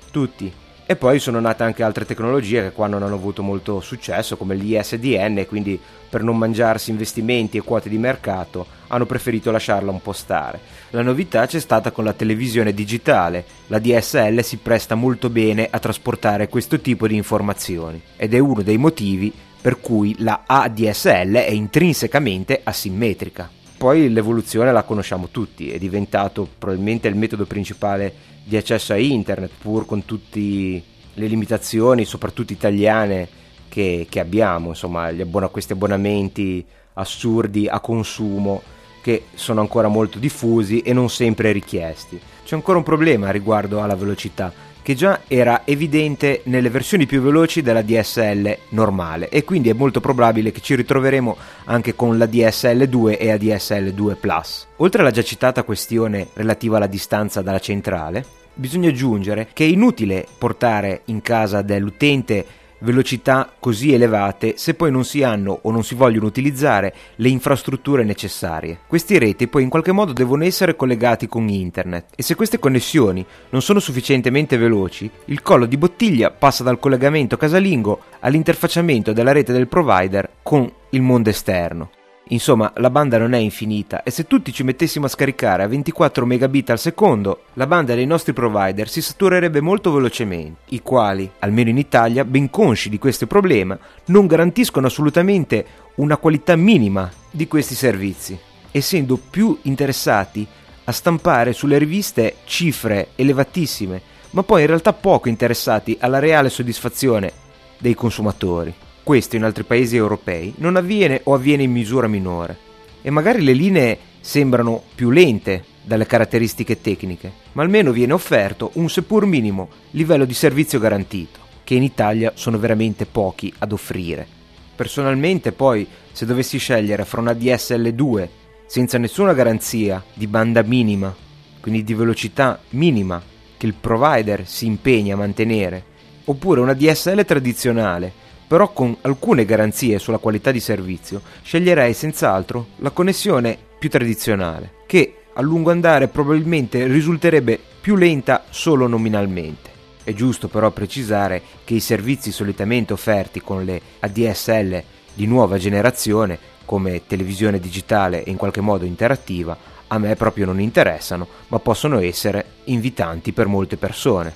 tutti. 0.10 0.52
E 0.86 0.96
poi 0.98 1.20
sono 1.20 1.40
nate 1.40 1.64
anche 1.64 1.82
altre 1.82 2.06
tecnologie 2.06 2.62
che 2.62 2.72
qua 2.72 2.88
non 2.88 3.04
hanno 3.04 3.16
avuto 3.16 3.42
molto 3.42 3.80
successo, 3.80 4.38
come 4.38 4.56
l'ISDN, 4.56 5.46
quindi 5.48 5.80
per 6.10 6.24
non 6.24 6.38
mangiarsi 6.38 6.92
investimenti 6.92 7.58
e 7.58 7.62
quote 7.62 7.90
di 7.90 7.98
mercato 7.98 8.66
hanno 8.88 9.06
preferito 9.06 9.50
lasciarla 9.50 9.92
un 9.92 10.02
po' 10.02 10.12
stare. 10.12 10.60
La 10.90 11.02
novità 11.02 11.46
c'è 11.46 11.60
stata 11.60 11.92
con 11.92 12.04
la 12.04 12.14
televisione 12.14 12.74
digitale, 12.74 13.46
la 13.68 13.80
DSL 13.80 14.42
si 14.42 14.58
presta 14.58 14.96
molto 14.96 15.30
bene 15.30 15.68
a 15.70 15.80
trasportare 15.80 16.50
questo 16.50 16.80
tipo 16.80 17.08
di 17.08 17.16
informazioni 17.16 18.02
ed 18.18 18.34
è 18.34 18.40
uno 18.40 18.62
dei 18.62 18.78
motivi 18.78 19.34
per 19.64 19.80
cui 19.80 20.16
la 20.20 20.44
ADSL 20.46 21.34
è 21.34 21.52
intrinsecamente 21.52 22.60
asimmetrica 22.64 23.62
poi 23.84 24.10
l'evoluzione 24.10 24.72
la 24.72 24.84
conosciamo 24.84 25.28
tutti, 25.28 25.70
è 25.70 25.78
diventato 25.78 26.48
probabilmente 26.58 27.10
il 27.10 27.18
metodo 27.18 27.46
principale 27.46 28.14
di 28.46 28.56
accesso 28.56 28.94
a 28.94 28.98
internet, 28.98 29.52
pur 29.60 29.86
con 29.86 30.06
tutte 30.06 30.40
le 30.40 31.28
limitazioni, 31.28 32.06
soprattutto 32.06 32.54
italiane, 32.54 33.28
che, 33.68 34.08
che 34.10 34.22
abbiamo, 34.22 34.70
insomma, 34.70 35.08
abbon- 35.08 35.52
questi 35.52 35.74
abbonamenti 35.74 36.66
assurdi 36.94 37.68
a 37.68 37.82
consumo 37.82 38.62
che 39.02 39.26
sono 39.34 39.60
ancora 39.60 39.90
molto 39.90 40.18
diffusi 40.18 40.80
e 40.80 40.94
non 40.94 41.10
sempre 41.10 41.52
richiesti. 41.52 42.18
C'è 42.46 42.56
ancora 42.56 42.78
un 42.78 42.86
problema 42.86 43.32
riguardo 43.32 43.82
alla 43.82 43.96
velocità, 43.98 44.54
che 44.84 44.94
già 44.94 45.22
era 45.28 45.62
evidente 45.66 46.42
nelle 46.46 46.70
versioni 46.70 47.08
più 47.08 47.22
veloci 47.22 47.64
della 47.64 47.82
DSL 47.82 48.58
normale 48.70 49.30
e 49.30 49.44
quindi 49.44 49.70
è 49.70 49.74
molto 49.74 50.02
probabile 50.02 50.52
che 50.52 50.62
ci 50.62 50.76
ritroveremo 50.76 51.36
anche 51.66 51.96
con 51.96 52.18
la 52.18 52.28
DSL 52.28 52.84
2 52.84 53.18
e 53.18 53.28
la 53.28 53.38
DSL 53.38 53.92
2 53.92 54.16
Plus. 54.16 54.68
Oltre 54.78 55.02
alla 55.02 55.12
già 55.12 55.24
citata 55.24 55.64
questione 55.64 56.28
relativa 56.34 56.78
alla 56.78 56.88
distanza 56.88 57.42
dalla 57.42 57.60
centrale, 57.60 58.26
bisogna 58.54 58.90
aggiungere 58.90 59.48
che 59.54 59.64
è 59.64 59.68
inutile 59.68 60.28
portare 60.38 61.02
in 61.06 61.22
casa 61.22 61.62
dell'utente 61.62 62.46
velocità 62.84 63.52
così 63.60 63.94
elevate 63.94 64.54
se 64.58 64.76
poi 64.76 64.92
non 64.92 65.04
si 65.04 65.24
hanno 65.24 65.60
o 65.64 65.72
non 65.72 65.84
si 65.84 65.96
vogliono 65.96 66.28
utilizzare 66.28 66.94
le 67.16 67.30
infrastrutture 67.30 68.04
necessarie. 68.04 68.80
Questi 68.88 69.18
reti 69.18 69.48
poi 69.48 69.64
in 69.64 69.70
qualche 69.70 69.92
modo 69.92 70.14
devono 70.14 70.44
essere 70.44 70.76
collegati 70.76 71.28
con 71.28 71.48
internet 71.48 72.08
e 72.16 72.24
se 72.24 72.36
queste 72.36 72.60
connessioni 72.60 73.26
non 73.50 73.62
sono 73.62 73.80
sufficientemente 73.80 74.58
veloci, 74.58 75.10
il 75.26 75.42
collo 75.42 75.66
di 75.66 75.78
bottiglia 75.78 76.32
passa 76.32 76.64
dal 76.64 76.80
collegamento 76.80 77.38
casalingo 77.38 78.00
all'interfacciamento 78.20 79.14
della 79.14 79.32
rete 79.32 79.52
del 79.52 79.68
provider 79.68 80.30
con 80.44 80.72
il 80.90 81.02
mondo 81.02 81.30
esterno. 81.30 81.90
Insomma, 82.34 82.74
la 82.78 82.90
banda 82.90 83.20
non 83.20 83.34
è 83.34 83.38
infinita 83.38 84.02
e 84.02 84.10
se 84.10 84.26
tutti 84.26 84.52
ci 84.52 84.64
mettessimo 84.64 85.06
a 85.06 85.10
scaricare 85.10 85.62
a 85.62 85.68
24 85.68 86.26
megabit 86.26 86.72
al 86.72 86.80
secondo, 86.80 87.44
la 87.54 87.68
banda 87.68 87.94
dei 87.94 88.08
nostri 88.08 88.34
provider 88.34 88.90
si 88.90 89.04
saturerebbe 89.04 89.62
molto 89.62 89.92
velocemente, 89.92 90.62
i 90.70 90.82
quali, 90.82 91.30
almeno 91.40 91.70
in 91.70 91.78
Italia, 91.78 92.26
ben 92.26 92.50
consci 92.50 92.90
di 92.90 92.98
questo 92.98 93.28
problema, 93.28 93.78
non 94.06 94.26
garantiscono 94.26 94.88
assolutamente 94.88 95.66
una 95.96 96.18
qualità 96.18 96.56
minima 96.56 97.08
di 97.30 97.48
questi 97.48 97.76
servizi, 97.76 98.36
essendo 98.72 99.20
più 99.30 99.60
interessati 99.64 100.46
a 100.86 100.92
stampare 100.92 101.54
sulle 101.54 101.78
riviste 101.78 102.38
cifre 102.46 103.10
elevatissime, 103.16 104.02
ma 104.32 104.42
poi 104.42 104.62
in 104.62 104.68
realtà 104.68 104.92
poco 104.92 105.30
interessati 105.30 105.98
alla 106.00 106.18
reale 106.18 106.50
soddisfazione 106.50 107.32
dei 107.78 107.94
consumatori. 107.94 108.74
Questo 109.04 109.36
in 109.36 109.44
altri 109.44 109.64
paesi 109.64 109.98
europei 109.98 110.54
non 110.58 110.78
avviene 110.78 111.20
o 111.26 111.34
avviene 111.34 111.64
in 111.64 111.72
misura 111.72 112.08
minore 112.08 112.58
e 113.02 113.10
magari 113.10 113.44
le 113.44 113.52
linee 113.52 113.98
sembrano 114.22 114.82
più 114.96 115.10
lente 115.10 115.66
dalle 115.84 116.06
caratteristiche 116.06 116.80
tecniche, 116.80 117.30
ma 117.52 117.64
almeno 117.64 117.92
viene 117.92 118.14
offerto 118.14 118.72
un 118.76 118.90
seppur 118.90 119.26
minimo 119.26 119.68
livello 119.92 120.24
di 120.24 120.34
servizio 120.34 120.80
garantito, 120.80 121.40
che 121.66 121.74
in 121.74 121.84
Italia 121.84 122.32
sono 122.36 122.58
veramente 122.58 123.06
pochi 123.06 123.54
ad 123.58 123.74
offrire. 123.74 124.26
Personalmente 124.74 125.52
poi, 125.52 125.86
se 126.14 126.26
dovessi 126.26 126.58
scegliere 126.58 127.04
fra 127.04 127.20
una 127.20 127.34
DSL2 127.34 128.28
senza 128.66 128.98
nessuna 128.98 129.34
garanzia 129.34 130.02
di 130.14 130.28
banda 130.28 130.62
minima, 130.62 131.14
quindi 131.60 131.84
di 131.84 131.94
velocità 131.94 132.62
minima 132.70 133.22
che 133.58 133.66
il 133.66 133.74
provider 133.74 134.48
si 134.48 134.66
impegna 134.66 135.16
a 135.16 135.18
mantenere, 135.18 135.84
oppure 136.24 136.62
una 136.62 136.74
DSL 136.74 137.26
tradizionale 137.26 138.23
però 138.48 138.72
con 138.72 138.96
alcune 139.02 139.46
garanzie 139.46 140.00
sulla 140.00 140.18
qualità 140.18 140.52
di 140.52 140.60
servizio, 140.60 141.22
sceglierei 141.42 141.94
senz'altro 141.94 142.68
la 142.78 142.92
connessione 142.92 143.58
più 143.80 143.90
tradizionale, 143.90 144.72
che 144.86 145.16
a 145.34 145.42
lungo 145.42 145.72
andare 145.72 146.08
probabilmente 146.08 146.86
risulterebbe 146.88 147.60
più 147.82 147.96
lenta 147.96 148.46
solo 148.50 148.88
nominalmente. 148.88 149.72
È 150.04 150.14
giusto 150.14 150.48
però 150.48 150.70
precisare 150.72 151.42
che 151.64 151.76
i 151.76 151.80
servizi 151.80 152.32
solitamente 152.32 152.94
offerti 152.94 153.42
con 153.42 153.64
le 153.64 153.82
ADSL 154.00 154.84
di 155.14 155.26
nuova 155.26 155.58
generazione, 155.58 156.38
come 156.66 157.06
televisione 157.08 157.60
digitale 157.60 158.24
e 158.24 158.32
in 158.32 158.38
qualche 158.38 158.62
modo 158.62 158.86
interattiva, 158.86 159.58
a 159.88 159.98
me 159.98 160.16
proprio 160.16 160.46
non 160.46 160.60
interessano, 160.60 161.28
ma 161.50 161.60
possono 161.60 162.00
essere 162.00 162.46
invitanti 162.66 163.32
per 163.32 163.48
molte 163.48 163.78
persone. 163.78 164.34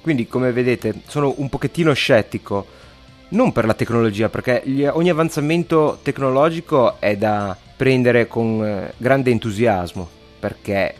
Quindi, 0.00 0.26
come 0.26 0.52
vedete, 0.52 1.02
sono 1.06 1.34
un 1.38 1.48
pochettino 1.48 1.92
scettico 1.92 2.66
non 3.30 3.52
per 3.52 3.66
la 3.66 3.74
tecnologia, 3.74 4.28
perché 4.28 4.62
ogni 4.92 5.10
avanzamento 5.10 5.98
tecnologico 6.02 7.00
è 7.00 7.16
da 7.16 7.56
prendere 7.76 8.26
con 8.26 8.64
eh, 8.64 8.92
grande 8.96 9.30
entusiasmo, 9.30 10.08
perché 10.38 10.94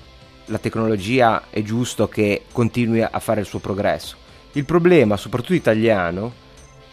la 0.47 0.59
tecnologia 0.59 1.45
è 1.51 1.63
giusto 1.63 2.09
che 2.09 2.43
continui 2.53 3.03
a 3.03 3.19
fare 3.19 3.41
il 3.41 3.47
suo 3.47 3.59
progresso. 3.59 4.17
Il 4.53 4.65
problema, 4.65 5.17
soprattutto 5.17 5.55
italiano, 5.55 6.45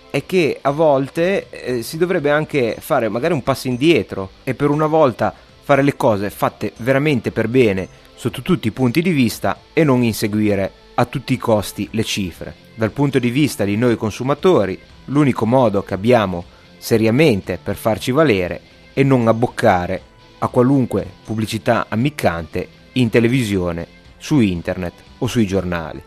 è 0.10 0.26
che 0.26 0.60
a 0.62 0.72
volte 0.72 1.50
eh, 1.50 1.82
si 1.82 1.98
dovrebbe 1.98 2.30
anche 2.30 2.76
fare 2.80 3.10
magari 3.10 3.34
un 3.34 3.42
passo 3.42 3.68
indietro 3.68 4.32
e 4.44 4.54
per 4.54 4.70
una 4.70 4.86
volta 4.86 5.34
fare 5.64 5.82
le 5.82 5.96
cose 5.96 6.30
fatte 6.30 6.74
veramente 6.78 7.32
per 7.32 7.48
bene 7.48 7.88
sotto 8.16 8.42
tutti 8.42 8.68
i 8.68 8.72
punti 8.72 9.02
di 9.02 9.12
vista 9.12 9.58
e 9.74 9.84
non 9.84 10.04
inseguire 10.04 10.72
a 10.96 11.06
tutti 11.06 11.34
i 11.34 11.38
costi 11.38 11.88
le 11.92 12.04
cifre. 12.04 12.54
Dal 12.76 12.92
punto 12.92 13.18
di 13.18 13.30
vista 13.30 13.64
di 13.64 13.76
noi 13.76 13.96
consumatori, 13.96 14.80
l'unico 15.06 15.45
modo 15.45 15.84
che 15.84 15.93
abbiamo 15.93 16.45
seriamente 16.78 17.60
per 17.62 17.76
farci 17.76 18.12
valere 18.12 18.62
è 18.93 19.04
non 19.04 19.28
abboccare 19.28 20.01
a 20.39 20.47
qualunque 20.47 21.06
pubblicità 21.24 21.86
ammiccante 21.88 22.68
in 22.93 23.10
televisione, 23.10 23.88
su 24.18 24.39
internet 24.39 24.93
o 25.20 25.28
sui 25.28 25.45
giornali. 25.45 26.01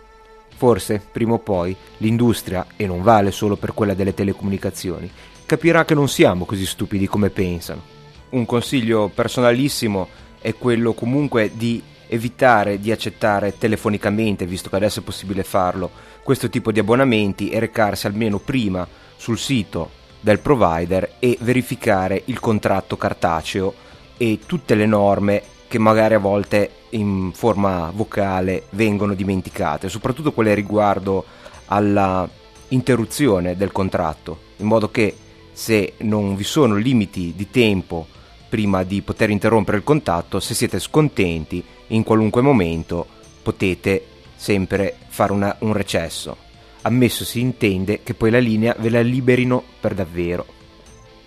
Forse, 0.56 1.02
prima 1.12 1.34
o 1.34 1.38
poi, 1.38 1.76
l'industria, 1.98 2.66
e 2.76 2.86
non 2.86 3.02
vale 3.02 3.30
solo 3.30 3.56
per 3.56 3.74
quella 3.74 3.94
delle 3.94 4.14
telecomunicazioni, 4.14 5.10
capirà 5.44 5.84
che 5.84 5.94
non 5.94 6.08
siamo 6.08 6.44
così 6.44 6.64
stupidi 6.64 7.06
come 7.06 7.30
pensano. 7.30 7.82
Un 8.30 8.46
consiglio 8.46 9.10
personalissimo 9.14 10.08
è 10.40 10.54
quello 10.54 10.92
comunque 10.92 11.52
di 11.54 11.82
evitare 12.08 12.78
di 12.78 12.92
accettare 12.92 13.56
telefonicamente, 13.58 14.46
visto 14.46 14.68
che 14.68 14.76
adesso 14.76 15.00
è 15.00 15.02
possibile 15.02 15.42
farlo, 15.42 15.90
questo 16.26 16.48
tipo 16.48 16.72
di 16.72 16.80
abbonamenti 16.80 17.50
e 17.50 17.60
recarsi 17.60 18.08
almeno 18.08 18.40
prima 18.40 18.84
sul 19.16 19.38
sito 19.38 19.90
del 20.18 20.40
provider 20.40 21.18
e 21.20 21.38
verificare 21.40 22.20
il 22.24 22.40
contratto 22.40 22.96
cartaceo 22.96 23.72
e 24.16 24.40
tutte 24.44 24.74
le 24.74 24.86
norme 24.86 25.40
che 25.68 25.78
magari 25.78 26.14
a 26.14 26.18
volte 26.18 26.70
in 26.90 27.30
forma 27.32 27.92
vocale 27.94 28.64
vengono 28.70 29.14
dimenticate, 29.14 29.88
soprattutto 29.88 30.32
quelle 30.32 30.52
riguardo 30.54 31.24
alla 31.66 32.28
interruzione 32.70 33.56
del 33.56 33.70
contratto, 33.70 34.36
in 34.56 34.66
modo 34.66 34.90
che 34.90 35.16
se 35.52 35.92
non 35.98 36.34
vi 36.34 36.42
sono 36.42 36.74
limiti 36.74 37.34
di 37.36 37.50
tempo 37.50 38.04
prima 38.48 38.82
di 38.82 39.00
poter 39.00 39.30
interrompere 39.30 39.76
il 39.76 39.84
contatto, 39.84 40.40
se 40.40 40.54
siete 40.54 40.80
scontenti 40.80 41.62
in 41.88 42.02
qualunque 42.02 42.42
momento 42.42 43.06
potete 43.44 44.06
sempre 44.34 44.96
fare 45.16 45.32
una, 45.32 45.56
un 45.60 45.72
recesso. 45.72 46.36
Ammesso 46.82 47.24
si 47.24 47.40
intende 47.40 48.02
che 48.02 48.12
poi 48.12 48.30
la 48.30 48.38
linea 48.38 48.76
ve 48.78 48.90
la 48.90 49.00
liberino 49.00 49.62
per 49.80 49.94
davvero, 49.94 50.44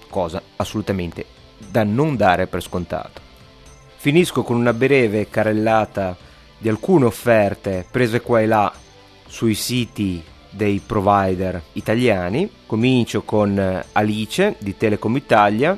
cosa 0.09 0.39
assolutamente 0.57 1.25
da 1.57 1.83
non 1.83 2.15
dare 2.15 2.45
per 2.45 2.61
scontato. 2.61 3.19
Finisco 3.95 4.43
con 4.43 4.57
una 4.57 4.73
breve 4.73 5.27
carrellata 5.27 6.15
di 6.59 6.69
alcune 6.69 7.05
offerte 7.05 7.83
prese 7.89 8.21
qua 8.21 8.41
e 8.41 8.45
là 8.45 8.71
sui 9.27 9.55
siti 9.55 10.23
dei 10.51 10.79
provider 10.85 11.59
italiani. 11.73 12.47
Comincio 12.67 13.23
con 13.23 13.83
Alice 13.91 14.55
di 14.59 14.77
Telecom 14.77 15.15
Italia. 15.15 15.75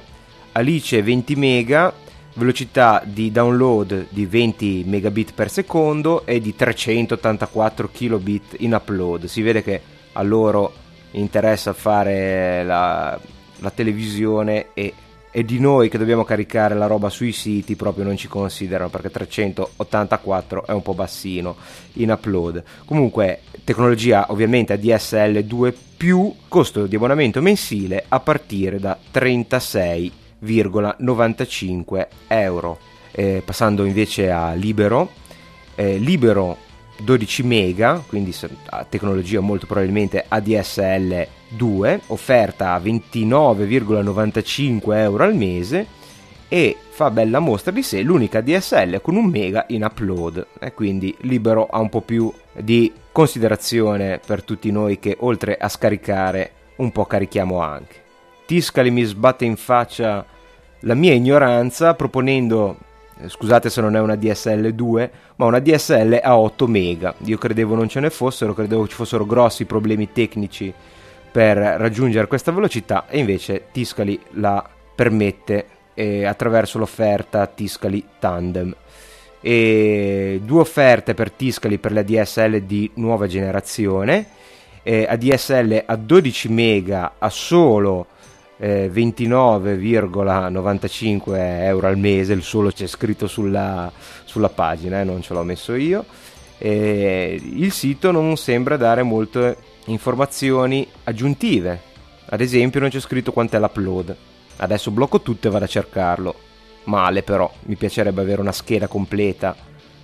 Alice 0.51 1.01
20 1.01 1.35
mega 1.37 1.93
velocità 2.41 3.03
di 3.05 3.31
download 3.31 4.07
di 4.09 4.25
20 4.25 4.83
megabit 4.87 5.33
per 5.35 5.51
secondo 5.51 6.25
e 6.25 6.41
di 6.41 6.55
384 6.55 7.89
kilobit 7.91 8.55
in 8.59 8.73
upload. 8.73 9.25
Si 9.25 9.43
vede 9.43 9.61
che 9.61 9.81
a 10.13 10.23
loro 10.23 10.73
interessa 11.11 11.73
fare 11.73 12.63
la, 12.63 13.19
la 13.59 13.69
televisione 13.69 14.69
e, 14.73 14.91
e, 15.29 15.45
di 15.45 15.59
noi 15.59 15.87
che 15.87 15.99
dobbiamo 15.99 16.23
caricare 16.23 16.73
la 16.73 16.87
roba 16.87 17.09
sui 17.09 17.31
siti 17.31 17.75
proprio 17.75 18.05
non 18.05 18.17
ci 18.17 18.27
considerano 18.27 18.89
perché 18.89 19.11
384 19.11 20.65
è 20.65 20.71
un 20.71 20.81
po' 20.81 20.95
bassino 20.95 21.55
in 21.93 22.09
upload. 22.09 22.63
Comunque 22.85 23.41
tecnologia 23.63 24.25
ovviamente 24.29 24.73
ADSL 24.73 25.43
2 25.43 25.75
più 25.95 26.33
costo 26.47 26.87
di 26.87 26.95
abbonamento 26.95 27.39
mensile 27.39 28.03
a 28.07 28.19
partire 28.19 28.79
da 28.79 28.97
36 29.11 30.13
1,95 30.43 32.07
euro. 32.27 32.77
Eh, 33.11 33.41
passando 33.43 33.85
invece 33.85 34.31
a 34.31 34.53
Libero, 34.53 35.11
eh, 35.75 35.97
Libero 35.97 36.57
12 37.01 37.43
mega, 37.43 38.01
quindi 38.07 38.33
tecnologia 38.89 39.39
molto 39.39 39.65
probabilmente 39.65 40.25
ADSL 40.27 41.25
2, 41.49 42.01
offerta 42.07 42.73
a 42.73 42.79
29,95 42.79 44.95
euro 44.95 45.23
al 45.23 45.35
mese 45.35 45.87
e 46.47 46.75
fa 46.89 47.09
bella 47.09 47.39
mostra 47.39 47.71
di 47.71 47.81
sé 47.81 48.01
l'unica 48.01 48.41
DSL 48.41 49.01
con 49.01 49.15
un 49.15 49.27
mega 49.27 49.63
in 49.69 49.83
upload 49.83 50.47
e 50.59 50.73
quindi 50.73 51.15
Libero 51.21 51.65
ha 51.65 51.79
un 51.79 51.87
po' 51.87 52.01
più 52.01 52.29
di 52.53 52.91
considerazione 53.11 54.19
per 54.23 54.43
tutti 54.43 54.69
noi 54.69 54.99
che 54.99 55.15
oltre 55.21 55.57
a 55.57 55.69
scaricare 55.69 56.51
un 56.77 56.91
po' 56.91 57.05
carichiamo 57.05 57.59
anche. 57.61 58.10
Tiscali 58.51 58.91
mi 58.91 59.03
sbatte 59.03 59.45
in 59.45 59.55
faccia 59.55 60.25
la 60.79 60.93
mia 60.93 61.13
ignoranza 61.13 61.93
proponendo 61.93 62.75
scusate 63.25 63.69
se 63.69 63.79
non 63.79 63.95
è 63.95 64.01
una 64.01 64.17
DSL 64.17 64.73
2, 64.73 65.11
ma 65.37 65.45
una 65.45 65.59
DSL 65.59 66.19
a 66.21 66.37
8 66.37 66.67
mega. 66.67 67.15
Io 67.23 67.37
credevo 67.37 67.75
non 67.75 67.87
ce 67.87 68.01
ne 68.01 68.09
fossero, 68.09 68.53
credevo 68.53 68.89
ci 68.89 68.95
fossero 68.95 69.25
grossi 69.25 69.63
problemi 69.63 70.11
tecnici 70.11 70.73
per 71.31 71.55
raggiungere 71.55 72.27
questa 72.27 72.51
velocità 72.51 73.05
e 73.07 73.19
invece 73.19 73.67
Tiscali 73.71 74.19
la 74.31 74.69
permette 74.95 75.67
eh, 75.93 76.25
attraverso 76.25 76.77
l'offerta 76.77 77.47
Tiscali 77.47 78.05
Tandem. 78.19 78.75
E 79.39 80.41
due 80.43 80.59
offerte 80.59 81.13
per 81.13 81.31
Tiscali 81.31 81.77
per 81.77 81.93
la 81.93 82.03
DSL 82.03 82.59
di 82.63 82.91
nuova 82.95 83.27
generazione, 83.27 84.27
eh, 84.83 85.05
ADSL 85.07 85.83
a 85.85 85.95
12 85.95 86.49
mega 86.49 87.13
a 87.17 87.29
solo 87.29 88.07
eh, 88.63 88.91
29,95 88.93 91.33
euro 91.63 91.87
al 91.87 91.97
mese, 91.97 92.33
il 92.33 92.43
solo 92.43 92.69
c'è 92.69 92.85
scritto 92.85 93.25
sulla, 93.25 93.91
sulla 94.23 94.49
pagina, 94.49 95.01
eh, 95.01 95.03
non 95.03 95.23
ce 95.23 95.33
l'ho 95.33 95.41
messo 95.41 95.73
io. 95.73 96.05
Eh, 96.59 97.41
il 97.43 97.71
sito 97.71 98.11
non 98.11 98.37
sembra 98.37 98.77
dare 98.77 99.01
molte 99.01 99.57
informazioni 99.85 100.87
aggiuntive, 101.05 101.81
ad 102.25 102.39
esempio 102.39 102.79
non 102.79 102.89
c'è 102.89 102.99
scritto 102.99 103.31
quanto 103.31 103.55
è 103.55 103.59
l'upload. 103.59 104.15
Adesso 104.57 104.91
blocco 104.91 105.21
tutto 105.21 105.47
e 105.47 105.51
vado 105.51 105.65
a 105.65 105.67
cercarlo. 105.67 106.35
Male 106.83 107.23
però, 107.23 107.51
mi 107.61 107.75
piacerebbe 107.75 108.21
avere 108.21 108.41
una 108.41 108.51
scheda 108.51 108.87
completa 108.87 109.55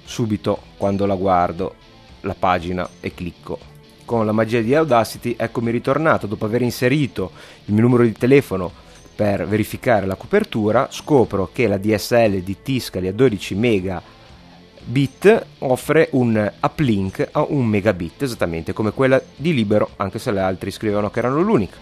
subito 0.04 0.62
quando 0.78 1.06
la 1.06 1.16
guardo 1.16 1.76
la 2.22 2.36
pagina 2.38 2.90
e 3.02 3.14
clicco 3.14 3.77
con 4.08 4.26
la 4.26 4.32
magia 4.32 4.62
di 4.62 4.74
Audacity, 4.74 5.36
eccomi 5.38 5.70
ritornato 5.70 6.28
dopo 6.28 6.46
aver 6.46 6.62
inserito 6.62 7.32
il 7.66 7.74
mio 7.74 7.82
numero 7.84 8.04
di 8.04 8.14
telefono 8.14 8.72
per 9.14 9.46
verificare 9.46 10.06
la 10.06 10.16
copertura, 10.16 10.88
scopro 10.90 11.50
che 11.52 11.68
la 11.68 11.78
DSL 11.78 12.40
di 12.40 12.56
Tiscali 12.64 13.10
a 13.10 13.14
12 13.14 13.56
megabit 13.56 15.46
offre 15.60 16.08
un 16.14 16.52
uplink 16.62 17.28
a 17.34 17.46
1 17.50 17.62
megabit, 17.62 18.22
esattamente 18.22 18.72
come 18.72 18.94
quella 18.94 19.22
di 19.36 19.54
Libero, 19.54 19.90
anche 19.98 20.20
se 20.20 20.32
le 20.32 20.40
altre 20.40 20.72
scrivevano 20.72 21.10
che 21.10 21.20
erano 21.20 21.42
l'unica. 21.42 21.76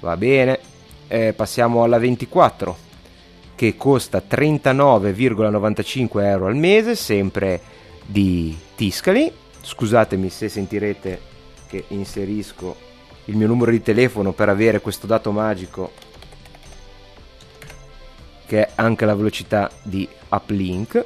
Va 0.00 0.16
bene, 0.16 0.58
eh, 1.08 1.34
passiamo 1.34 1.82
alla 1.82 1.98
24 1.98 2.74
che 3.54 3.76
costa 3.76 4.22
39,95 4.26 6.24
euro 6.24 6.46
al 6.46 6.56
mese, 6.56 6.94
sempre 6.94 7.60
di 8.06 8.56
Tiscali. 8.74 9.30
Scusatemi 9.60 10.30
se 10.30 10.48
sentirete 10.48 11.31
che 11.72 11.84
inserisco 11.88 12.76
il 13.26 13.36
mio 13.36 13.46
numero 13.46 13.70
di 13.70 13.80
telefono 13.80 14.32
per 14.32 14.50
avere 14.50 14.82
questo 14.82 15.06
dato 15.06 15.32
magico 15.32 15.90
che 18.44 18.66
è 18.66 18.72
anche 18.74 19.06
la 19.06 19.14
velocità 19.14 19.70
di 19.82 20.06
uplink 20.28 21.02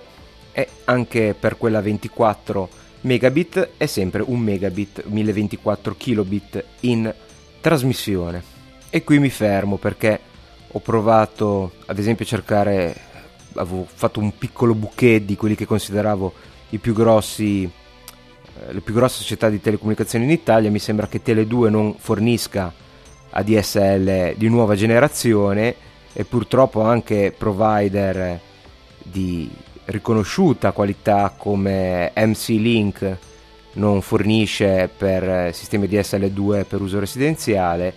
e 0.51 0.69
anche 0.87 1.37
per 1.39 1.57
quella 1.57 1.81
24 1.81 2.69
megabit 3.03 3.69
è 3.77 3.87
sempre 3.87 4.25
un 4.27 4.41
megabit 4.41 5.05
1024 5.05 5.95
kilobit 5.97 6.65
in 6.81 7.15
trasmissione. 7.61 8.43
E 8.91 9.05
qui 9.05 9.21
mi 9.21 9.31
fermo 9.31 9.77
perché 9.77 10.19
ho 10.73 10.81
provato 10.81 11.75
ad 11.87 11.99
esempio 11.99 12.25
a 12.25 12.29
cercare 12.29 12.97
avevo 13.55 13.87
fatto 13.89 14.19
un 14.19 14.37
piccolo 14.37 14.75
bouquet 14.75 15.23
di 15.23 15.37
quelli 15.37 15.55
che 15.55 15.67
consideravo 15.67 16.33
i 16.71 16.79
più 16.79 16.93
grossi 16.93 17.71
le 18.71 18.81
più 18.81 18.95
grosse 18.95 19.19
società 19.19 19.49
di 19.49 19.61
telecomunicazioni 19.61 20.25
in 20.25 20.31
Italia, 20.31 20.71
mi 20.71 20.79
sembra 20.79 21.07
che 21.07 21.23
Tele2 21.23 21.71
non 21.71 21.95
fornisca 21.99 22.73
ADSL 23.31 24.35
di 24.37 24.49
nuova 24.49 24.75
generazione 24.75 25.75
e 26.13 26.25
purtroppo 26.25 26.83
anche 26.83 27.35
provider 27.37 28.41
di 29.03 29.51
riconosciuta 29.87 30.73
qualità 30.73 31.35
come 31.37 32.13
MC 32.17 32.49
Link 32.49 33.17
non 33.75 34.01
fornisce 34.01 34.91
per 34.95 35.55
sistemi 35.55 35.87
DSL2 35.87 36.65
per 36.65 36.81
uso 36.81 36.99
residenziale 36.99 37.93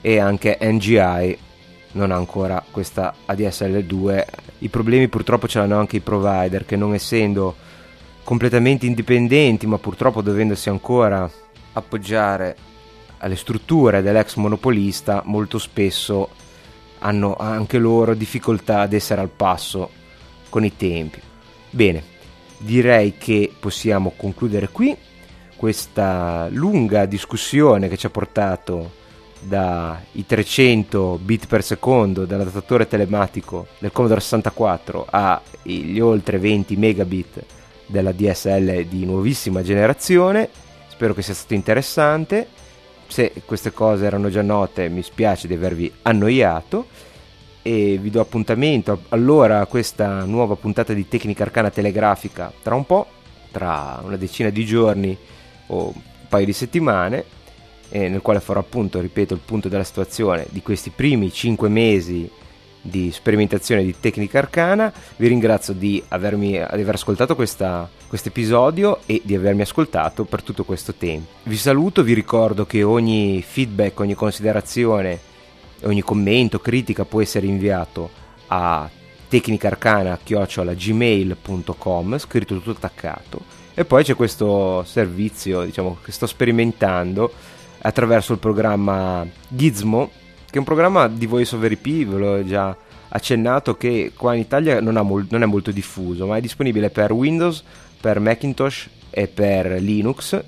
e 0.00 0.18
anche 0.18 0.58
NGI 0.60 1.38
non 1.92 2.10
ha 2.10 2.16
ancora 2.16 2.62
questa 2.70 3.14
ADSL2. 3.26 4.24
I 4.58 4.68
problemi 4.68 5.08
purtroppo 5.08 5.48
ce 5.48 5.58
l'hanno 5.58 5.78
anche 5.78 5.96
i 5.96 6.00
provider 6.00 6.64
che 6.64 6.76
non 6.76 6.94
essendo 6.94 7.54
completamente 8.24 8.86
indipendenti, 8.86 9.66
ma 9.66 9.78
purtroppo 9.78 10.22
dovendosi 10.22 10.68
ancora 10.68 11.30
appoggiare 11.72 12.56
alle 13.18 13.36
strutture 13.36 14.02
dell'ex 14.02 14.36
monopolista, 14.36 15.22
molto 15.24 15.58
spesso 15.58 16.28
hanno 16.98 17.36
anche 17.36 17.78
loro 17.78 18.14
difficoltà 18.14 18.80
ad 18.80 18.92
essere 18.92 19.20
al 19.20 19.28
passo 19.28 19.90
con 20.48 20.64
i 20.64 20.76
tempi. 20.76 21.20
Bene, 21.70 22.02
direi 22.58 23.16
che 23.18 23.52
possiamo 23.58 24.12
concludere 24.16 24.68
qui 24.68 24.96
questa 25.56 26.48
lunga 26.50 27.06
discussione 27.06 27.88
che 27.88 27.96
ci 27.96 28.06
ha 28.06 28.10
portato 28.10 29.00
dai 29.40 30.24
300 30.24 31.18
bit 31.22 31.46
per 31.46 31.64
secondo 31.64 32.24
dell'adattatore 32.24 32.86
telematico 32.86 33.66
del 33.78 33.90
Commodore 33.90 34.20
64 34.20 35.06
agli 35.10 35.98
oltre 35.98 36.38
20 36.38 36.76
megabit 36.76 37.44
della 37.92 38.10
DSL 38.10 38.86
di 38.86 39.04
nuovissima 39.04 39.62
generazione. 39.62 40.48
Spero 40.88 41.14
che 41.14 41.22
sia 41.22 41.34
stato 41.34 41.54
interessante. 41.54 42.48
Se 43.06 43.32
queste 43.44 43.72
cose 43.72 44.06
erano 44.06 44.30
già 44.30 44.42
note, 44.42 44.88
mi 44.88 45.02
spiace 45.02 45.46
di 45.46 45.54
avervi 45.54 45.92
annoiato 46.02 46.86
e 47.62 47.98
vi 48.00 48.10
do 48.10 48.20
appuntamento 48.20 49.02
allora 49.10 49.60
a 49.60 49.66
questa 49.66 50.24
nuova 50.24 50.56
puntata 50.56 50.92
di 50.92 51.06
Tecnica 51.06 51.44
Arcana 51.44 51.70
Telegrafica 51.70 52.52
tra 52.62 52.74
un 52.74 52.86
po', 52.86 53.06
tra 53.52 54.00
una 54.02 54.16
decina 54.16 54.48
di 54.48 54.64
giorni 54.64 55.16
o 55.66 55.92
un 55.94 56.00
paio 56.28 56.46
di 56.46 56.52
settimane, 56.52 57.24
nel 57.90 58.22
quale 58.22 58.40
farò 58.40 58.60
appunto, 58.60 58.98
ripeto, 58.98 59.34
il 59.34 59.40
punto 59.44 59.68
della 59.68 59.84
situazione 59.84 60.46
di 60.48 60.62
questi 60.62 60.88
primi 60.88 61.30
5 61.30 61.68
mesi 61.68 62.28
di 62.82 63.10
sperimentazione 63.12 63.84
di 63.84 63.94
tecnica 63.98 64.38
arcana. 64.38 64.92
Vi 65.16 65.28
ringrazio 65.28 65.72
di, 65.72 66.02
avermi, 66.08 66.50
di 66.50 66.58
aver 66.58 66.94
ascoltato 66.94 67.34
questo 67.36 67.88
episodio 68.08 68.98
e 69.06 69.22
di 69.24 69.34
avermi 69.34 69.62
ascoltato 69.62 70.24
per 70.24 70.42
tutto 70.42 70.64
questo 70.64 70.92
tempo. 70.94 71.30
Vi 71.44 71.56
saluto, 71.56 72.02
vi 72.02 72.12
ricordo 72.12 72.66
che 72.66 72.82
ogni 72.82 73.42
feedback, 73.46 74.00
ogni 74.00 74.14
considerazione, 74.14 75.18
ogni 75.84 76.02
commento, 76.02 76.58
critica 76.58 77.04
può 77.04 77.22
essere 77.22 77.46
inviato 77.46 78.10
a 78.48 78.90
tecnicarcana.gmail.com 79.28 82.18
scritto 82.18 82.56
tutto 82.56 82.72
attaccato 82.72 83.60
e 83.72 83.84
poi 83.86 84.04
c'è 84.04 84.14
questo 84.14 84.84
servizio 84.84 85.64
diciamo, 85.64 85.96
che 86.04 86.12
sto 86.12 86.26
sperimentando 86.26 87.32
attraverso 87.78 88.34
il 88.34 88.38
programma 88.38 89.26
Gizmo 89.48 90.10
che 90.52 90.58
è 90.58 90.60
un 90.60 90.66
programma 90.66 91.08
di 91.08 91.24
voice 91.24 91.56
over 91.56 91.72
IP, 91.72 92.06
ve 92.06 92.18
l'ho 92.18 92.44
già 92.44 92.76
accennato, 93.08 93.74
che 93.78 94.12
qua 94.14 94.34
in 94.34 94.40
Italia 94.40 94.82
non, 94.82 94.94
mol- 95.06 95.26
non 95.30 95.42
è 95.42 95.46
molto 95.46 95.70
diffuso, 95.70 96.26
ma 96.26 96.36
è 96.36 96.42
disponibile 96.42 96.90
per 96.90 97.10
Windows, 97.10 97.64
per 97.98 98.20
Macintosh 98.20 98.90
e 99.08 99.28
per 99.28 99.80
Linux. 99.80 100.38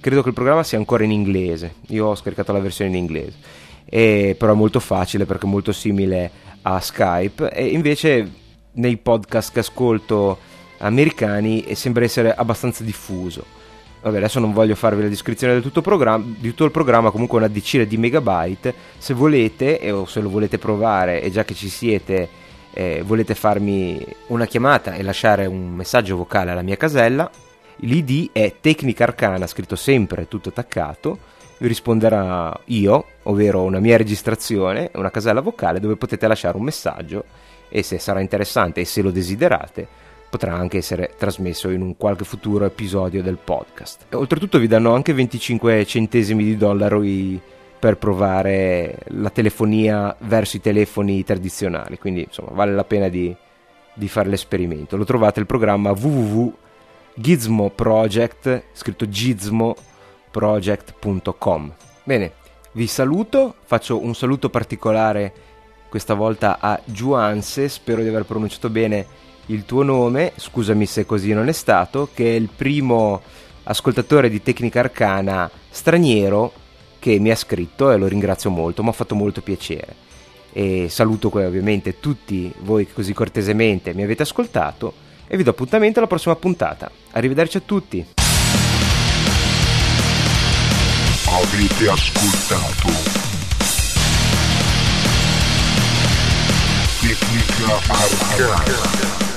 Credo 0.00 0.22
che 0.22 0.28
il 0.28 0.34
programma 0.34 0.62
sia 0.62 0.78
ancora 0.78 1.04
in 1.04 1.10
inglese, 1.10 1.74
io 1.88 2.06
ho 2.06 2.14
scaricato 2.14 2.52
la 2.52 2.58
versione 2.58 2.92
in 2.92 2.96
inglese, 2.96 3.36
e, 3.84 4.34
però 4.38 4.52
è 4.52 4.56
molto 4.56 4.80
facile 4.80 5.26
perché 5.26 5.44
è 5.44 5.50
molto 5.50 5.72
simile 5.72 6.30
a 6.62 6.80
Skype. 6.80 7.52
E 7.52 7.66
invece 7.66 8.32
nei 8.72 8.96
podcast 8.96 9.52
che 9.52 9.58
ascolto 9.58 10.38
americani 10.78 11.66
sembra 11.74 12.04
essere 12.04 12.34
abbastanza 12.34 12.82
diffuso 12.82 13.59
Vabbè, 14.02 14.16
adesso 14.16 14.40
non 14.40 14.54
voglio 14.54 14.74
farvi 14.74 15.02
la 15.02 15.08
descrizione 15.08 15.52
del 15.52 15.62
tutto 15.62 15.82
di 15.82 16.48
tutto 16.48 16.64
il 16.64 16.70
programma, 16.70 17.10
comunque 17.10 17.36
una 17.36 17.48
decina 17.48 17.84
di 17.84 17.98
megabyte. 17.98 18.74
Se 18.96 19.12
volete, 19.12 19.90
o 19.92 20.06
se 20.06 20.20
lo 20.20 20.30
volete 20.30 20.56
provare, 20.56 21.20
e 21.20 21.30
già 21.30 21.44
che 21.44 21.54
ci 21.54 21.68
siete, 21.68 22.28
eh, 22.72 23.02
volete 23.04 23.34
farmi 23.34 24.02
una 24.28 24.46
chiamata 24.46 24.94
e 24.94 25.02
lasciare 25.02 25.44
un 25.44 25.74
messaggio 25.74 26.16
vocale 26.16 26.50
alla 26.50 26.62
mia 26.62 26.76
casella, 26.76 27.30
l'ID 27.76 28.30
è 28.32 28.54
Tecnica 28.60 29.04
Arcana, 29.04 29.46
scritto 29.46 29.76
sempre 29.76 30.28
tutto 30.28 30.48
attaccato. 30.48 31.18
Vi 31.58 31.68
risponderà 31.68 32.58
io, 32.66 33.04
ovvero 33.24 33.64
una 33.64 33.80
mia 33.80 33.98
registrazione, 33.98 34.90
una 34.94 35.10
casella 35.10 35.42
vocale 35.42 35.78
dove 35.78 35.96
potete 35.96 36.26
lasciare 36.26 36.56
un 36.56 36.62
messaggio 36.62 37.24
e 37.68 37.82
se 37.82 37.98
sarà 37.98 38.20
interessante 38.20 38.80
e 38.80 38.86
se 38.86 39.02
lo 39.02 39.10
desiderate 39.10 39.99
potrà 40.30 40.54
anche 40.54 40.78
essere 40.78 41.14
trasmesso 41.18 41.68
in 41.70 41.82
un 41.82 41.96
qualche 41.96 42.24
futuro 42.24 42.64
episodio 42.64 43.20
del 43.20 43.36
podcast. 43.36 44.06
Oltretutto 44.14 44.58
vi 44.58 44.68
danno 44.68 44.94
anche 44.94 45.12
25 45.12 45.84
centesimi 45.84 46.44
di 46.44 46.56
dollaro 46.56 47.02
per 47.80 47.96
provare 47.96 48.98
la 49.08 49.30
telefonia 49.30 50.14
verso 50.20 50.56
i 50.56 50.60
telefoni 50.60 51.24
tradizionali, 51.24 51.98
quindi 51.98 52.22
insomma 52.22 52.50
vale 52.52 52.72
la 52.72 52.84
pena 52.84 53.08
di, 53.08 53.34
di 53.92 54.06
fare 54.06 54.28
l'esperimento. 54.28 54.96
Lo 54.96 55.04
trovate 55.04 55.40
il 55.40 55.46
programma 55.46 55.90
www.gizmoproject, 55.90 58.62
scritto 58.72 59.08
gizmoproject.com. 59.08 61.72
Bene, 62.04 62.32
vi 62.72 62.86
saluto, 62.86 63.56
faccio 63.64 64.00
un 64.00 64.14
saluto 64.14 64.48
particolare 64.48 65.32
questa 65.88 66.14
volta 66.14 66.58
a 66.60 66.80
Juanse, 66.84 67.68
spero 67.68 68.02
di 68.02 68.08
aver 68.08 68.24
pronunciato 68.24 68.70
bene 68.70 69.04
il 69.46 69.64
tuo 69.64 69.82
nome, 69.82 70.32
scusami 70.36 70.86
se 70.86 71.06
così 71.06 71.32
non 71.32 71.48
è 71.48 71.52
stato, 71.52 72.08
che 72.12 72.32
è 72.32 72.34
il 72.36 72.48
primo 72.54 73.22
ascoltatore 73.64 74.28
di 74.28 74.42
Tecnica 74.42 74.80
Arcana 74.80 75.50
straniero 75.68 76.52
che 76.98 77.18
mi 77.18 77.30
ha 77.30 77.36
scritto 77.36 77.90
e 77.90 77.96
lo 77.96 78.06
ringrazio 78.06 78.50
molto, 78.50 78.82
mi 78.82 78.90
ha 78.90 78.92
fatto 78.92 79.14
molto 79.14 79.40
piacere. 79.40 80.08
E 80.52 80.88
saluto 80.88 81.30
ovviamente 81.32 82.00
tutti 82.00 82.52
voi 82.60 82.86
che 82.86 82.92
così 82.92 83.12
cortesemente 83.12 83.94
mi 83.94 84.02
avete 84.02 84.22
ascoltato 84.22 84.92
e 85.26 85.36
vi 85.36 85.42
do 85.42 85.50
appuntamento 85.50 85.98
alla 85.98 86.08
prossima 86.08 86.36
puntata. 86.36 86.90
Arrivederci 87.12 87.56
a 87.56 87.62
tutti. 87.64 88.06
Avete 91.26 91.88
ascoltato 91.88 92.88
Tecnica 97.00 97.80
Arcana 97.88 99.29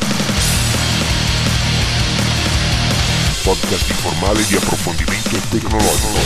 podcast 3.43 3.89
informale 3.89 4.45
di 4.45 4.55
approfondimento 4.55 5.35
tecnologico. 5.49 6.17